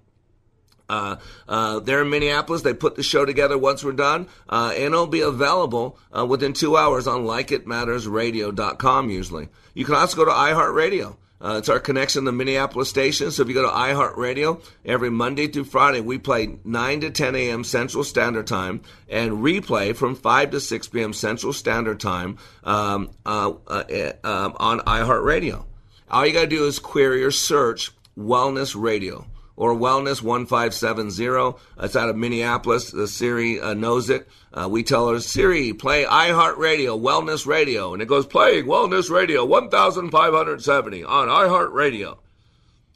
Uh, 0.90 1.16
uh, 1.48 1.80
they're 1.80 2.02
in 2.02 2.10
Minneapolis. 2.10 2.64
They 2.64 2.74
put 2.74 2.96
the 2.96 3.04
show 3.04 3.24
together 3.24 3.58
once 3.58 3.86
we're 3.86 3.94
done, 3.94 4.28
uh, 4.50 4.74
and 4.76 4.84
it'll 4.94 5.08
be 5.08 5.22
available 5.22 5.98
uh, 6.14 6.26
within 6.26 6.52
two 6.52 6.76
hours 6.76 7.08
on 7.08 7.24
likeitmattersradio.com 7.24 9.10
usually. 9.10 9.48
You 9.74 9.86
can 9.86 9.96
also 9.96 10.18
go 10.18 10.26
to 10.26 10.32
iHeartRadio. 10.32 11.16
Uh, 11.44 11.58
it's 11.58 11.68
our 11.68 11.80
connection 11.80 12.24
to 12.24 12.32
Minneapolis 12.32 12.90
station. 12.90 13.30
So 13.30 13.42
if 13.42 13.50
you 13.50 13.54
go 13.54 13.64
to 13.64 13.76
iHeartRadio, 13.76 14.64
every 14.86 15.10
Monday 15.10 15.48
through 15.48 15.66
Friday, 15.66 16.00
we 16.00 16.18
play 16.18 16.58
9 16.64 17.02
to 17.02 17.12
10 17.12 17.36
a.m. 17.36 17.64
Central 17.66 18.06
Standard 18.06 18.48
Time 18.48 18.82
and 19.10 19.34
replay 19.34 19.94
from 19.94 20.16
5 20.16 20.52
to 20.52 20.62
6 20.62 20.88
p.m. 20.88 21.12
Central 21.12 21.52
Standard 21.52 22.00
Time 22.00 22.38
um, 22.64 23.12
uh, 23.26 23.52
uh, 23.68 24.14
um, 24.24 24.56
on 24.58 24.80
iHeartRadio. 24.80 25.66
All 26.10 26.26
you 26.26 26.32
got 26.32 26.42
to 26.42 26.48
do 26.48 26.66
is 26.66 26.80
query 26.80 27.24
or 27.24 27.32
search 27.32 27.92
Wellness 28.18 28.80
Radio 28.80 29.26
or 29.56 29.74
Wellness 29.74 30.22
1570. 30.22 31.60
It's 31.80 31.96
out 31.96 32.10
of 32.10 32.16
Minneapolis. 32.16 32.92
The 32.92 33.08
Siri 33.08 33.60
uh, 33.60 33.74
knows 33.74 34.10
it. 34.10 34.28
Uh, 34.54 34.68
we 34.70 34.84
tell 34.84 35.10
her, 35.10 35.20
Siri, 35.20 35.74
play 35.74 36.04
iHeartRadio, 36.06 37.00
Wellness 37.00 37.46
Radio. 37.46 37.94
And 37.94 38.02
it 38.02 38.08
goes, 38.08 38.26
playing 38.26 38.66
Wellness 38.66 39.10
Radio 39.10 39.46
1570 39.46 41.04
on 41.04 41.28
iHeartRadio. 41.28 42.18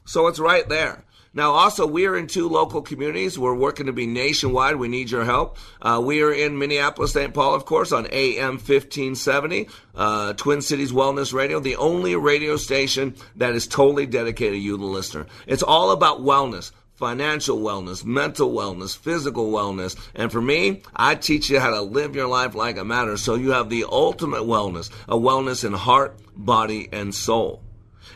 So 0.06 0.28
it's 0.28 0.40
right 0.40 0.68
there. 0.68 1.04
Now, 1.34 1.52
also, 1.52 1.86
we 1.86 2.06
are 2.06 2.18
in 2.18 2.28
two 2.28 2.50
local 2.50 2.82
communities. 2.82 3.38
We're 3.38 3.54
working 3.54 3.86
to 3.86 3.94
be 3.94 4.08
nationwide. 4.08 4.78
We 4.78 4.88
need 4.88 5.12
your 5.12 5.26
help. 5.26 5.58
Uh, 5.82 6.02
we 6.04 6.22
are 6.22 6.32
in 6.32 6.58
Minneapolis, 6.58 7.14
St. 7.14 7.34
Paul, 7.34 7.54
of 7.54 7.66
course, 7.66 7.92
on 7.92 8.08
AM 8.12 8.54
1570, 8.54 9.70
uh, 9.96 10.34
Twin 10.34 10.62
Cities 10.62 10.92
Wellness 10.92 11.34
Radio, 11.34 11.60
the 11.60 11.76
only 11.76 12.16
radio 12.16 12.58
station 12.58 13.16
that 13.36 13.54
is 13.54 13.68
totally 13.68 14.06
dedicated 14.06 14.54
to 14.54 14.60
you, 14.60 14.78
the 14.78 14.86
listener. 14.86 15.28
It's 15.46 15.64
all 15.64 15.92
about 15.92 16.22
wellness 16.22 16.72
financial 16.98 17.60
wellness, 17.60 18.04
mental 18.04 18.52
wellness, 18.52 18.98
physical 18.98 19.52
wellness. 19.52 19.96
And 20.16 20.32
for 20.32 20.42
me, 20.42 20.82
I 20.96 21.14
teach 21.14 21.48
you 21.48 21.60
how 21.60 21.70
to 21.70 21.82
live 21.82 22.16
your 22.16 22.28
life 22.28 22.56
like 22.56 22.78
it 22.78 22.86
matters 22.86 23.22
so 23.22 23.36
you 23.36 23.52
have 23.52 23.70
the 23.70 23.86
ultimate 23.88 24.42
wellness, 24.42 24.90
a 25.08 25.16
wellness 25.16 25.64
in 25.64 25.74
heart, 25.74 26.18
body, 26.36 26.90
and 26.92 27.14
soul. 27.14 27.62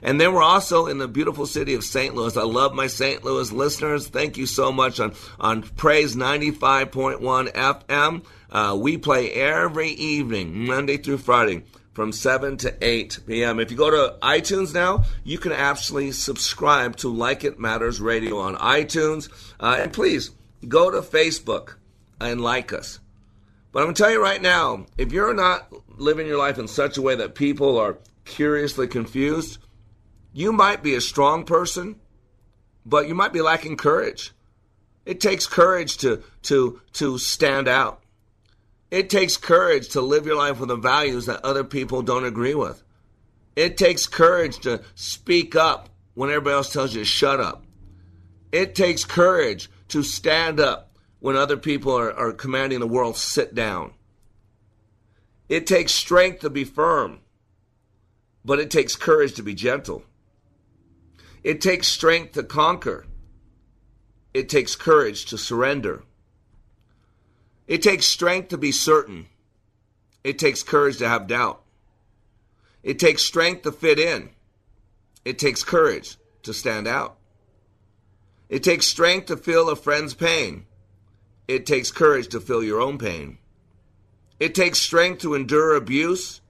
And 0.01 0.19
then 0.19 0.33
we're 0.33 0.43
also 0.43 0.87
in 0.87 0.97
the 0.97 1.07
beautiful 1.07 1.45
city 1.45 1.73
of 1.73 1.83
St. 1.83 2.15
Louis. 2.15 2.35
I 2.35 2.43
love 2.43 2.73
my 2.73 2.87
St. 2.87 3.23
Louis 3.23 3.51
listeners. 3.51 4.07
Thank 4.07 4.37
you 4.37 4.45
so 4.45 4.71
much 4.71 4.99
on, 4.99 5.13
on 5.39 5.61
Praise 5.61 6.15
95.1 6.15 7.19
FM. 7.51 8.25
Uh, 8.51 8.75
we 8.75 8.97
play 8.97 9.31
every 9.31 9.89
evening, 9.89 10.65
Monday 10.65 10.97
through 10.97 11.19
Friday, 11.19 11.63
from 11.93 12.11
7 12.11 12.57
to 12.57 12.75
8 12.81 13.19
p.m. 13.27 13.59
If 13.59 13.71
you 13.71 13.77
go 13.77 13.91
to 13.91 14.17
iTunes 14.21 14.73
now, 14.73 15.03
you 15.23 15.37
can 15.37 15.51
actually 15.51 16.11
subscribe 16.11 16.95
to 16.97 17.09
Like 17.09 17.43
It 17.43 17.59
Matters 17.59 18.01
Radio 18.01 18.39
on 18.39 18.55
iTunes. 18.55 19.29
Uh, 19.59 19.77
and 19.79 19.93
please 19.93 20.31
go 20.67 20.89
to 20.89 21.01
Facebook 21.01 21.75
and 22.19 22.41
like 22.41 22.73
us. 22.73 22.99
But 23.71 23.79
I'm 23.79 23.85
going 23.85 23.95
to 23.95 24.03
tell 24.03 24.11
you 24.11 24.21
right 24.21 24.41
now 24.41 24.85
if 24.97 25.11
you're 25.11 25.33
not 25.33 25.71
living 25.97 26.27
your 26.27 26.37
life 26.37 26.57
in 26.57 26.67
such 26.67 26.97
a 26.97 27.01
way 27.01 27.15
that 27.15 27.35
people 27.35 27.77
are 27.77 27.97
curiously 28.25 28.87
confused, 28.87 29.59
you 30.33 30.53
might 30.53 30.83
be 30.83 30.95
a 30.95 31.01
strong 31.01 31.43
person, 31.45 31.99
but 32.85 33.07
you 33.07 33.15
might 33.15 33.33
be 33.33 33.41
lacking 33.41 33.77
courage. 33.77 34.31
It 35.05 35.19
takes 35.19 35.47
courage 35.47 35.97
to, 35.97 36.23
to, 36.43 36.79
to 36.93 37.17
stand 37.17 37.67
out. 37.67 38.01
It 38.89 39.09
takes 39.09 39.37
courage 39.37 39.89
to 39.89 40.01
live 40.01 40.25
your 40.25 40.35
life 40.35 40.59
with 40.59 40.69
the 40.69 40.75
values 40.75 41.25
that 41.25 41.43
other 41.43 41.63
people 41.63 42.01
don't 42.01 42.25
agree 42.25 42.55
with. 42.55 42.83
It 43.55 43.77
takes 43.77 44.05
courage 44.05 44.59
to 44.59 44.81
speak 44.95 45.55
up 45.55 45.89
when 46.13 46.29
everybody 46.29 46.55
else 46.55 46.71
tells 46.71 46.93
you 46.93 47.01
to 47.01 47.05
shut 47.05 47.39
up. 47.39 47.63
It 48.51 48.75
takes 48.75 49.05
courage 49.05 49.69
to 49.89 50.03
stand 50.03 50.59
up 50.59 50.97
when 51.19 51.35
other 51.35 51.57
people 51.57 51.97
are, 51.97 52.13
are 52.13 52.33
commanding 52.33 52.79
the 52.79 52.87
world 52.87 53.15
sit 53.15 53.55
down. 53.55 53.93
It 55.47 55.67
takes 55.67 55.91
strength 55.91 56.41
to 56.41 56.49
be 56.49 56.63
firm, 56.63 57.19
but 58.43 58.59
it 58.59 58.71
takes 58.71 58.95
courage 58.95 59.33
to 59.35 59.43
be 59.43 59.53
gentle. 59.53 60.03
It 61.43 61.61
takes 61.61 61.87
strength 61.87 62.33
to 62.33 62.43
conquer. 62.43 63.05
It 64.33 64.47
takes 64.47 64.75
courage 64.75 65.25
to 65.25 65.37
surrender. 65.37 66.03
It 67.67 67.81
takes 67.81 68.05
strength 68.05 68.49
to 68.49 68.57
be 68.57 68.71
certain. 68.71 69.27
It 70.23 70.37
takes 70.37 70.61
courage 70.61 70.97
to 70.97 71.09
have 71.09 71.27
doubt. 71.27 71.61
It 72.83 72.99
takes 72.99 73.23
strength 73.23 73.63
to 73.63 73.71
fit 73.71 73.99
in. 73.99 74.29
It 75.25 75.39
takes 75.39 75.63
courage 75.63 76.17
to 76.43 76.53
stand 76.53 76.87
out. 76.87 77.17
It 78.49 78.63
takes 78.63 78.85
strength 78.85 79.27
to 79.27 79.37
feel 79.37 79.69
a 79.69 79.75
friend's 79.75 80.13
pain. 80.13 80.65
It 81.47 81.65
takes 81.65 81.91
courage 81.91 82.27
to 82.29 82.39
feel 82.39 82.63
your 82.63 82.81
own 82.81 82.97
pain. 82.97 83.37
It 84.39 84.55
takes 84.55 84.79
strength 84.79 85.21
to 85.21 85.35
endure 85.35 85.75
abuse. 85.75 86.41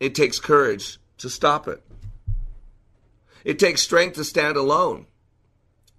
It 0.00 0.14
takes 0.14 0.38
courage 0.38 0.98
to 1.18 1.28
stop 1.28 1.68
it. 1.68 1.82
It 3.44 3.58
takes 3.58 3.82
strength 3.82 4.14
to 4.16 4.24
stand 4.24 4.56
alone. 4.56 5.06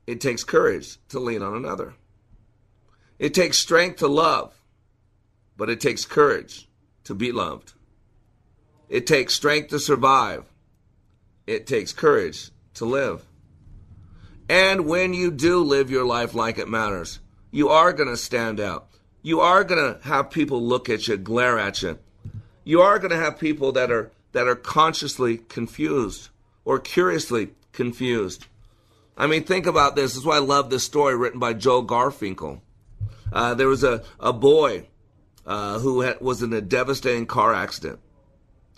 It 0.07 0.21
takes 0.21 0.43
courage 0.43 0.97
to 1.09 1.19
lean 1.19 1.41
on 1.41 1.55
another. 1.55 1.93
It 3.19 3.33
takes 3.33 3.57
strength 3.57 3.99
to 3.99 4.07
love, 4.07 4.53
but 5.55 5.69
it 5.69 5.79
takes 5.79 6.05
courage 6.05 6.67
to 7.05 7.13
be 7.13 7.31
loved. 7.31 7.73
It 8.89 9.07
takes 9.07 9.33
strength 9.33 9.69
to 9.69 9.79
survive. 9.79 10.45
It 11.47 11.67
takes 11.67 11.93
courage 11.93 12.51
to 12.75 12.85
live. 12.85 13.25
And 14.49 14.85
when 14.85 15.13
you 15.13 15.31
do 15.31 15.63
live 15.63 15.89
your 15.89 16.05
life 16.05 16.33
like 16.33 16.57
it 16.57 16.67
matters, 16.67 17.19
you 17.51 17.69
are 17.69 17.93
going 17.93 18.09
to 18.09 18.17
stand 18.17 18.59
out. 18.59 18.87
You 19.21 19.39
are 19.39 19.63
going 19.63 19.93
to 19.93 20.07
have 20.07 20.31
people 20.31 20.61
look 20.61 20.89
at 20.89 21.07
you, 21.07 21.17
glare 21.17 21.57
at 21.57 21.81
you. 21.81 21.97
You 22.65 22.81
are 22.81 22.99
going 22.99 23.11
to 23.11 23.17
have 23.17 23.39
people 23.39 23.71
that 23.73 23.91
are 23.91 24.11
that 24.33 24.47
are 24.47 24.55
consciously 24.55 25.37
confused 25.37 26.29
or 26.65 26.79
curiously 26.79 27.49
confused. 27.71 28.47
I 29.17 29.27
mean, 29.27 29.43
think 29.43 29.65
about 29.65 29.95
this. 29.95 30.11
This 30.11 30.17
is 30.17 30.25
why 30.25 30.37
I 30.37 30.39
love 30.39 30.69
this 30.69 30.83
story 30.83 31.15
written 31.15 31.39
by 31.39 31.53
Joe 31.53 31.83
Garfinkel. 31.83 32.61
Uh, 33.31 33.53
there 33.53 33.67
was 33.67 33.83
a, 33.83 34.03
a 34.19 34.33
boy 34.33 34.87
uh, 35.45 35.79
who 35.79 36.01
had, 36.01 36.21
was 36.21 36.41
in 36.41 36.53
a 36.53 36.61
devastating 36.61 37.25
car 37.25 37.53
accident, 37.53 37.99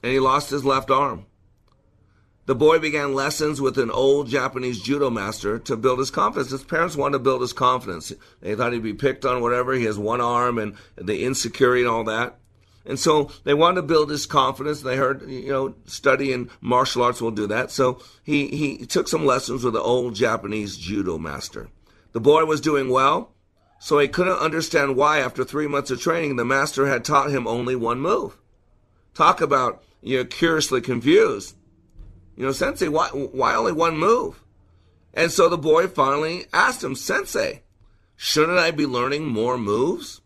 and 0.04 0.12
he 0.12 0.20
lost 0.20 0.50
his 0.50 0.66
left 0.66 0.92
arm. 0.92 1.26
The 2.48 2.56
boy 2.56 2.78
began 2.78 3.16
lessons 3.16 3.60
with 3.60 3.80
an 3.80 3.90
old 3.90 4.30
Japanese 4.30 4.80
judo 4.80 5.10
master 5.10 5.58
to 5.60 5.76
build 5.76 5.98
his 5.98 6.12
confidence. 6.12 6.52
His 6.52 6.64
parents 6.64 6.96
wanted 6.96 7.14
to 7.14 7.24
build 7.24 7.42
his 7.42 7.54
confidence. 7.54 8.14
They 8.40 8.54
thought 8.54 8.72
he'd 8.72 8.84
be 8.84 8.94
picked 8.94 9.26
on, 9.26 9.42
whatever. 9.42 9.74
He 9.74 9.86
has 9.86 9.98
one 9.98 10.22
arm 10.22 10.60
and 10.60 10.76
the 10.96 11.24
insecurity 11.24 11.82
and 11.82 11.90
all 11.90 12.04
that. 12.04 12.38
And 12.86 13.00
so 13.00 13.32
they 13.44 13.54
wanted 13.54 13.78
to 13.78 13.88
build 13.88 14.12
his 14.12 14.26
confidence. 14.26 14.82
They 14.82 14.96
heard, 14.96 15.28
you 15.30 15.50
know, 15.50 15.76
study 15.86 16.32
in 16.32 16.50
martial 16.62 17.04
arts 17.04 17.22
will 17.22 17.32
do 17.32 17.48
that. 17.48 17.72
So 17.72 18.00
he, 18.24 18.48
he 18.48 18.86
took 18.86 19.08
some 19.08 19.26
lessons 19.26 19.64
with 19.64 19.76
an 19.76 19.82
old 19.82 20.14
Japanese 20.14 20.78
judo 20.78 21.18
master. 21.18 21.70
The 22.12 22.22
boy 22.22 22.46
was 22.46 22.62
doing 22.62 22.90
well, 22.90 23.32
so 23.80 24.00
he 24.00 24.08
couldn't 24.08 24.38
understand 24.38 24.96
why, 24.96 25.20
after 25.20 25.44
three 25.44 25.68
months 25.68 25.92
of 25.92 26.00
training, 26.00 26.36
the 26.36 26.46
master 26.46 26.88
had 26.88 27.04
taught 27.04 27.32
him 27.32 27.48
only 27.48 27.76
one 27.76 28.00
move. 28.00 28.38
Talk 29.14 29.42
about, 29.42 29.84
you 30.02 30.18
know, 30.18 30.26
curiously 30.26 30.82
confused. 30.82 31.56
You 32.38 32.46
know, 32.46 32.52
Sensei, 32.52 32.88
why, 32.88 33.08
why 33.10 33.56
only 33.56 33.72
one 33.72 33.98
move? 33.98 34.44
And 35.14 35.32
so 35.32 35.50
the 35.50 35.58
boy 35.58 35.88
finally 35.88 36.46
asked 36.54 36.84
him, 36.84 36.96
Sensei, 36.96 37.64
shouldn't 38.16 38.60
I 38.60 38.72
be 38.72 38.86
learning 38.86 39.26
more 39.26 39.58
moves? 39.58 40.22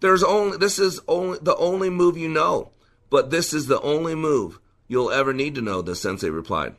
There's 0.00 0.22
only, 0.22 0.58
this 0.58 0.78
is 0.78 1.00
only 1.08 1.38
the 1.40 1.56
only 1.56 1.90
move 1.90 2.16
you 2.16 2.28
know, 2.28 2.70
but 3.10 3.30
this 3.30 3.52
is 3.52 3.66
the 3.66 3.80
only 3.80 4.14
move 4.14 4.60
you'll 4.88 5.10
ever 5.10 5.32
need 5.32 5.54
to 5.54 5.62
know, 5.62 5.82
the 5.82 5.96
sensei 5.96 6.28
replied. 6.28 6.74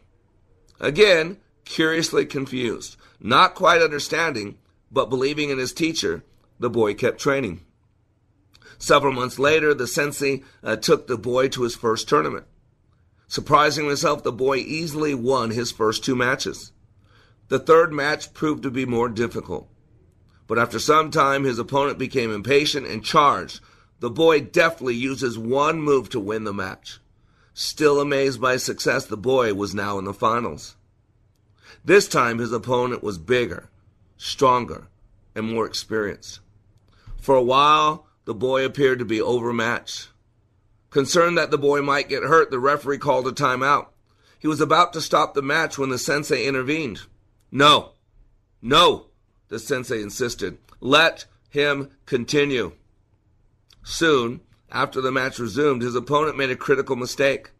Again, 0.79 1.37
curiously 1.65 2.25
confused, 2.25 2.95
not 3.19 3.55
quite 3.55 3.81
understanding, 3.81 4.57
but 4.91 5.09
believing 5.09 5.49
in 5.49 5.57
his 5.57 5.73
teacher, 5.73 6.23
the 6.59 6.69
boy 6.69 6.93
kept 6.93 7.19
training. 7.19 7.61
Several 8.77 9.11
months 9.11 9.39
later, 9.39 9.73
the 9.73 9.87
sensei 9.87 10.43
uh, 10.63 10.75
took 10.75 11.07
the 11.07 11.17
boy 11.17 11.47
to 11.49 11.63
his 11.63 11.75
first 11.75 12.07
tournament. 12.07 12.45
Surprising 13.27 13.87
himself, 13.87 14.23
the 14.23 14.31
boy 14.31 14.57
easily 14.57 15.13
won 15.13 15.49
his 15.51 15.71
first 15.71 16.05
two 16.05 16.15
matches. 16.15 16.71
The 17.49 17.59
third 17.59 17.91
match 17.91 18.33
proved 18.33 18.63
to 18.63 18.71
be 18.71 18.85
more 18.85 19.09
difficult. 19.09 19.69
But 20.47 20.57
after 20.57 20.79
some 20.79 21.11
time, 21.11 21.43
his 21.43 21.59
opponent 21.59 21.97
became 21.97 22.31
impatient 22.31 22.87
and 22.87 23.03
charged. 23.03 23.59
The 23.99 24.09
boy 24.09 24.41
deftly 24.41 24.95
uses 24.95 25.37
one 25.37 25.81
move 25.81 26.09
to 26.09 26.19
win 26.19 26.45
the 26.45 26.53
match. 26.53 26.99
Still 27.53 27.99
amazed 27.99 28.39
by 28.39 28.57
success, 28.57 29.05
the 29.05 29.17
boy 29.17 29.53
was 29.53 29.75
now 29.75 29.97
in 29.99 30.05
the 30.05 30.13
finals. 30.13 30.75
This 31.83 32.07
time, 32.07 32.37
his 32.37 32.51
opponent 32.51 33.03
was 33.03 33.17
bigger, 33.17 33.69
stronger, 34.17 34.87
and 35.35 35.51
more 35.51 35.65
experienced. 35.65 36.39
For 37.19 37.35
a 37.35 37.41
while, 37.41 38.07
the 38.25 38.35
boy 38.35 38.63
appeared 38.63 38.99
to 38.99 39.05
be 39.05 39.21
overmatched. 39.21 40.09
Concerned 40.89 41.37
that 41.37 41.51
the 41.51 41.57
boy 41.57 41.81
might 41.81 42.09
get 42.09 42.23
hurt, 42.23 42.51
the 42.51 42.59
referee 42.59 42.99
called 42.99 43.27
a 43.27 43.31
timeout. 43.31 43.87
He 44.39 44.47
was 44.47 44.61
about 44.61 44.93
to 44.93 45.01
stop 45.01 45.33
the 45.33 45.41
match 45.41 45.77
when 45.77 45.89
the 45.89 45.97
sensei 45.97 46.45
intervened. 46.45 47.01
No, 47.51 47.93
no, 48.61 49.06
the 49.49 49.59
sensei 49.59 50.01
insisted. 50.01 50.57
Let 50.79 51.25
him 51.49 51.89
continue. 52.05 52.73
Soon, 53.83 54.41
after 54.71 55.01
the 55.01 55.11
match 55.11 55.39
resumed, 55.39 55.81
his 55.81 55.95
opponent 55.95 56.37
made 56.37 56.51
a 56.51 56.55
critical 56.55 56.95
mistake. 56.95 57.51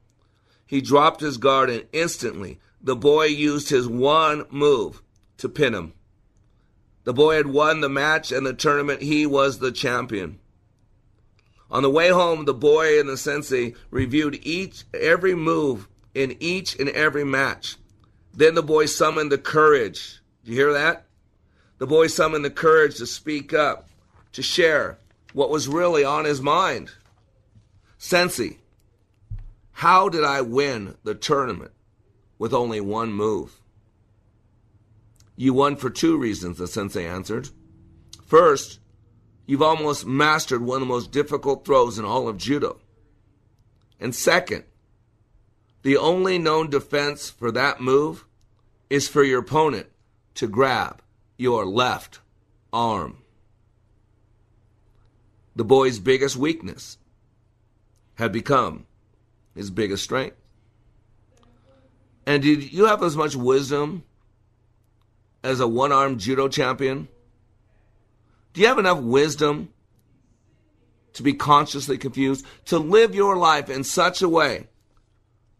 He 0.65 0.81
dropped 0.81 1.21
his 1.21 1.37
guard 1.37 1.69
and 1.69 1.85
instantly 1.93 2.59
the 2.81 2.95
boy 2.95 3.25
used 3.25 3.69
his 3.69 3.87
one 3.87 4.45
move 4.49 5.01
to 5.37 5.49
pin 5.49 5.73
him. 5.73 5.93
The 7.05 7.13
boy 7.13 7.35
had 7.35 7.47
won 7.47 7.79
the 7.79 7.89
match 7.89 8.31
and 8.31 8.45
the 8.45 8.53
tournament. 8.53 9.01
He 9.01 9.25
was 9.25 9.59
the 9.59 9.71
champion. 9.71 10.39
On 11.71 11.83
the 11.83 11.89
way 11.89 12.09
home, 12.09 12.45
the 12.45 12.53
boy 12.53 12.99
and 12.99 13.09
the 13.09 13.17
sensei 13.17 13.75
reviewed 13.89 14.39
each 14.43 14.83
every 14.93 15.35
move 15.35 15.87
in 16.13 16.35
each 16.39 16.77
and 16.79 16.89
every 16.89 17.23
match. 17.23 17.77
Then 18.33 18.55
the 18.55 18.63
boy 18.63 18.85
summoned 18.85 19.31
the 19.31 19.37
courage. 19.37 20.19
Do 20.43 20.51
you 20.51 20.57
hear 20.57 20.73
that? 20.73 21.06
The 21.77 21.87
boy 21.87 22.07
summoned 22.07 22.43
the 22.43 22.49
courage 22.49 22.97
to 22.97 23.05
speak 23.05 23.53
up, 23.53 23.89
to 24.33 24.41
share 24.41 24.97
what 25.33 25.49
was 25.49 25.67
really 25.67 26.03
on 26.03 26.25
his 26.25 26.41
mind. 26.41 26.91
Sensei, 27.97 28.57
how 29.73 30.09
did 30.09 30.23
I 30.23 30.41
win 30.41 30.95
the 31.03 31.13
tournament 31.13 31.71
with 32.39 32.53
only 32.53 32.81
one 32.81 33.13
move? 33.13 33.61
You 35.35 35.53
won 35.53 35.75
for 35.75 35.91
two 35.91 36.17
reasons, 36.17 36.57
the 36.57 36.67
sensei 36.67 37.05
answered. 37.05 37.49
First, 38.25 38.79
you've 39.45 39.61
almost 39.61 40.05
mastered 40.05 40.61
one 40.61 40.81
of 40.81 40.87
the 40.87 40.93
most 40.93 41.11
difficult 41.11 41.63
throws 41.63 41.99
in 41.99 42.05
all 42.05 42.27
of 42.27 42.37
judo. 42.37 42.79
And 43.99 44.15
second, 44.15 44.63
the 45.83 45.97
only 45.97 46.39
known 46.39 46.71
defense 46.71 47.29
for 47.29 47.51
that 47.51 47.79
move 47.79 48.25
is 48.89 49.07
for 49.07 49.23
your 49.23 49.41
opponent 49.41 49.87
to 50.35 50.47
grab 50.47 51.01
your 51.37 51.65
left 51.65 52.19
arm. 52.73 53.17
The 55.55 55.63
boy's 55.63 55.99
biggest 55.99 56.35
weakness 56.35 56.97
had 58.15 58.31
become 58.31 58.85
his 59.55 59.71
biggest 59.71 60.03
strength. 60.03 60.35
And 62.25 62.43
did 62.43 62.73
you 62.73 62.85
have 62.85 63.01
as 63.01 63.15
much 63.15 63.35
wisdom 63.35 64.03
as 65.43 65.59
a 65.59 65.67
one 65.67 65.91
armed 65.91 66.19
judo 66.19 66.47
champion? 66.47 67.07
Do 68.53 68.61
you 68.61 68.67
have 68.67 68.79
enough 68.79 68.99
wisdom 68.99 69.69
to 71.13 71.23
be 71.23 71.33
consciously 71.33 71.97
confused, 71.97 72.45
to 72.65 72.77
live 72.77 73.15
your 73.15 73.37
life 73.37 73.69
in 73.69 73.83
such 73.83 74.21
a 74.21 74.29
way 74.29 74.67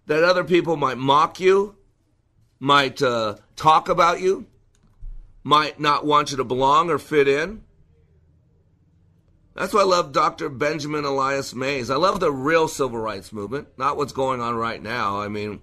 that 0.05 0.23
other 0.23 0.43
people 0.43 0.77
might 0.77 0.97
mock 0.97 1.39
you, 1.39 1.75
might 2.59 3.01
uh, 3.01 3.35
talk 3.55 3.89
about 3.89 4.21
you, 4.21 4.45
might 5.47 5.79
not 5.79 6.05
want 6.05 6.29
you 6.29 6.35
to 6.35 6.43
belong 6.43 6.89
or 6.89 6.99
fit 6.99 7.25
in? 7.25 7.63
That's 9.55 9.73
why 9.73 9.79
I 9.79 9.85
love 9.85 10.11
Dr. 10.11 10.49
Benjamin 10.49 11.05
Elias 11.05 11.55
Mays. 11.55 11.89
I 11.89 11.95
love 11.95 12.19
the 12.19 12.33
real 12.33 12.67
civil 12.67 12.99
rights 12.99 13.31
movement, 13.31 13.69
not 13.77 13.95
what's 13.95 14.11
going 14.11 14.41
on 14.41 14.55
right 14.55 14.83
now. 14.83 15.21
I 15.21 15.29
mean, 15.29 15.61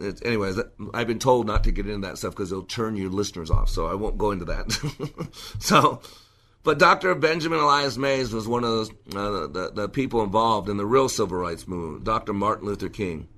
anyways, 0.00 0.58
I've 0.92 1.06
been 1.06 1.20
told 1.20 1.46
not 1.46 1.62
to 1.64 1.70
get 1.70 1.86
into 1.86 2.04
that 2.08 2.18
stuff 2.18 2.34
because 2.34 2.50
it'll 2.50 2.64
turn 2.64 2.96
your 2.96 3.10
listeners 3.10 3.48
off, 3.48 3.68
so 3.68 3.86
I 3.86 3.94
won't 3.94 4.18
go 4.18 4.32
into 4.32 4.44
that. 4.46 4.72
so, 5.60 6.02
but 6.64 6.80
Dr. 6.80 7.14
Benjamin 7.14 7.60
Elias 7.60 7.96
Mays 7.96 8.32
was 8.32 8.48
one 8.48 8.64
of 8.64 8.70
those, 8.70 8.90
uh, 9.14 9.46
the, 9.46 9.70
the 9.72 9.88
people 9.88 10.24
involved 10.24 10.68
in 10.68 10.78
the 10.78 10.86
real 10.86 11.08
civil 11.08 11.38
rights 11.38 11.68
movement, 11.68 12.02
Dr. 12.02 12.32
Martin 12.32 12.66
Luther 12.66 12.88
King. 12.88 13.28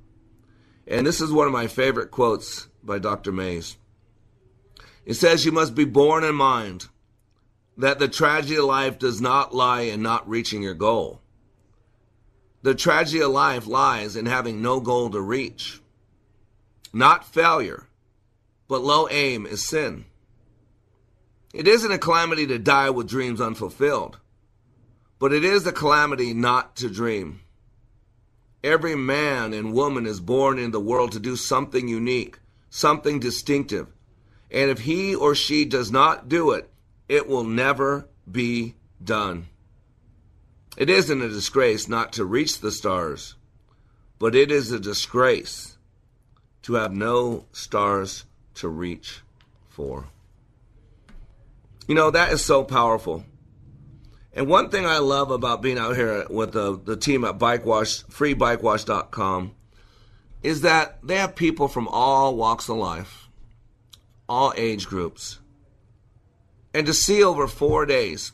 And 0.86 1.06
this 1.06 1.20
is 1.20 1.30
one 1.30 1.46
of 1.46 1.52
my 1.52 1.66
favorite 1.66 2.10
quotes 2.10 2.68
by 2.82 2.98
Dr. 2.98 3.32
Mays. 3.32 3.76
It 5.04 5.14
says, 5.14 5.44
You 5.44 5.52
must 5.52 5.74
be 5.74 5.84
born 5.84 6.24
in 6.24 6.34
mind 6.34 6.86
that 7.76 7.98
the 7.98 8.08
tragedy 8.08 8.56
of 8.56 8.64
life 8.64 8.98
does 8.98 9.20
not 9.20 9.54
lie 9.54 9.82
in 9.82 10.02
not 10.02 10.28
reaching 10.28 10.62
your 10.62 10.74
goal. 10.74 11.20
The 12.62 12.74
tragedy 12.74 13.20
of 13.20 13.30
life 13.30 13.66
lies 13.66 14.16
in 14.16 14.26
having 14.26 14.62
no 14.62 14.80
goal 14.80 15.10
to 15.10 15.20
reach. 15.20 15.80
Not 16.92 17.26
failure, 17.26 17.88
but 18.68 18.82
low 18.82 19.08
aim 19.10 19.44
is 19.46 19.66
sin. 19.66 20.06
It 21.52 21.68
isn't 21.68 21.92
a 21.92 21.98
calamity 21.98 22.46
to 22.46 22.58
die 22.58 22.90
with 22.90 23.08
dreams 23.08 23.40
unfulfilled, 23.40 24.18
but 25.18 25.32
it 25.32 25.44
is 25.44 25.66
a 25.66 25.72
calamity 25.72 26.32
not 26.32 26.76
to 26.76 26.88
dream. 26.88 27.40
Every 28.62 28.96
man 28.96 29.52
and 29.52 29.74
woman 29.74 30.06
is 30.06 30.20
born 30.20 30.58
in 30.58 30.70
the 30.70 30.80
world 30.80 31.12
to 31.12 31.20
do 31.20 31.36
something 31.36 31.86
unique, 31.86 32.38
something 32.70 33.20
distinctive. 33.20 33.88
And 34.54 34.70
if 34.70 34.78
he 34.78 35.16
or 35.16 35.34
she 35.34 35.64
does 35.64 35.90
not 35.90 36.28
do 36.28 36.52
it, 36.52 36.70
it 37.08 37.28
will 37.28 37.42
never 37.42 38.08
be 38.30 38.76
done. 39.02 39.48
It 40.76 40.88
isn't 40.88 41.20
a 41.20 41.28
disgrace 41.28 41.88
not 41.88 42.12
to 42.12 42.24
reach 42.24 42.60
the 42.60 42.70
stars, 42.70 43.34
but 44.20 44.36
it 44.36 44.52
is 44.52 44.70
a 44.70 44.78
disgrace 44.78 45.76
to 46.62 46.74
have 46.74 46.92
no 46.92 47.46
stars 47.50 48.26
to 48.54 48.68
reach 48.68 49.22
for. 49.68 50.06
You 51.88 51.96
know, 51.96 52.12
that 52.12 52.32
is 52.32 52.44
so 52.44 52.62
powerful. 52.62 53.24
And 54.32 54.46
one 54.46 54.70
thing 54.70 54.86
I 54.86 54.98
love 54.98 55.32
about 55.32 55.62
being 55.62 55.78
out 55.78 55.96
here 55.96 56.26
with 56.30 56.52
the, 56.52 56.78
the 56.78 56.96
team 56.96 57.24
at 57.24 57.40
Bike 57.40 57.66
Wash, 57.66 58.04
freebikewash.com, 58.04 59.52
is 60.44 60.60
that 60.60 60.98
they 61.02 61.16
have 61.16 61.34
people 61.34 61.66
from 61.66 61.88
all 61.88 62.36
walks 62.36 62.68
of 62.68 62.76
life, 62.76 63.23
all 64.28 64.52
age 64.56 64.86
groups. 64.86 65.40
And 66.72 66.86
to 66.86 66.94
see 66.94 67.22
over 67.22 67.46
four 67.46 67.86
days 67.86 68.32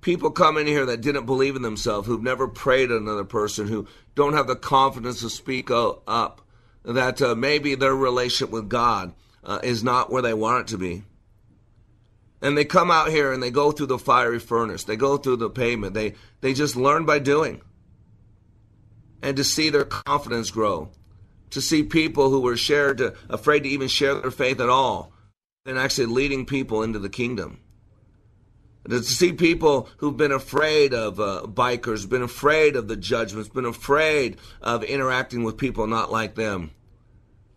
People 0.00 0.30
come 0.30 0.56
in 0.56 0.66
here 0.66 0.86
that 0.86 1.00
didn't 1.00 1.26
believe 1.26 1.56
in 1.56 1.62
themselves, 1.62 2.06
who've 2.06 2.22
never 2.22 2.46
prayed 2.46 2.88
to 2.88 2.96
another 2.96 3.24
person, 3.24 3.66
who 3.66 3.86
don't 4.14 4.34
have 4.34 4.46
the 4.46 4.56
confidence 4.56 5.20
to 5.20 5.30
speak 5.30 5.70
up, 5.70 6.40
that 6.84 7.20
uh, 7.20 7.34
maybe 7.34 7.74
their 7.74 7.94
relationship 7.94 8.50
with 8.50 8.68
God 8.68 9.12
uh, 9.42 9.58
is 9.62 9.82
not 9.82 10.10
where 10.10 10.22
they 10.22 10.34
want 10.34 10.62
it 10.62 10.66
to 10.68 10.78
be. 10.78 11.02
And 12.40 12.56
they 12.56 12.64
come 12.64 12.92
out 12.92 13.08
here 13.08 13.32
and 13.32 13.42
they 13.42 13.50
go 13.50 13.72
through 13.72 13.86
the 13.86 13.98
fiery 13.98 14.38
furnace. 14.38 14.84
They 14.84 14.96
go 14.96 15.16
through 15.16 15.38
the 15.38 15.50
pavement. 15.50 15.94
They, 15.94 16.14
they 16.40 16.54
just 16.54 16.76
learn 16.76 17.04
by 17.04 17.18
doing. 17.18 17.60
And 19.20 19.36
to 19.36 19.42
see 19.42 19.70
their 19.70 19.84
confidence 19.84 20.52
grow. 20.52 20.90
To 21.50 21.60
see 21.60 21.82
people 21.82 22.30
who 22.30 22.40
were 22.40 22.56
shared, 22.56 22.98
to, 22.98 23.14
afraid 23.28 23.60
to 23.64 23.68
even 23.68 23.88
share 23.88 24.14
their 24.14 24.30
faith 24.30 24.60
at 24.60 24.68
all, 24.68 25.12
and 25.64 25.78
actually 25.78 26.06
leading 26.06 26.46
people 26.46 26.82
into 26.82 26.98
the 26.98 27.08
kingdom. 27.08 27.60
To 28.88 29.02
see 29.02 29.32
people 29.32 29.88
who've 29.98 30.16
been 30.16 30.32
afraid 30.32 30.94
of 30.94 31.20
uh, 31.20 31.42
bikers, 31.46 32.08
been 32.08 32.22
afraid 32.22 32.74
of 32.74 32.88
the 32.88 32.96
judgments, 32.96 33.48
been 33.50 33.66
afraid 33.66 34.38
of 34.62 34.82
interacting 34.82 35.44
with 35.44 35.58
people 35.58 35.86
not 35.86 36.10
like 36.10 36.34
them. 36.34 36.70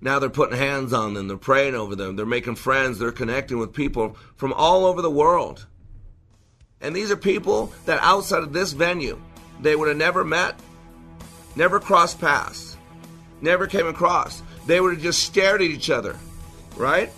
Now 0.01 0.19
they're 0.19 0.29
putting 0.29 0.57
hands 0.57 0.93
on 0.93 1.13
them, 1.13 1.27
they're 1.27 1.37
praying 1.37 1.75
over 1.75 1.95
them, 1.95 2.15
they're 2.15 2.25
making 2.25 2.55
friends, 2.55 2.97
they're 2.97 3.11
connecting 3.11 3.59
with 3.59 3.71
people 3.71 4.17
from 4.35 4.51
all 4.51 4.85
over 4.85 5.01
the 5.01 5.11
world. 5.11 5.67
And 6.81 6.95
these 6.95 7.11
are 7.11 7.17
people 7.17 7.71
that 7.85 7.99
outside 8.01 8.41
of 8.41 8.51
this 8.51 8.73
venue, 8.73 9.21
they 9.61 9.75
would 9.75 9.87
have 9.87 9.97
never 9.97 10.25
met, 10.25 10.59
never 11.55 11.79
crossed 11.79 12.19
paths, 12.19 12.70
never 13.41 13.67
came 13.67 13.87
across. 13.87 14.43
They 14.65 14.79
would 14.79 14.93
have 14.93 15.01
just 15.01 15.23
stared 15.23 15.61
at 15.61 15.67
each 15.67 15.89
other, 15.89 16.15
right? 16.75 17.11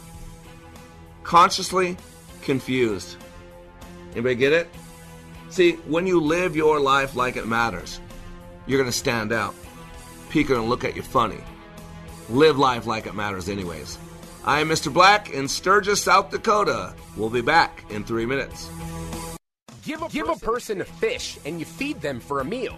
Consciously 1.23 1.97
confused. 2.41 3.17
Anybody 4.11 4.35
get 4.35 4.53
it? 4.53 4.67
See, 5.49 5.73
when 5.87 6.07
you 6.07 6.19
live 6.19 6.55
your 6.55 6.79
life 6.79 7.15
like 7.15 7.35
it 7.35 7.47
matters, 7.47 7.99
you're 8.65 8.79
going 8.79 8.91
to 8.91 8.97
stand 8.97 9.31
out. 9.31 9.53
People 10.29 10.53
are 10.53 10.57
going 10.57 10.65
to 10.65 10.69
look 10.69 10.83
at 10.83 10.95
you 10.95 11.01
funny. 11.01 11.39
Live 12.29 12.57
life 12.57 12.85
like 12.85 13.05
it 13.05 13.13
matters, 13.13 13.49
anyways. 13.49 13.97
I 14.45 14.59
am 14.59 14.69
Mr. 14.69 14.91
Black 14.91 15.29
in 15.29 15.47
Sturgis, 15.47 16.01
South 16.01 16.31
Dakota. 16.31 16.93
We'll 17.15 17.29
be 17.29 17.41
back 17.41 17.85
in 17.89 18.03
three 18.03 18.25
minutes. 18.25 18.69
Give 19.85 20.01
a, 20.01 20.09
Give 20.09 20.29
a 20.29 20.35
person 20.35 20.81
a 20.81 20.85
fish 20.85 21.37
and 21.45 21.59
you 21.59 21.65
feed 21.65 22.01
them 22.01 22.19
for 22.19 22.39
a 22.39 22.45
meal. 22.45 22.77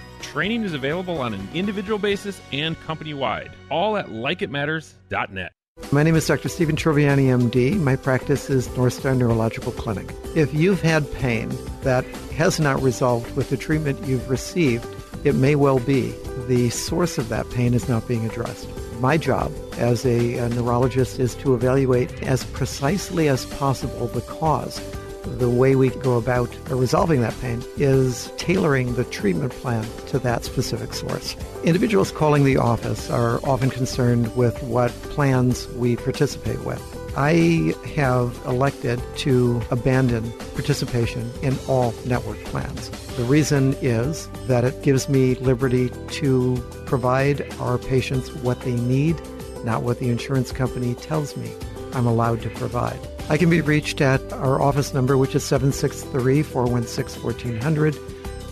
Training 0.21 0.63
is 0.63 0.73
available 0.73 1.19
on 1.19 1.33
an 1.33 1.47
individual 1.53 1.99
basis 1.99 2.39
and 2.51 2.79
company 2.81 3.13
wide, 3.13 3.51
all 3.69 3.97
at 3.97 4.07
likeitmatters.net. 4.07 5.51
My 5.91 6.03
name 6.03 6.15
is 6.15 6.27
Dr. 6.27 6.47
Stephen 6.47 6.75
Troviani, 6.75 7.25
MD. 7.25 7.77
My 7.77 7.95
practice 7.95 8.49
is 8.49 8.67
Northstar 8.69 9.17
Neurological 9.17 9.71
Clinic. 9.73 10.13
If 10.35 10.53
you've 10.53 10.81
had 10.81 11.11
pain 11.13 11.51
that 11.81 12.05
has 12.35 12.59
not 12.59 12.81
resolved 12.81 13.35
with 13.35 13.49
the 13.49 13.57
treatment 13.57 14.01
you've 14.05 14.29
received, 14.29 14.85
it 15.25 15.35
may 15.35 15.55
well 15.55 15.79
be 15.79 16.13
the 16.47 16.69
source 16.69 17.17
of 17.17 17.29
that 17.29 17.49
pain 17.49 17.73
is 17.73 17.89
not 17.89 18.07
being 18.07 18.25
addressed. 18.25 18.69
My 18.99 19.17
job 19.17 19.51
as 19.77 20.05
a, 20.05 20.37
a 20.37 20.49
neurologist 20.49 21.19
is 21.19 21.35
to 21.35 21.55
evaluate 21.55 22.23
as 22.23 22.43
precisely 22.45 23.27
as 23.27 23.45
possible 23.47 24.07
the 24.07 24.21
cause 24.21 24.79
the 25.23 25.49
way 25.49 25.75
we 25.75 25.89
go 25.89 26.17
about 26.17 26.49
resolving 26.69 27.21
that 27.21 27.39
pain 27.41 27.63
is 27.77 28.31
tailoring 28.37 28.95
the 28.95 29.03
treatment 29.05 29.51
plan 29.53 29.85
to 30.07 30.19
that 30.19 30.43
specific 30.43 30.93
source. 30.93 31.35
Individuals 31.63 32.11
calling 32.11 32.43
the 32.43 32.57
office 32.57 33.09
are 33.09 33.39
often 33.45 33.69
concerned 33.69 34.35
with 34.35 34.61
what 34.63 34.91
plans 35.03 35.67
we 35.69 35.95
participate 35.95 36.63
with. 36.65 36.81
I 37.17 37.73
have 37.95 38.39
elected 38.45 39.01
to 39.17 39.61
abandon 39.69 40.31
participation 40.53 41.29
in 41.41 41.57
all 41.67 41.93
network 42.05 42.41
plans. 42.45 42.89
The 43.17 43.25
reason 43.25 43.73
is 43.81 44.29
that 44.47 44.63
it 44.63 44.81
gives 44.81 45.09
me 45.09 45.35
liberty 45.35 45.89
to 45.89 46.55
provide 46.85 47.53
our 47.59 47.77
patients 47.77 48.33
what 48.35 48.61
they 48.61 48.75
need, 48.75 49.21
not 49.65 49.83
what 49.83 49.99
the 49.99 50.09
insurance 50.09 50.53
company 50.53 50.95
tells 50.95 51.35
me 51.35 51.51
I'm 51.93 52.05
allowed 52.05 52.41
to 52.43 52.49
provide. 52.51 52.99
I 53.29 53.37
can 53.37 53.49
be 53.49 53.61
reached 53.61 54.01
at 54.01 54.33
our 54.33 54.61
office 54.61 54.93
number, 54.93 55.17
which 55.17 55.35
is 55.35 55.43
763 55.43 56.43
416 56.43 57.23
1400. 57.23 57.95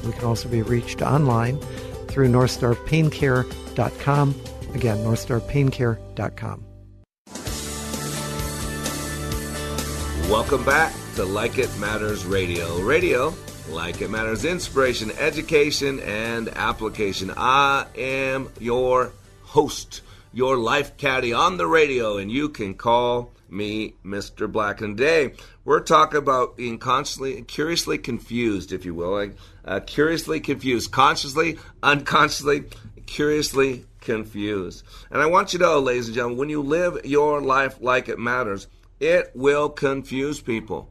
We 0.06 0.14
can 0.14 0.24
also 0.24 0.48
be 0.48 0.62
reached 0.62 1.02
online 1.02 1.60
through 2.08 2.30
NorthstarPainCare.com. 2.30 4.36
Again, 4.74 4.98
NorthstarPainCare.com. 4.98 6.66
Welcome 10.30 10.64
back 10.64 10.94
to 11.16 11.26
Like 11.26 11.58
It 11.58 11.76
Matters 11.80 12.26
Radio. 12.26 12.80
Radio, 12.82 13.34
like 13.70 14.02
it 14.02 14.10
matters, 14.10 14.46
inspiration, 14.46 15.12
education, 15.18 16.00
and 16.02 16.50
application. 16.50 17.34
I 17.36 17.88
am 17.98 18.50
your 18.60 19.12
host, 19.42 20.02
your 20.32 20.58
life 20.58 20.96
caddy 20.98 21.34
on 21.34 21.58
the 21.58 21.68
radio, 21.68 22.18
and 22.18 22.32
you 22.32 22.50
can 22.50 22.76
call 22.76 23.34
me, 23.52 23.96
Mr. 24.04 24.52
Black. 24.52 24.82
And 24.82 24.98
today 24.98 25.34
we're 25.66 25.82
talking 25.82 26.18
about 26.18 26.58
being 26.58 26.78
constantly, 26.78 27.42
curiously 27.44 27.98
confused, 27.98 28.72
if 28.72 28.86
you 28.86 28.94
will. 28.94 29.12
Like, 29.12 29.36
uh, 29.66 29.80
curiously 29.80 30.40
confused, 30.40 30.92
consciously, 30.92 31.58
unconsciously, 31.84 32.66
curiously 33.06 33.86
confused. 34.02 34.84
And 35.12 35.22
I 35.22 35.28
want 35.28 35.54
you 35.54 35.60
to 35.60 35.66
know, 35.66 35.80
ladies 35.80 36.08
and 36.08 36.16
gentlemen, 36.16 36.40
when 36.40 36.50
you 36.50 36.62
live 36.62 37.06
your 37.06 37.42
life 37.42 37.82
like 37.82 38.10
it 38.10 38.20
matters, 38.20 38.68
it 39.00 39.32
will 39.36 39.70
confuse 39.70 40.42
people. 40.42 40.90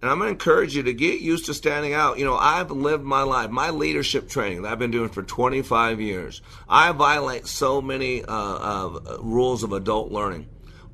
And 0.00 0.10
I'm 0.10 0.18
going 0.18 0.28
to 0.28 0.32
encourage 0.32 0.76
you 0.76 0.84
to 0.84 0.92
get 0.92 1.20
used 1.20 1.46
to 1.46 1.54
standing 1.54 1.92
out. 1.92 2.18
You 2.18 2.24
know, 2.24 2.36
I've 2.36 2.70
lived 2.70 3.02
my 3.02 3.22
life, 3.22 3.50
my 3.50 3.70
leadership 3.70 4.28
training 4.28 4.62
that 4.62 4.70
I've 4.70 4.78
been 4.78 4.92
doing 4.92 5.08
for 5.08 5.24
25 5.24 6.00
years. 6.00 6.40
I 6.68 6.92
violate 6.92 7.48
so 7.48 7.82
many 7.82 8.24
uh, 8.24 8.32
uh, 8.32 9.18
rules 9.20 9.64
of 9.64 9.72
adult 9.72 10.12
learning. 10.12 10.46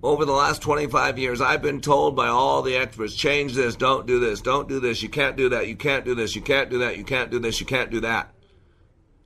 Over 0.05 0.27
the 0.27 0.33
last 0.33 0.61
25 0.61 1.19
years, 1.19 1.41
I've 1.41 1.63
been 1.63 1.81
told 1.81 2.15
by 2.15 2.27
all 2.27 2.61
the 2.61 2.77
experts 2.77 3.15
change 3.15 3.55
this, 3.55 3.75
don't 3.75 4.07
do 4.07 4.21
this, 4.21 4.43
don't 4.43 4.69
do 4.69 4.79
this, 4.79 5.03
you 5.03 5.09
can't 5.09 5.35
do 5.35 5.49
that, 5.49 5.67
you 5.67 5.77
can't 5.77 6.05
do 6.05 6.15
this, 6.15 6.37
you 6.37 6.43
can't 6.43 6.69
do 6.69 6.81
that, 6.81 6.99
you 6.99 7.05
can't 7.05 7.31
do 7.31 7.39
this, 7.39 7.59
you 7.59 7.65
can't 7.65 7.91
do 7.91 8.01
that. 8.01 8.31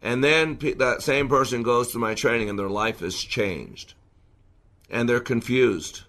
And 0.02 0.22
then 0.22 0.56
that 0.76 1.02
same 1.02 1.28
person 1.28 1.64
goes 1.64 1.90
to 1.90 1.98
my 1.98 2.14
training 2.14 2.48
and 2.48 2.56
their 2.56 2.68
life 2.68 3.02
is 3.02 3.20
changed. 3.20 3.94
And 4.88 5.08
they're 5.08 5.18
confused 5.18 6.02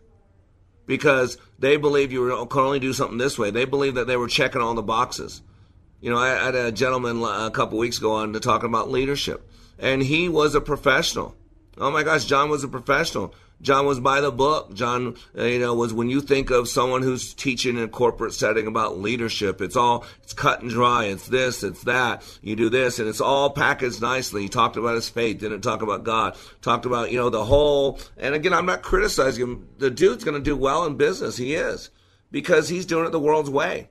because 0.85 1.39
they 1.57 1.77
believe 1.77 2.11
you 2.11 2.45
can 2.51 2.61
only 2.61 2.79
do 2.79 2.93
something 2.93 3.17
this 3.17 3.39
way. 3.39 3.49
They 3.49 3.65
believe 3.65 3.95
that 3.95 4.05
they 4.05 4.17
were 4.17 4.27
checking 4.27 4.61
all 4.61 4.75
the 4.75 4.83
boxes. 4.83 5.41
You 5.99 6.11
know, 6.11 6.19
I 6.19 6.29
had 6.29 6.53
a 6.53 6.71
gentleman 6.71 7.23
a 7.23 7.49
couple 7.49 7.79
weeks 7.79 7.97
ago 7.97 8.11
on 8.11 8.33
to 8.33 8.39
talking 8.39 8.69
about 8.69 8.91
leadership, 8.91 9.49
and 9.79 10.03
he 10.03 10.29
was 10.29 10.53
a 10.53 10.61
professional. 10.61 11.35
Oh 11.79 11.89
my 11.89 12.03
gosh, 12.03 12.25
John 12.25 12.51
was 12.51 12.63
a 12.63 12.67
professional. 12.67 13.33
John 13.61 13.85
was 13.85 13.99
by 13.99 14.21
the 14.21 14.31
book. 14.31 14.73
John, 14.73 15.15
uh, 15.37 15.43
you 15.43 15.59
know, 15.59 15.73
was 15.73 15.93
when 15.93 16.09
you 16.09 16.21
think 16.21 16.49
of 16.49 16.69
someone 16.69 17.01
who's 17.01 17.33
teaching 17.33 17.77
in 17.77 17.83
a 17.83 17.87
corporate 17.87 18.33
setting 18.33 18.67
about 18.67 18.99
leadership, 18.99 19.61
it's 19.61 19.75
all, 19.75 20.05
it's 20.23 20.33
cut 20.33 20.61
and 20.61 20.69
dry. 20.69 21.05
It's 21.05 21.27
this, 21.27 21.63
it's 21.63 21.83
that. 21.83 22.23
You 22.41 22.55
do 22.55 22.69
this, 22.69 22.99
and 22.99 23.09
it's 23.09 23.21
all 23.21 23.49
packaged 23.49 24.01
nicely. 24.01 24.43
He 24.43 24.49
talked 24.49 24.77
about 24.77 24.95
his 24.95 25.09
faith, 25.09 25.39
didn't 25.39 25.61
talk 25.61 25.81
about 25.81 26.03
God. 26.03 26.37
Talked 26.61 26.85
about, 26.85 27.11
you 27.11 27.17
know, 27.17 27.29
the 27.29 27.43
whole, 27.43 27.99
and 28.17 28.33
again, 28.33 28.53
I'm 28.53 28.65
not 28.65 28.81
criticizing 28.81 29.43
him. 29.43 29.69
The 29.77 29.91
dude's 29.91 30.23
going 30.23 30.37
to 30.37 30.43
do 30.43 30.55
well 30.55 30.85
in 30.85 30.95
business. 30.95 31.37
He 31.37 31.53
is. 31.53 31.89
Because 32.31 32.69
he's 32.69 32.85
doing 32.85 33.07
it 33.07 33.11
the 33.11 33.19
world's 33.19 33.49
way. 33.49 33.89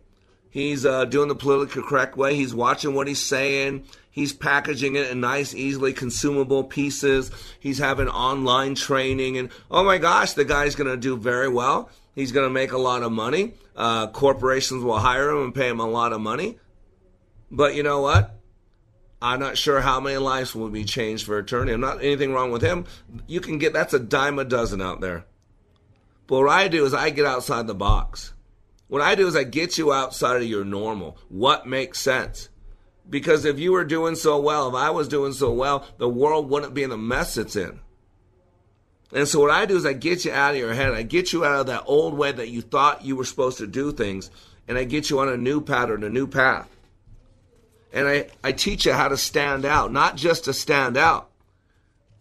He's 0.58 0.84
uh, 0.84 1.04
doing 1.04 1.28
the 1.28 1.36
politically 1.36 1.84
correct 1.84 2.16
way. 2.16 2.34
He's 2.34 2.52
watching 2.52 2.92
what 2.92 3.06
he's 3.06 3.24
saying. 3.24 3.84
He's 4.10 4.32
packaging 4.32 4.96
it 4.96 5.08
in 5.08 5.20
nice, 5.20 5.54
easily 5.54 5.92
consumable 5.92 6.64
pieces. 6.64 7.30
He's 7.60 7.78
having 7.78 8.08
online 8.08 8.74
training. 8.74 9.38
And 9.38 9.50
oh 9.70 9.84
my 9.84 9.98
gosh, 9.98 10.32
the 10.32 10.44
guy's 10.44 10.74
going 10.74 10.90
to 10.90 10.96
do 10.96 11.16
very 11.16 11.48
well. 11.48 11.90
He's 12.16 12.32
going 12.32 12.44
to 12.44 12.52
make 12.52 12.72
a 12.72 12.76
lot 12.76 13.04
of 13.04 13.12
money. 13.12 13.54
Uh, 13.76 14.08
corporations 14.08 14.82
will 14.82 14.98
hire 14.98 15.30
him 15.30 15.44
and 15.44 15.54
pay 15.54 15.68
him 15.68 15.78
a 15.78 15.86
lot 15.86 16.12
of 16.12 16.20
money. 16.20 16.58
But 17.52 17.76
you 17.76 17.84
know 17.84 18.00
what? 18.00 18.34
I'm 19.22 19.38
not 19.38 19.56
sure 19.56 19.80
how 19.80 20.00
many 20.00 20.16
lives 20.16 20.56
will 20.56 20.70
be 20.70 20.82
changed 20.82 21.24
for 21.24 21.38
eternity. 21.38 21.70
I'm 21.70 21.80
not 21.80 22.02
anything 22.02 22.32
wrong 22.32 22.50
with 22.50 22.62
him. 22.62 22.86
You 23.28 23.40
can 23.40 23.58
get 23.58 23.72
that's 23.72 23.94
a 23.94 24.00
dime 24.00 24.40
a 24.40 24.44
dozen 24.44 24.82
out 24.82 25.00
there. 25.00 25.24
But 26.26 26.40
what 26.40 26.48
I 26.48 26.66
do 26.66 26.84
is 26.84 26.94
I 26.94 27.10
get 27.10 27.26
outside 27.26 27.68
the 27.68 27.76
box. 27.76 28.32
What 28.88 29.02
I 29.02 29.14
do 29.14 29.26
is 29.26 29.36
I 29.36 29.44
get 29.44 29.78
you 29.78 29.92
outside 29.92 30.36
of 30.36 30.48
your 30.48 30.64
normal. 30.64 31.18
What 31.28 31.66
makes 31.66 32.00
sense? 32.00 32.48
Because 33.08 33.44
if 33.44 33.58
you 33.58 33.72
were 33.72 33.84
doing 33.84 34.16
so 34.16 34.38
well, 34.40 34.68
if 34.68 34.74
I 34.74 34.90
was 34.90 35.08
doing 35.08 35.32
so 35.32 35.52
well, 35.52 35.86
the 35.98 36.08
world 36.08 36.48
wouldn't 36.50 36.74
be 36.74 36.82
in 36.82 36.90
the 36.90 36.98
mess 36.98 37.36
it's 37.36 37.56
in. 37.56 37.80
And 39.12 39.26
so 39.26 39.40
what 39.40 39.50
I 39.50 39.64
do 39.64 39.76
is 39.76 39.86
I 39.86 39.94
get 39.94 40.24
you 40.24 40.32
out 40.32 40.52
of 40.52 40.60
your 40.60 40.74
head. 40.74 40.92
I 40.92 41.02
get 41.02 41.32
you 41.32 41.44
out 41.44 41.60
of 41.60 41.66
that 41.66 41.84
old 41.86 42.14
way 42.14 42.32
that 42.32 42.50
you 42.50 42.60
thought 42.60 43.04
you 43.04 43.16
were 43.16 43.24
supposed 43.24 43.58
to 43.58 43.66
do 43.66 43.92
things. 43.92 44.30
And 44.66 44.76
I 44.76 44.84
get 44.84 45.08
you 45.08 45.20
on 45.20 45.28
a 45.30 45.36
new 45.36 45.62
pattern, 45.62 46.04
a 46.04 46.10
new 46.10 46.26
path. 46.26 46.68
And 47.90 48.06
I, 48.06 48.28
I 48.44 48.52
teach 48.52 48.84
you 48.84 48.92
how 48.92 49.08
to 49.08 49.16
stand 49.16 49.64
out, 49.64 49.92
not 49.92 50.16
just 50.16 50.44
to 50.44 50.52
stand 50.52 50.98
out, 50.98 51.30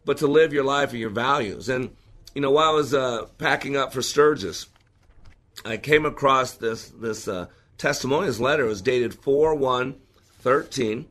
but 0.06 0.18
to 0.20 0.28
live 0.28 0.54
your 0.54 0.64
life 0.64 0.92
and 0.92 1.00
your 1.00 1.10
values. 1.10 1.68
And, 1.68 1.94
you 2.34 2.40
know, 2.40 2.52
while 2.52 2.70
I 2.70 2.74
was 2.74 2.94
uh, 2.94 3.26
packing 3.38 3.76
up 3.76 3.92
for 3.92 4.02
Sturgis, 4.02 4.68
I 5.66 5.78
came 5.78 6.06
across 6.06 6.54
this, 6.54 6.90
this 6.90 7.28
uh, 7.28 7.48
testimonials 7.78 8.40
letter. 8.40 8.66
It 8.66 8.70
was 8.70 8.82
dated 8.82 9.14
4 9.14 9.56
1 9.56 9.96
13. 10.40 11.08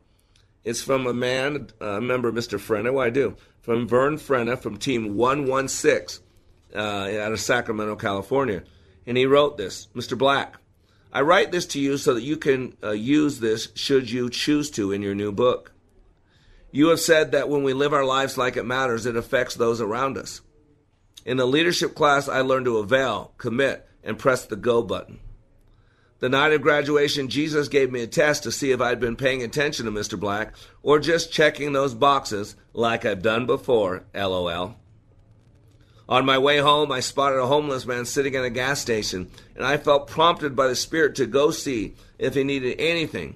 It's 0.63 0.81
from 0.81 1.07
a 1.07 1.13
man, 1.13 1.69
a 1.79 2.01
member, 2.01 2.31
Mr. 2.31 2.59
Frenna. 2.59 2.93
What 2.93 3.07
I 3.07 3.09
do? 3.09 3.37
From 3.61 3.87
Vern 3.87 4.17
Frenna 4.17 4.57
from 4.57 4.77
Team 4.77 5.15
116 5.15 6.23
uh, 6.75 6.79
out 6.79 7.31
of 7.31 7.39
Sacramento, 7.39 7.95
California. 7.95 8.63
And 9.05 9.17
he 9.17 9.25
wrote 9.25 9.57
this 9.57 9.87
Mr. 9.95 10.17
Black, 10.17 10.57
I 11.11 11.21
write 11.21 11.51
this 11.51 11.65
to 11.67 11.79
you 11.79 11.97
so 11.97 12.13
that 12.13 12.23
you 12.23 12.37
can 12.37 12.75
uh, 12.83 12.91
use 12.91 13.39
this 13.39 13.69
should 13.75 14.11
you 14.11 14.29
choose 14.29 14.69
to 14.71 14.91
in 14.91 15.01
your 15.01 15.15
new 15.15 15.31
book. 15.31 15.73
You 16.71 16.89
have 16.89 16.99
said 16.99 17.31
that 17.31 17.49
when 17.49 17.63
we 17.63 17.73
live 17.73 17.93
our 17.93 18.05
lives 18.05 18.37
like 18.37 18.57
it 18.57 18.65
matters, 18.65 19.05
it 19.05 19.15
affects 19.15 19.55
those 19.55 19.79
around 19.79 20.17
us. 20.17 20.41
In 21.25 21.37
the 21.37 21.47
leadership 21.47 21.95
class, 21.95 22.27
I 22.27 22.41
learned 22.41 22.65
to 22.65 22.77
avail, 22.77 23.33
commit, 23.37 23.86
and 24.07 24.17
press 24.17 24.45
the 24.45 24.55
go 24.55 24.81
button. 24.81 25.19
The 26.19 26.29
night 26.29 26.53
of 26.53 26.63
graduation, 26.63 27.27
Jesus 27.27 27.67
gave 27.67 27.91
me 27.91 28.01
a 28.01 28.07
test 28.07 28.41
to 28.43 28.51
see 28.51 28.71
if 28.71 28.81
I'd 28.81 28.99
been 28.99 29.15
paying 29.15 29.43
attention 29.43 29.85
to 29.85 29.91
Mr. 29.91 30.19
Black 30.19 30.55
or 30.81 30.97
just 30.97 31.31
checking 31.31 31.73
those 31.73 31.93
boxes 31.93 32.55
like 32.73 33.05
I've 33.05 33.21
done 33.21 33.45
before, 33.45 34.05
lol. 34.15 34.75
On 36.09 36.25
my 36.25 36.37
way 36.37 36.57
home, 36.57 36.91
I 36.91 37.01
spotted 37.01 37.37
a 37.37 37.45
homeless 37.45 37.85
man 37.85 38.05
sitting 38.05 38.35
at 38.35 38.45
a 38.45 38.49
gas 38.49 38.79
station, 38.79 39.29
and 39.55 39.65
I 39.65 39.77
felt 39.77 40.07
prompted 40.07 40.55
by 40.55 40.67
the 40.67 40.75
Spirit 40.75 41.15
to 41.15 41.27
go 41.27 41.51
see 41.51 41.95
if 42.17 42.33
he 42.33 42.43
needed 42.43 42.79
anything. 42.79 43.35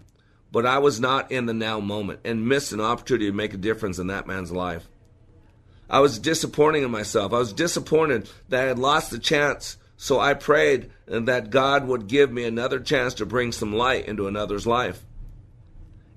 But 0.51 0.65
I 0.65 0.79
was 0.79 0.99
not 0.99 1.31
in 1.31 1.45
the 1.45 1.53
now 1.53 1.79
moment 1.81 2.21
and 2.23 2.47
missed 2.47 2.71
an 2.71 2.81
opportunity 2.81 3.27
to 3.27 3.33
make 3.33 3.53
a 3.53 3.57
difference 3.57 3.99
in 3.99 4.07
that 4.07 4.25
man's 4.25 4.51
life. 4.51 4.87
I 5.89 5.99
was 5.99 6.17
disappointing 6.17 6.83
in 6.83 6.91
myself. 6.91 7.33
I 7.33 7.39
was 7.39 7.53
disappointed 7.53 8.29
that 8.47 8.63
I 8.63 8.67
had 8.67 8.79
lost 8.79 9.11
the 9.11 9.19
chance 9.19 9.77
so 10.01 10.19
I 10.19 10.33
prayed 10.33 10.89
that 11.05 11.51
God 11.51 11.85
would 11.85 12.07
give 12.07 12.31
me 12.31 12.43
another 12.43 12.79
chance 12.79 13.13
to 13.13 13.25
bring 13.27 13.51
some 13.51 13.71
light 13.71 14.07
into 14.07 14.27
another's 14.27 14.65
life. 14.65 15.05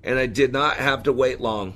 And 0.03 0.17
I 0.17 0.25
did 0.25 0.51
not 0.51 0.77
have 0.77 1.03
to 1.03 1.13
wait 1.13 1.39
long. 1.39 1.75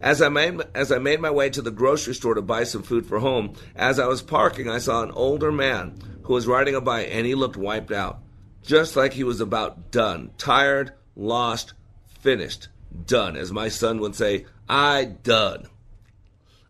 As 0.00 0.22
I 0.22 0.28
made 0.28 0.60
as 0.72 0.92
I 0.92 0.98
made 0.98 1.18
my 1.18 1.32
way 1.32 1.50
to 1.50 1.60
the 1.60 1.72
grocery 1.72 2.14
store 2.14 2.34
to 2.34 2.42
buy 2.42 2.62
some 2.62 2.84
food 2.84 3.06
for 3.06 3.18
home, 3.18 3.54
as 3.74 3.98
I 3.98 4.06
was 4.06 4.22
parking, 4.22 4.68
I 4.68 4.78
saw 4.78 5.02
an 5.02 5.10
older 5.10 5.50
man 5.50 5.98
who 6.22 6.34
was 6.34 6.46
riding 6.46 6.76
a 6.76 6.80
bike 6.80 7.08
and 7.10 7.26
he 7.26 7.34
looked 7.34 7.56
wiped 7.56 7.90
out, 7.90 8.20
just 8.62 8.94
like 8.94 9.14
he 9.14 9.24
was 9.24 9.40
about 9.40 9.90
done, 9.90 10.30
tired, 10.38 10.92
lost, 11.16 11.72
finished, 12.20 12.68
done, 13.04 13.34
as 13.34 13.50
my 13.50 13.66
son 13.66 13.98
would 13.98 14.14
say, 14.14 14.46
I 14.68 15.06
done. 15.06 15.66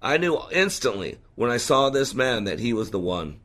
I 0.00 0.16
knew 0.16 0.40
instantly 0.50 1.18
when 1.34 1.50
I 1.50 1.58
saw 1.58 1.90
this 1.90 2.14
man 2.14 2.44
that 2.44 2.58
he 2.58 2.72
was 2.72 2.90
the 2.90 2.98
one. 2.98 3.41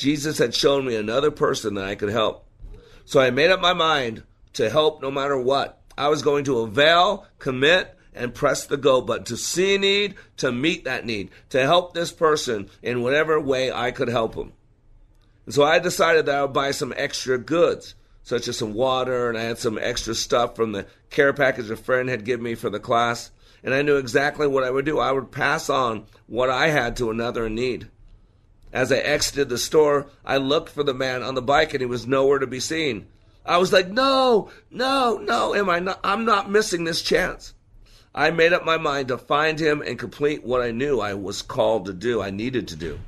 Jesus 0.00 0.38
had 0.38 0.54
shown 0.54 0.86
me 0.86 0.96
another 0.96 1.30
person 1.30 1.74
that 1.74 1.84
I 1.84 1.94
could 1.94 2.08
help. 2.08 2.46
So 3.04 3.20
I 3.20 3.30
made 3.30 3.50
up 3.50 3.60
my 3.60 3.74
mind 3.74 4.22
to 4.54 4.70
help 4.70 5.02
no 5.02 5.10
matter 5.10 5.38
what. 5.38 5.78
I 5.98 6.08
was 6.08 6.22
going 6.22 6.44
to 6.44 6.60
avail, 6.60 7.26
commit, 7.38 7.94
and 8.14 8.34
press 8.34 8.64
the 8.64 8.78
go 8.78 9.02
button 9.02 9.24
to 9.24 9.36
see 9.36 9.74
a 9.74 9.78
need, 9.78 10.14
to 10.38 10.52
meet 10.52 10.84
that 10.84 11.04
need, 11.04 11.28
to 11.50 11.60
help 11.60 11.92
this 11.92 12.12
person 12.12 12.70
in 12.82 13.02
whatever 13.02 13.38
way 13.38 13.70
I 13.70 13.90
could 13.90 14.08
help 14.08 14.36
them. 14.36 14.54
And 15.44 15.54
so 15.54 15.64
I 15.64 15.78
decided 15.78 16.24
that 16.26 16.34
I 16.34 16.42
would 16.44 16.54
buy 16.54 16.70
some 16.70 16.94
extra 16.96 17.36
goods, 17.36 17.94
such 18.22 18.48
as 18.48 18.56
some 18.56 18.72
water, 18.72 19.28
and 19.28 19.36
I 19.36 19.42
had 19.42 19.58
some 19.58 19.78
extra 19.78 20.14
stuff 20.14 20.56
from 20.56 20.72
the 20.72 20.86
care 21.10 21.34
package 21.34 21.68
a 21.68 21.76
friend 21.76 22.08
had 22.08 22.24
given 22.24 22.44
me 22.44 22.54
for 22.54 22.70
the 22.70 22.80
class. 22.80 23.32
And 23.62 23.74
I 23.74 23.82
knew 23.82 23.96
exactly 23.96 24.46
what 24.46 24.64
I 24.64 24.70
would 24.70 24.86
do. 24.86 24.98
I 24.98 25.12
would 25.12 25.30
pass 25.30 25.68
on 25.68 26.06
what 26.26 26.48
I 26.48 26.68
had 26.68 26.96
to 26.96 27.10
another 27.10 27.44
in 27.44 27.54
need. 27.54 27.90
As 28.72 28.92
I 28.92 28.98
exited 28.98 29.48
the 29.48 29.58
store, 29.58 30.06
I 30.24 30.36
looked 30.36 30.68
for 30.68 30.84
the 30.84 30.94
man 30.94 31.24
on 31.24 31.34
the 31.34 31.42
bike 31.42 31.74
and 31.74 31.80
he 31.80 31.86
was 31.86 32.06
nowhere 32.06 32.38
to 32.38 32.46
be 32.46 32.60
seen. 32.60 33.08
I 33.44 33.56
was 33.56 33.72
like, 33.72 33.88
no, 33.88 34.50
no, 34.70 35.18
no, 35.18 35.54
am 35.54 35.68
I 35.68 35.80
not? 35.80 35.98
I'm 36.04 36.24
not 36.24 36.50
missing 36.50 36.84
this 36.84 37.02
chance. 37.02 37.54
I 38.14 38.30
made 38.30 38.52
up 38.52 38.64
my 38.64 38.76
mind 38.76 39.08
to 39.08 39.18
find 39.18 39.58
him 39.58 39.82
and 39.82 39.98
complete 39.98 40.44
what 40.44 40.60
I 40.60 40.70
knew 40.70 41.00
I 41.00 41.14
was 41.14 41.42
called 41.42 41.86
to 41.86 41.92
do, 41.92 42.22
I 42.22 42.30
needed 42.30 42.68
to 42.68 42.76
do. 42.76 43.00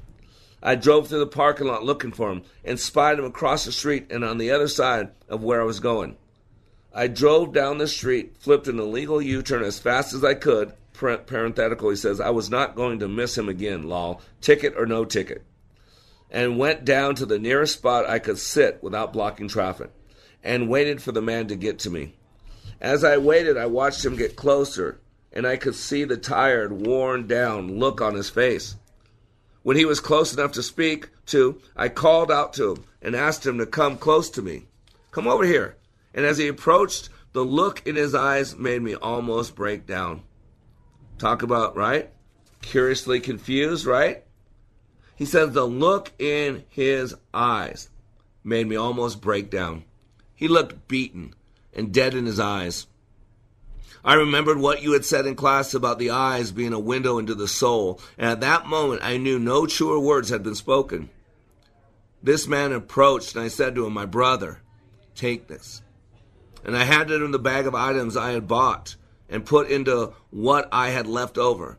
I 0.63 0.75
drove 0.75 1.09
through 1.09 1.21
the 1.21 1.27
parking 1.27 1.67
lot 1.69 1.85
looking 1.85 2.13
for 2.13 2.31
him 2.31 2.43
and 2.65 2.79
spied 2.79 3.19
him 3.19 3.25
across 3.25 3.65
the 3.65 3.73
street 3.73 4.11
and 4.11 4.25
on 4.25 4.39
the 4.39 4.51
other 4.51 4.69
side 4.69 5.11
of 5.29 5.45
where 5.45 5.61
I 5.61 5.65
was 5.65 5.81
going. 5.81 6.17
I 6.93 7.07
drove 7.07 7.53
down 7.53 7.79
the 7.79 7.89
street, 7.89 8.37
flipped 8.39 8.69
an 8.69 8.79
illegal 8.79 9.23
U 9.23 9.43
turn 9.43 9.63
as 9.63 9.79
fast 9.79 10.13
as 10.13 10.25
I 10.25 10.35
could. 10.35 10.73
Parenthetical, 10.93 11.91
he 11.91 11.97
says, 11.97 12.21
I 12.21 12.31
was 12.31 12.51
not 12.51 12.77
going 12.77 13.01
to 13.01 13.09
miss 13.09 13.37
him 13.37 13.49
again, 13.49 13.89
lol. 13.89 14.21
Ticket 14.41 14.75
or 14.77 14.87
no 14.87 15.05
ticket 15.05 15.45
and 16.33 16.59
went 16.59 16.85
down 16.85 17.14
to 17.14 17.26
the 17.26 17.39
nearest 17.39 17.74
spot 17.74 18.09
I 18.09 18.18
could 18.18 18.39
sit 18.39 18.83
without 18.83 19.12
blocking 19.12 19.49
traffic 19.49 19.91
and 20.43 20.68
waited 20.68 21.03
for 21.03 21.12
the 21.12 21.20
man 21.20 21.47
to 21.49 21.57
get 21.57 21.78
to 21.80 21.91
me. 21.91 22.14
As 22.80 23.05
I 23.05 23.18
waited, 23.18 23.59
I 23.59 23.66
watched 23.66 24.05
him 24.05 24.16
get 24.16 24.35
closer, 24.35 24.99
and 25.30 25.47
I 25.47 25.57
could 25.57 25.74
see 25.74 26.05
the 26.05 26.16
tired, 26.16 26.72
worn 26.72 27.28
down 27.28 27.78
look 27.78 28.01
on 28.01 28.14
his 28.14 28.30
face. 28.30 28.76
When 29.62 29.76
he 29.76 29.85
was 29.85 30.01
close 30.01 30.33
enough 30.33 30.53
to 30.53 30.62
speak 30.62 31.11
to, 31.26 31.61
I 31.76 31.89
called 31.91 32.33
out 32.33 32.55
to 32.55 32.72
him 32.72 32.85
and 33.03 33.14
asked 33.14 33.47
him 33.47 33.59
to 33.59 33.66
come 33.66 33.99
close 33.99 34.30
to 34.30 34.43
me. 34.43 34.64
Come 35.12 35.28
over 35.28 35.45
here. 35.45 35.76
And 36.14 36.24
as 36.24 36.39
he 36.39 36.49
approached, 36.49 37.11
the 37.35 37.45
look 37.45 37.87
in 37.87 37.95
his 37.95 38.14
eyes 38.14 38.57
made 38.57 38.83
me 38.83 38.95
almost 38.97 39.55
break 39.55 39.87
down. 39.87 40.22
Talk 41.18 41.43
about, 41.43 41.76
right? 41.76 42.11
Curiously 42.62 43.20
confused, 43.20 43.87
right? 43.87 44.24
He 45.15 45.25
says 45.25 45.53
the 45.53 45.67
look 45.67 46.13
in 46.19 46.65
his 46.69 47.15
eyes 47.33 47.91
made 48.45 48.67
me 48.67 48.77
almost 48.77 49.21
break 49.21 49.51
down. 49.51 49.85
He 50.35 50.49
looked 50.49 50.89
beaten 50.89 51.35
and 51.73 51.93
dead 51.93 52.15
in 52.15 52.27
his 52.27 52.41
eyes. 52.41 52.87
I 54.05 54.15
remembered 54.15 54.59
what 54.59 54.83
you 54.83 54.93
had 54.93 55.05
said 55.05 55.27
in 55.27 55.37
class 55.37 55.75
about 55.75 55.99
the 55.99 56.11
eyes 56.11 56.51
being 56.51 56.73
a 56.73 56.81
window 56.81 57.19
into 57.19 57.35
the 57.35 57.47
soul, 57.47 58.01
and 58.19 58.29
at 58.29 58.41
that 58.41 58.67
moment 58.67 59.03
I 59.05 59.17
knew 59.17 59.39
no 59.39 59.67
truer 59.67 60.01
words 60.01 60.31
had 60.31 60.43
been 60.43 60.57
spoken. 60.57 61.09
This 62.21 62.49
man 62.49 62.73
approached, 62.73 63.37
and 63.37 63.45
I 63.45 63.49
said 63.49 63.75
to 63.77 63.87
him, 63.87 63.93
My 63.93 64.07
brother, 64.07 64.61
take 65.15 65.47
this. 65.47 65.83
And 66.65 66.77
I 66.77 66.85
handed 66.85 67.23
him 67.23 67.33
the 67.33 67.39
bag 67.39 67.67
of 67.67 67.75
items 67.75 68.17
I 68.17 68.33
had 68.33 68.49
bought 68.49 68.97
and 69.29 69.47
put 69.47 69.71
into 69.71 70.15
what 70.31 70.69
I 70.73 70.91
had 70.91 71.07
left 71.07 71.39
over 71.39 71.79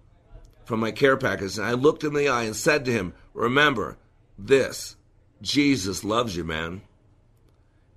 from 0.66 0.80
my 0.80 0.91
care 0.91 1.18
package. 1.18 1.57
And 1.57 1.66
I 1.66 1.74
looked 1.74 2.03
in 2.03 2.14
the 2.14 2.28
eye 2.28 2.43
and 2.43 2.55
said 2.55 2.86
to 2.86 2.91
him, 2.91 3.14
Remember 3.34 3.97
this 4.38 4.95
Jesus 5.41 6.03
loves 6.03 6.36
you, 6.36 6.43
man. 6.43 6.82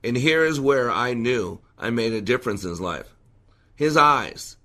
And 0.02 0.16
here 0.16 0.44
is 0.44 0.60
where 0.60 0.90
I 0.90 1.14
knew 1.14 1.60
I 1.78 1.90
made 1.90 2.12
a 2.12 2.20
difference 2.20 2.64
in 2.64 2.70
his 2.70 2.80
life. 2.80 3.14
His 3.74 3.96
eyes, 3.96 4.56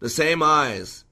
the 0.00 0.10
same 0.10 0.42
eyes 0.42 1.04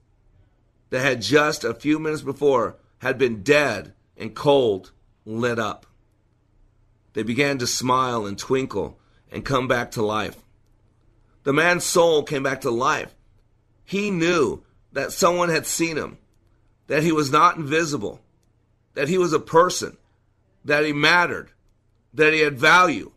that 0.90 1.00
had 1.00 1.22
just 1.22 1.64
a 1.64 1.74
few 1.74 1.98
minutes 1.98 2.22
before 2.22 2.76
had 2.98 3.18
been 3.18 3.42
dead 3.42 3.94
and 4.16 4.34
cold, 4.34 4.92
lit 5.24 5.58
up. 5.58 5.86
They 7.12 7.22
began 7.22 7.58
to 7.58 7.66
smile 7.66 8.26
and 8.26 8.38
twinkle 8.38 8.98
and 9.30 9.44
come 9.44 9.66
back 9.68 9.92
to 9.92 10.02
life. 10.02 10.36
The 11.42 11.52
man's 11.52 11.84
soul 11.84 12.22
came 12.22 12.42
back 12.42 12.60
to 12.62 12.70
life. 12.70 13.14
He 13.84 14.10
knew 14.10 14.62
that 14.92 15.12
someone 15.12 15.48
had 15.48 15.66
seen 15.66 15.96
him, 15.96 16.18
that 16.90 17.04
he 17.04 17.12
was 17.12 17.30
not 17.30 17.56
invisible, 17.56 18.20
that 18.94 19.08
he 19.08 19.16
was 19.16 19.32
a 19.32 19.38
person, 19.38 19.96
that 20.64 20.84
he 20.84 20.92
mattered, 20.92 21.52
that 22.12 22.32
he 22.32 22.40
had 22.40 22.58
value. 22.58 23.12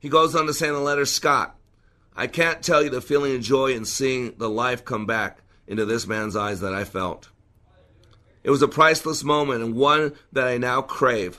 He 0.00 0.08
goes 0.08 0.34
on 0.34 0.46
to 0.46 0.52
say 0.52 0.66
in 0.66 0.74
the 0.74 0.80
letter, 0.80 1.06
Scott, 1.06 1.54
I 2.16 2.26
can't 2.26 2.64
tell 2.64 2.82
you 2.82 2.90
the 2.90 3.00
feeling 3.00 3.36
of 3.36 3.42
joy 3.42 3.74
in 3.74 3.84
seeing 3.84 4.34
the 4.38 4.50
life 4.50 4.84
come 4.84 5.06
back 5.06 5.38
into 5.68 5.84
this 5.84 6.04
man's 6.04 6.34
eyes 6.34 6.58
that 6.62 6.74
I 6.74 6.82
felt. 6.82 7.28
It 8.42 8.50
was 8.50 8.62
a 8.62 8.66
priceless 8.66 9.22
moment 9.22 9.62
and 9.62 9.76
one 9.76 10.14
that 10.32 10.48
I 10.48 10.58
now 10.58 10.82
crave. 10.82 11.38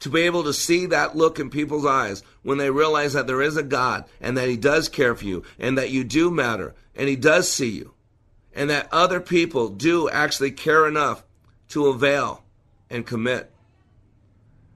To 0.00 0.10
be 0.10 0.22
able 0.22 0.42
to 0.42 0.52
see 0.52 0.86
that 0.86 1.14
look 1.14 1.38
in 1.38 1.48
people's 1.48 1.86
eyes 1.86 2.24
when 2.42 2.58
they 2.58 2.70
realize 2.70 3.12
that 3.12 3.28
there 3.28 3.40
is 3.40 3.56
a 3.56 3.62
God 3.62 4.04
and 4.20 4.36
that 4.36 4.48
He 4.48 4.56
does 4.56 4.88
care 4.88 5.14
for 5.14 5.24
you 5.24 5.44
and 5.60 5.78
that 5.78 5.90
you 5.90 6.02
do 6.02 6.28
matter 6.28 6.74
and 6.96 7.08
He 7.08 7.14
does 7.14 7.48
see 7.48 7.70
you 7.70 7.92
and 8.56 8.70
that 8.70 8.88
other 8.90 9.20
people 9.20 9.68
do 9.68 10.08
actually 10.08 10.50
care 10.50 10.88
enough 10.88 11.22
to 11.68 11.86
avail 11.86 12.42
and 12.90 13.06
commit. 13.06 13.52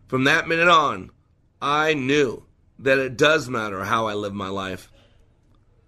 From 0.06 0.24
that 0.24 0.46
minute 0.46 0.68
on, 0.68 1.10
I 1.62 1.94
knew 1.94 2.44
that 2.78 2.98
it 2.98 3.16
does 3.16 3.48
matter 3.48 3.84
how 3.84 4.06
I 4.06 4.14
live 4.14 4.34
my 4.34 4.48
life. 4.48 4.92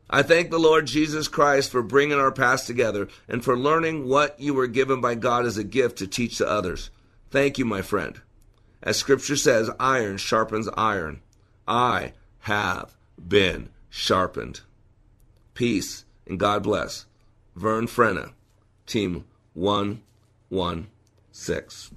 I 0.08 0.22
thank 0.22 0.50
the 0.50 0.58
Lord 0.58 0.86
Jesus 0.86 1.28
Christ 1.28 1.70
for 1.70 1.82
bringing 1.82 2.18
our 2.18 2.32
past 2.32 2.66
together 2.66 3.08
and 3.28 3.44
for 3.44 3.56
learning 3.56 4.08
what 4.08 4.38
you 4.40 4.54
were 4.54 4.66
given 4.66 5.00
by 5.00 5.14
God 5.14 5.46
as 5.46 5.56
a 5.56 5.64
gift 5.64 5.98
to 5.98 6.06
teach 6.06 6.38
to 6.38 6.48
others. 6.48 6.90
Thank 7.30 7.58
you, 7.58 7.64
my 7.64 7.82
friend. 7.82 8.20
As 8.82 8.96
scripture 8.96 9.36
says, 9.36 9.70
iron 9.78 10.16
sharpens 10.16 10.68
iron. 10.76 11.22
I 11.66 12.12
have 12.40 12.94
been 13.16 13.70
sharpened. 13.88 14.60
Peace 15.54 16.04
and 16.26 16.38
God 16.38 16.62
bless. 16.62 17.06
Vern 17.54 17.86
Frenna, 17.86 18.32
Team 18.86 19.24
116. 19.54 21.96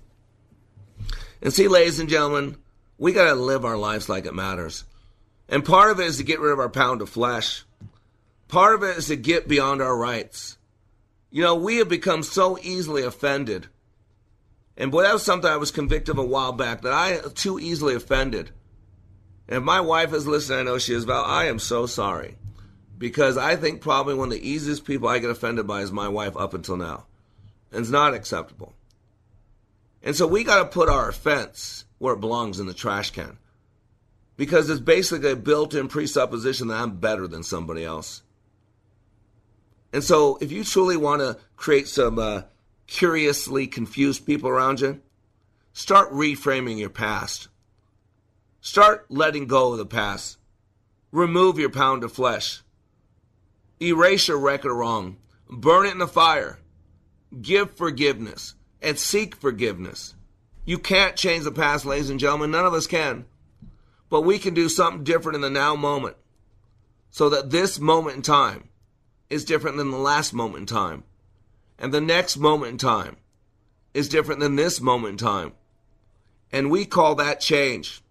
And 1.41 1.53
see, 1.53 1.67
ladies 1.67 1.99
and 1.99 2.09
gentlemen, 2.09 2.57
we 2.97 3.13
got 3.13 3.25
to 3.25 3.35
live 3.35 3.65
our 3.65 3.77
lives 3.77 4.09
like 4.09 4.25
it 4.25 4.33
matters. 4.33 4.83
And 5.47 5.63
part 5.63 5.91
of 5.91 5.99
it 5.99 6.07
is 6.07 6.17
to 6.17 6.23
get 6.23 6.39
rid 6.39 6.53
of 6.53 6.59
our 6.59 6.69
pound 6.69 7.01
of 7.01 7.09
flesh. 7.09 7.63
Part 8.47 8.75
of 8.75 8.83
it 8.83 8.97
is 8.97 9.07
to 9.07 9.15
get 9.15 9.47
beyond 9.47 9.81
our 9.81 9.95
rights. 9.95 10.57
You 11.29 11.43
know, 11.43 11.55
we 11.55 11.77
have 11.77 11.89
become 11.89 12.23
so 12.23 12.57
easily 12.61 13.03
offended. 13.03 13.67
And 14.77 14.91
boy, 14.91 15.03
that 15.03 15.13
was 15.13 15.23
something 15.23 15.49
I 15.49 15.57
was 15.57 15.71
convicted 15.71 16.15
of 16.15 16.19
a 16.19 16.25
while 16.25 16.51
back 16.51 16.81
that 16.81 16.93
I 16.93 17.19
too 17.33 17.59
easily 17.59 17.95
offended. 17.95 18.51
And 19.47 19.57
if 19.57 19.63
my 19.63 19.81
wife 19.81 20.13
is 20.13 20.27
listening, 20.27 20.59
I 20.59 20.63
know 20.63 20.77
she 20.77 20.93
is, 20.93 21.03
Val, 21.03 21.23
I 21.23 21.45
am 21.45 21.59
so 21.59 21.85
sorry. 21.85 22.35
Because 22.97 23.37
I 23.37 23.55
think 23.55 23.81
probably 23.81 24.13
one 24.13 24.29
of 24.29 24.33
the 24.33 24.47
easiest 24.47 24.85
people 24.85 25.07
I 25.07 25.19
get 25.19 25.29
offended 25.29 25.67
by 25.67 25.81
is 25.81 25.91
my 25.91 26.07
wife 26.07 26.37
up 26.37 26.53
until 26.53 26.77
now. 26.77 27.05
And 27.71 27.81
it's 27.81 27.89
not 27.89 28.13
acceptable. 28.13 28.73
And 30.01 30.15
so 30.15 30.27
we 30.27 30.43
got 30.43 30.59
to 30.59 30.65
put 30.65 30.87
our 30.87 31.09
offense 31.09 31.85
where 31.97 32.13
it 32.13 32.21
belongs 32.21 32.59
in 32.59 32.67
the 32.67 32.73
trash 32.73 33.11
can. 33.11 33.37
Because 34.37 34.69
it's 34.69 34.81
basically 34.81 35.31
a 35.31 35.35
built 35.35 35.73
in 35.73 35.87
presupposition 35.87 36.67
that 36.67 36.81
I'm 36.81 36.97
better 36.97 37.27
than 37.27 37.43
somebody 37.43 37.83
else. 37.83 38.21
And 39.93 40.03
so, 40.03 40.37
if 40.41 40.51
you 40.51 40.65
truly 40.65 40.97
want 40.97 41.21
to 41.21 41.37
create 41.55 41.87
some 41.87 42.19
uh, 42.19 42.41
curiously 42.85 43.65
confused 43.65 44.25
people 44.25 44.49
around 44.49 44.81
you, 44.81 44.99
start 45.71 46.11
reframing 46.11 46.77
your 46.77 46.89
past. 46.89 47.47
Start 48.59 49.05
letting 49.09 49.47
go 49.47 49.71
of 49.71 49.77
the 49.77 49.85
past. 49.85 50.37
Remove 51.13 51.57
your 51.57 51.69
pound 51.69 52.03
of 52.03 52.11
flesh. 52.11 52.61
Erase 53.81 54.27
your 54.27 54.39
record 54.39 54.73
wrong. 54.73 55.17
Burn 55.49 55.85
it 55.85 55.91
in 55.91 55.97
the 55.97 56.07
fire. 56.07 56.59
Give 57.41 57.69
forgiveness 57.75 58.55
and 58.81 58.97
seek 58.97 59.35
forgiveness. 59.35 60.15
You 60.63 60.79
can't 60.79 61.15
change 61.15 61.43
the 61.43 61.51
past, 61.51 61.85
ladies 61.85 62.09
and 62.09 62.19
gentlemen. 62.19 62.51
None 62.51 62.65
of 62.65 62.73
us 62.73 62.87
can. 62.87 63.25
But 64.09 64.21
we 64.21 64.39
can 64.39 64.53
do 64.53 64.69
something 64.69 65.03
different 65.03 65.35
in 65.35 65.41
the 65.41 65.49
now 65.49 65.75
moment 65.75 66.15
so 67.09 67.29
that 67.29 67.51
this 67.51 67.79
moment 67.79 68.17
in 68.17 68.21
time 68.21 68.69
is 69.29 69.45
different 69.45 69.77
than 69.77 69.91
the 69.91 69.97
last 69.97 70.33
moment 70.33 70.59
in 70.61 70.65
time. 70.65 71.03
And 71.77 71.93
the 71.93 72.01
next 72.01 72.37
moment 72.37 72.71
in 72.71 72.77
time 72.77 73.17
is 73.93 74.09
different 74.09 74.39
than 74.39 74.55
this 74.55 74.79
moment 74.79 75.11
in 75.11 75.17
time. 75.17 75.53
And 76.51 76.71
we 76.71 76.85
call 76.85 77.15
that 77.15 77.39
change. 77.41 78.01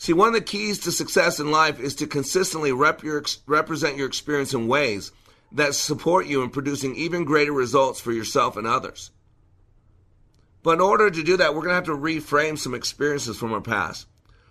See, 0.00 0.14
one 0.14 0.28
of 0.28 0.34
the 0.34 0.40
keys 0.40 0.78
to 0.78 0.92
success 0.92 1.40
in 1.40 1.50
life 1.50 1.78
is 1.78 1.96
to 1.96 2.06
consistently 2.06 2.72
rep 2.72 3.02
your, 3.02 3.22
represent 3.44 3.98
your 3.98 4.06
experience 4.06 4.54
in 4.54 4.66
ways 4.66 5.12
that 5.52 5.74
support 5.74 6.26
you 6.26 6.42
in 6.42 6.48
producing 6.48 6.96
even 6.96 7.26
greater 7.26 7.52
results 7.52 8.00
for 8.00 8.10
yourself 8.10 8.56
and 8.56 8.66
others. 8.66 9.10
But 10.62 10.76
in 10.76 10.80
order 10.80 11.10
to 11.10 11.22
do 11.22 11.36
that, 11.36 11.52
we're 11.54 11.60
going 11.60 11.72
to 11.72 11.74
have 11.74 11.84
to 11.84 11.90
reframe 11.90 12.58
some 12.58 12.74
experiences 12.74 13.36
from 13.36 13.52
our 13.52 13.60
past. 13.60 14.06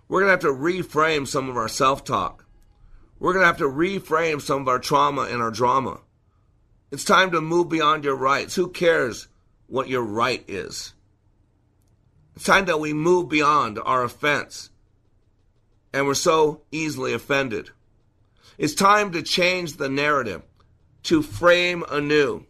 We're 0.07 0.19
going 0.19 0.27
to 0.27 0.33
have 0.33 0.55
to 0.55 0.61
reframe 0.61 1.27
some 1.27 1.49
of 1.49 1.57
our 1.57 1.67
self 1.67 2.03
talk. 2.03 2.45
We're 3.17 3.33
going 3.33 3.41
to 3.41 3.47
have 3.47 3.57
to 3.57 3.63
reframe 3.63 4.39
some 4.43 4.61
of 4.61 4.67
our 4.67 4.77
trauma 4.77 5.23
and 5.23 5.41
our 5.41 5.49
drama. 5.49 6.01
It's 6.91 7.03
time 7.03 7.31
to 7.31 7.41
move 7.41 7.69
beyond 7.69 8.03
your 8.03 8.15
rights. 8.15 8.53
Who 8.53 8.69
cares 8.69 9.27
what 9.65 9.89
your 9.89 10.03
right 10.03 10.43
is? 10.47 10.93
It's 12.35 12.45
time 12.45 12.65
that 12.65 12.79
we 12.79 12.93
move 12.93 13.29
beyond 13.29 13.79
our 13.83 14.03
offense. 14.03 14.69
And 15.93 16.05
we're 16.05 16.13
so 16.13 16.61
easily 16.71 17.13
offended. 17.13 17.71
It's 18.57 18.75
time 18.75 19.11
to 19.13 19.21
change 19.21 19.77
the 19.77 19.89
narrative, 19.89 20.43
to 21.03 21.21
frame 21.21 21.83
anew. 21.89 22.45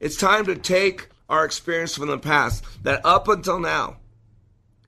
It's 0.00 0.16
time 0.16 0.46
to 0.46 0.56
take 0.56 1.08
our 1.28 1.44
experience 1.44 1.94
from 1.94 2.08
the 2.08 2.18
past 2.18 2.64
that 2.82 3.04
up 3.04 3.28
until 3.28 3.60
now 3.60 3.98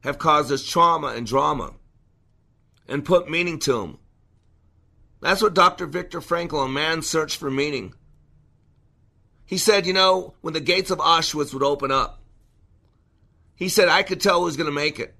have 0.03 0.19
caused 0.19 0.51
us 0.51 0.65
trauma 0.65 1.09
and 1.09 1.27
drama 1.27 1.75
and 2.89 3.05
put 3.05 3.29
meaning 3.29 3.59
to 3.61 3.73
them 3.73 3.99
that's 5.21 5.43
what 5.43 5.55
Dr. 5.55 5.87
Viktor 5.87 6.21
Frankl, 6.21 6.65
a 6.65 6.69
man's 6.69 7.09
search 7.09 7.37
for 7.37 7.51
meaning. 7.51 7.95
He 9.45 9.59
said, 9.59 9.87
you 9.87 9.93
know, 9.93 10.35
when 10.41 10.55
the 10.55 10.61
gates 10.61 10.91
of 10.91 10.99
Auschwitz 10.99 11.53
would 11.53 11.63
open 11.63 11.91
up, 11.91 12.23
he 13.55 13.69
said, 13.69 13.89
I 13.89 14.03
could 14.03 14.21
tell 14.21 14.39
who 14.39 14.47
was 14.47 14.57
going 14.57 14.69
to 14.69 14.75
make 14.75 14.99
it. 14.99 15.15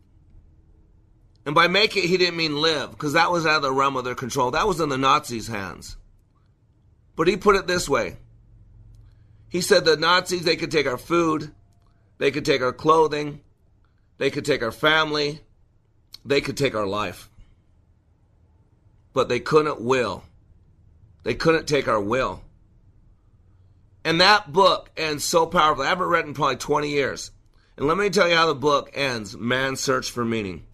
And 1.51 1.55
by 1.57 1.67
make 1.67 1.97
it, 1.97 2.05
he 2.05 2.17
didn't 2.17 2.37
mean 2.37 2.61
live, 2.61 2.93
because 2.93 3.15
that 3.15 3.33
was 3.33 3.45
out 3.45 3.57
of 3.57 3.63
the 3.63 3.73
realm 3.73 3.97
of 3.97 4.05
their 4.05 4.15
control. 4.15 4.53
That 4.53 4.69
was 4.69 4.79
in 4.79 4.89
the 4.89 4.97
Nazis' 4.97 5.49
hands. 5.49 5.97
But 7.17 7.27
he 7.27 7.37
put 7.37 7.57
it 7.57 7.67
this 7.67 7.89
way 7.89 8.19
He 9.49 9.61
said 9.61 9.85
the 9.85 9.97
Nazis, 9.97 10.45
they 10.45 10.55
could 10.55 10.71
take 10.71 10.87
our 10.87 10.97
food, 10.97 11.51
they 12.19 12.31
could 12.31 12.45
take 12.45 12.63
our 12.63 12.73
clothing, 12.73 13.41
they 14.19 14.31
could 14.31 14.45
take 14.45 14.63
our 14.63 14.71
family, 14.71 15.41
they 16.25 16.41
could 16.41 16.57
take 16.57 16.77
our 16.77 16.87
life 16.87 17.29
but 19.13 19.29
they 19.29 19.41
couldn't 19.41 19.81
will. 19.81 20.23
They 21.25 21.35
couldn't 21.35 21.67
take 21.67 21.89
our 21.89 22.01
will. 22.01 22.43
And 24.05 24.21
that 24.21 24.53
book 24.53 24.91
ends 24.97 25.25
so 25.25 25.47
powerfully. 25.47 25.87
I 25.87 25.91
haven't 25.91 26.07
read 26.07 26.25
it 26.25 26.29
in 26.29 26.35
probably 26.35 26.57
20 26.57 26.91
years. 26.91 27.33
And 27.77 27.87
let 27.87 27.97
me 27.97 28.09
tell 28.09 28.29
you 28.29 28.37
how 28.37 28.47
the 28.47 28.55
book 28.55 28.91
ends 28.95 29.37
Man's 29.37 29.81
Search 29.81 30.11
for 30.11 30.25
Meaning. 30.25 30.65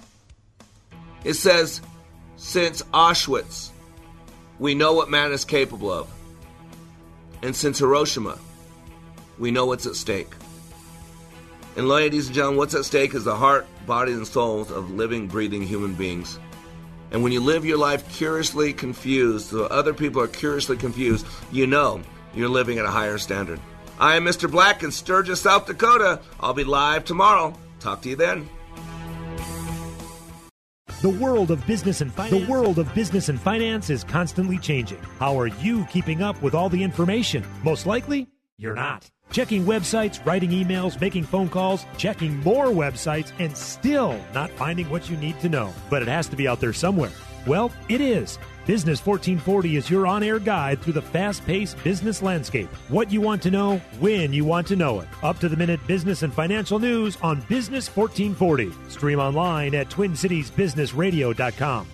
It 1.24 1.34
says, 1.34 1.80
Since 2.36 2.82
Auschwitz, 2.94 3.70
we 4.58 4.74
know 4.74 4.92
what 4.92 5.10
man 5.10 5.32
is 5.32 5.44
capable 5.44 5.92
of. 5.92 6.10
And 7.42 7.54
since 7.54 7.78
Hiroshima, 7.78 8.38
we 9.38 9.50
know 9.50 9.66
what's 9.66 9.86
at 9.86 9.96
stake. 9.96 10.32
And 11.76 11.88
ladies 11.88 12.26
and 12.26 12.34
gentlemen, 12.34 12.58
what's 12.58 12.74
at 12.74 12.86
stake 12.86 13.14
is 13.14 13.24
the 13.24 13.36
heart, 13.36 13.66
body, 13.86 14.12
and 14.12 14.26
souls 14.26 14.70
of 14.70 14.92
living, 14.92 15.26
breathing 15.26 15.62
human 15.62 15.94
beings. 15.94 16.38
And 17.10 17.22
when 17.22 17.32
you 17.32 17.40
live 17.40 17.64
your 17.64 17.78
life 17.78 18.08
curiously 18.12 18.72
confused, 18.72 19.46
so 19.46 19.64
other 19.64 19.92
people 19.92 20.22
are 20.22 20.28
curiously 20.28 20.76
confused, 20.76 21.26
you 21.52 21.66
know 21.66 22.00
you're 22.34 22.48
living 22.48 22.78
at 22.78 22.84
a 22.84 22.90
higher 22.90 23.18
standard. 23.18 23.60
I 23.98 24.16
am 24.16 24.24
Mr. 24.24 24.50
Black 24.50 24.82
in 24.82 24.90
Sturgis, 24.90 25.40
South 25.40 25.66
Dakota. 25.66 26.20
I'll 26.40 26.54
be 26.54 26.64
live 26.64 27.04
tomorrow. 27.04 27.54
Talk 27.80 28.02
to 28.02 28.10
you 28.10 28.16
then. 28.16 28.48
The 31.02 31.10
world 31.10 31.50
of 31.50 31.64
business 31.66 32.00
and 32.00 32.10
finance. 32.10 32.46
The 32.46 32.50
world 32.50 32.78
of 32.78 32.92
business 32.94 33.28
and 33.28 33.38
finance 33.38 33.90
is 33.90 34.02
constantly 34.02 34.56
changing. 34.56 34.98
How 35.18 35.38
are 35.38 35.48
you 35.48 35.84
keeping 35.86 36.22
up 36.22 36.40
with 36.40 36.54
all 36.54 36.70
the 36.70 36.82
information? 36.82 37.44
Most 37.62 37.84
likely, 37.84 38.28
you're 38.56 38.74
not. 38.74 39.10
Checking 39.30 39.66
websites, 39.66 40.24
writing 40.24 40.50
emails, 40.50 40.98
making 40.98 41.24
phone 41.24 41.50
calls, 41.50 41.84
checking 41.98 42.40
more 42.40 42.68
websites, 42.68 43.30
and 43.38 43.54
still 43.54 44.18
not 44.32 44.50
finding 44.52 44.88
what 44.88 45.10
you 45.10 45.18
need 45.18 45.38
to 45.40 45.50
know. 45.50 45.70
But 45.90 46.00
it 46.00 46.08
has 46.08 46.28
to 46.28 46.36
be 46.36 46.48
out 46.48 46.60
there 46.60 46.72
somewhere. 46.72 47.12
Well, 47.46 47.70
it 47.88 48.00
is. 48.00 48.38
Business 48.66 49.04
1440 49.06 49.76
is 49.76 49.88
your 49.88 50.06
on 50.08 50.24
air 50.24 50.40
guide 50.40 50.82
through 50.82 50.94
the 50.94 51.02
fast 51.02 51.46
paced 51.46 51.82
business 51.84 52.20
landscape. 52.20 52.68
What 52.88 53.12
you 53.12 53.20
want 53.20 53.40
to 53.42 53.50
know, 53.50 53.78
when 54.00 54.32
you 54.32 54.44
want 54.44 54.66
to 54.68 54.76
know 54.76 55.00
it. 55.00 55.08
Up 55.22 55.38
to 55.38 55.48
the 55.48 55.56
minute 55.56 55.78
business 55.86 56.24
and 56.24 56.34
financial 56.34 56.80
news 56.80 57.16
on 57.22 57.40
Business 57.42 57.88
1440. 57.88 58.72
Stream 58.90 59.20
online 59.20 59.74
at 59.76 59.88
TwinCitiesBusinessRadio.com. 59.88 61.86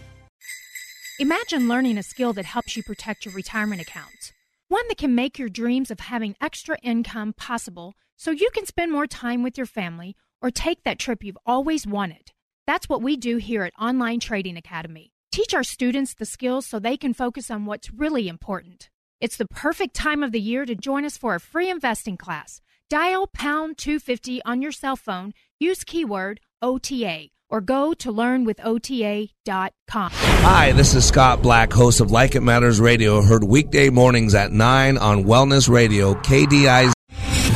Imagine 1.19 1.69
learning 1.69 1.99
a 1.99 2.03
skill 2.03 2.33
that 2.33 2.47
helps 2.47 2.75
you 2.75 2.83
protect 2.83 3.27
your 3.27 3.35
retirement 3.35 3.83
accounts. 3.83 4.33
One 4.69 4.89
that 4.89 4.97
can 4.97 5.15
make 5.15 5.39
your 5.39 5.51
dreams 5.51 5.91
of 5.91 6.01
having 6.01 6.35
extra 6.41 6.79
income 6.83 7.35
possible 7.35 7.93
so 8.17 8.31
you 8.31 8.49
can 8.55 8.65
spend 8.65 8.91
more 8.91 9.07
time 9.07 9.43
with 9.43 9.59
your 9.59 9.67
family 9.67 10.17
or 10.41 10.51
take 10.51 10.85
that 10.85 10.99
trip 10.99 11.23
you've 11.23 11.37
always 11.45 11.87
wanted. 11.87 12.33
That's 12.67 12.89
what 12.89 13.03
we 13.03 13.19
do 13.19 13.37
here 13.37 13.65
at 13.65 13.75
Online 13.79 14.19
Trading 14.19 14.57
Academy. 14.57 15.12
Teach 15.33 15.55
our 15.55 15.65
students 15.65 16.13
the 16.13 16.27
skills 16.27 16.67
so 16.67 16.79
they 16.79 16.99
can 16.99 17.15
focus 17.15 17.51
on 17.51 17.65
what's 17.65 17.91
really 17.91 18.29
important. 18.29 18.91
It's 19.19 19.39
the 19.39 19.47
perfect 19.47 19.95
time 19.95 20.23
of 20.23 20.31
the 20.31 20.41
year 20.41 20.67
to 20.67 20.75
join 20.75 21.07
us 21.07 21.17
for 21.17 21.35
a 21.35 21.41
free 21.41 21.71
investing 21.71 22.19
class. 22.19 22.61
Dial 22.91 23.27
pound 23.29 23.79
250 23.79 24.43
on 24.45 24.61
your 24.61 24.73
cell 24.73 24.95
phone, 24.95 25.33
use 25.59 25.85
keyword 25.85 26.41
OTA, 26.61 27.29
or 27.49 27.63
go 27.63 27.95
to 27.95 28.13
learnwithota.com. 28.13 30.11
Hi, 30.13 30.73
this 30.73 30.95
is 30.95 31.09
Scott 31.09 31.41
Black, 31.41 31.73
host 31.73 32.03
of 32.03 32.11
Like 32.11 32.35
It 32.35 32.43
Matters 32.43 32.79
Radio, 32.79 33.23
heard 33.23 33.43
weekday 33.43 33.89
mornings 33.89 34.35
at 34.35 34.53
9 34.53 34.99
on 34.99 35.25
Wellness 35.25 35.67
Radio, 35.67 36.13
KDI. 36.13 36.93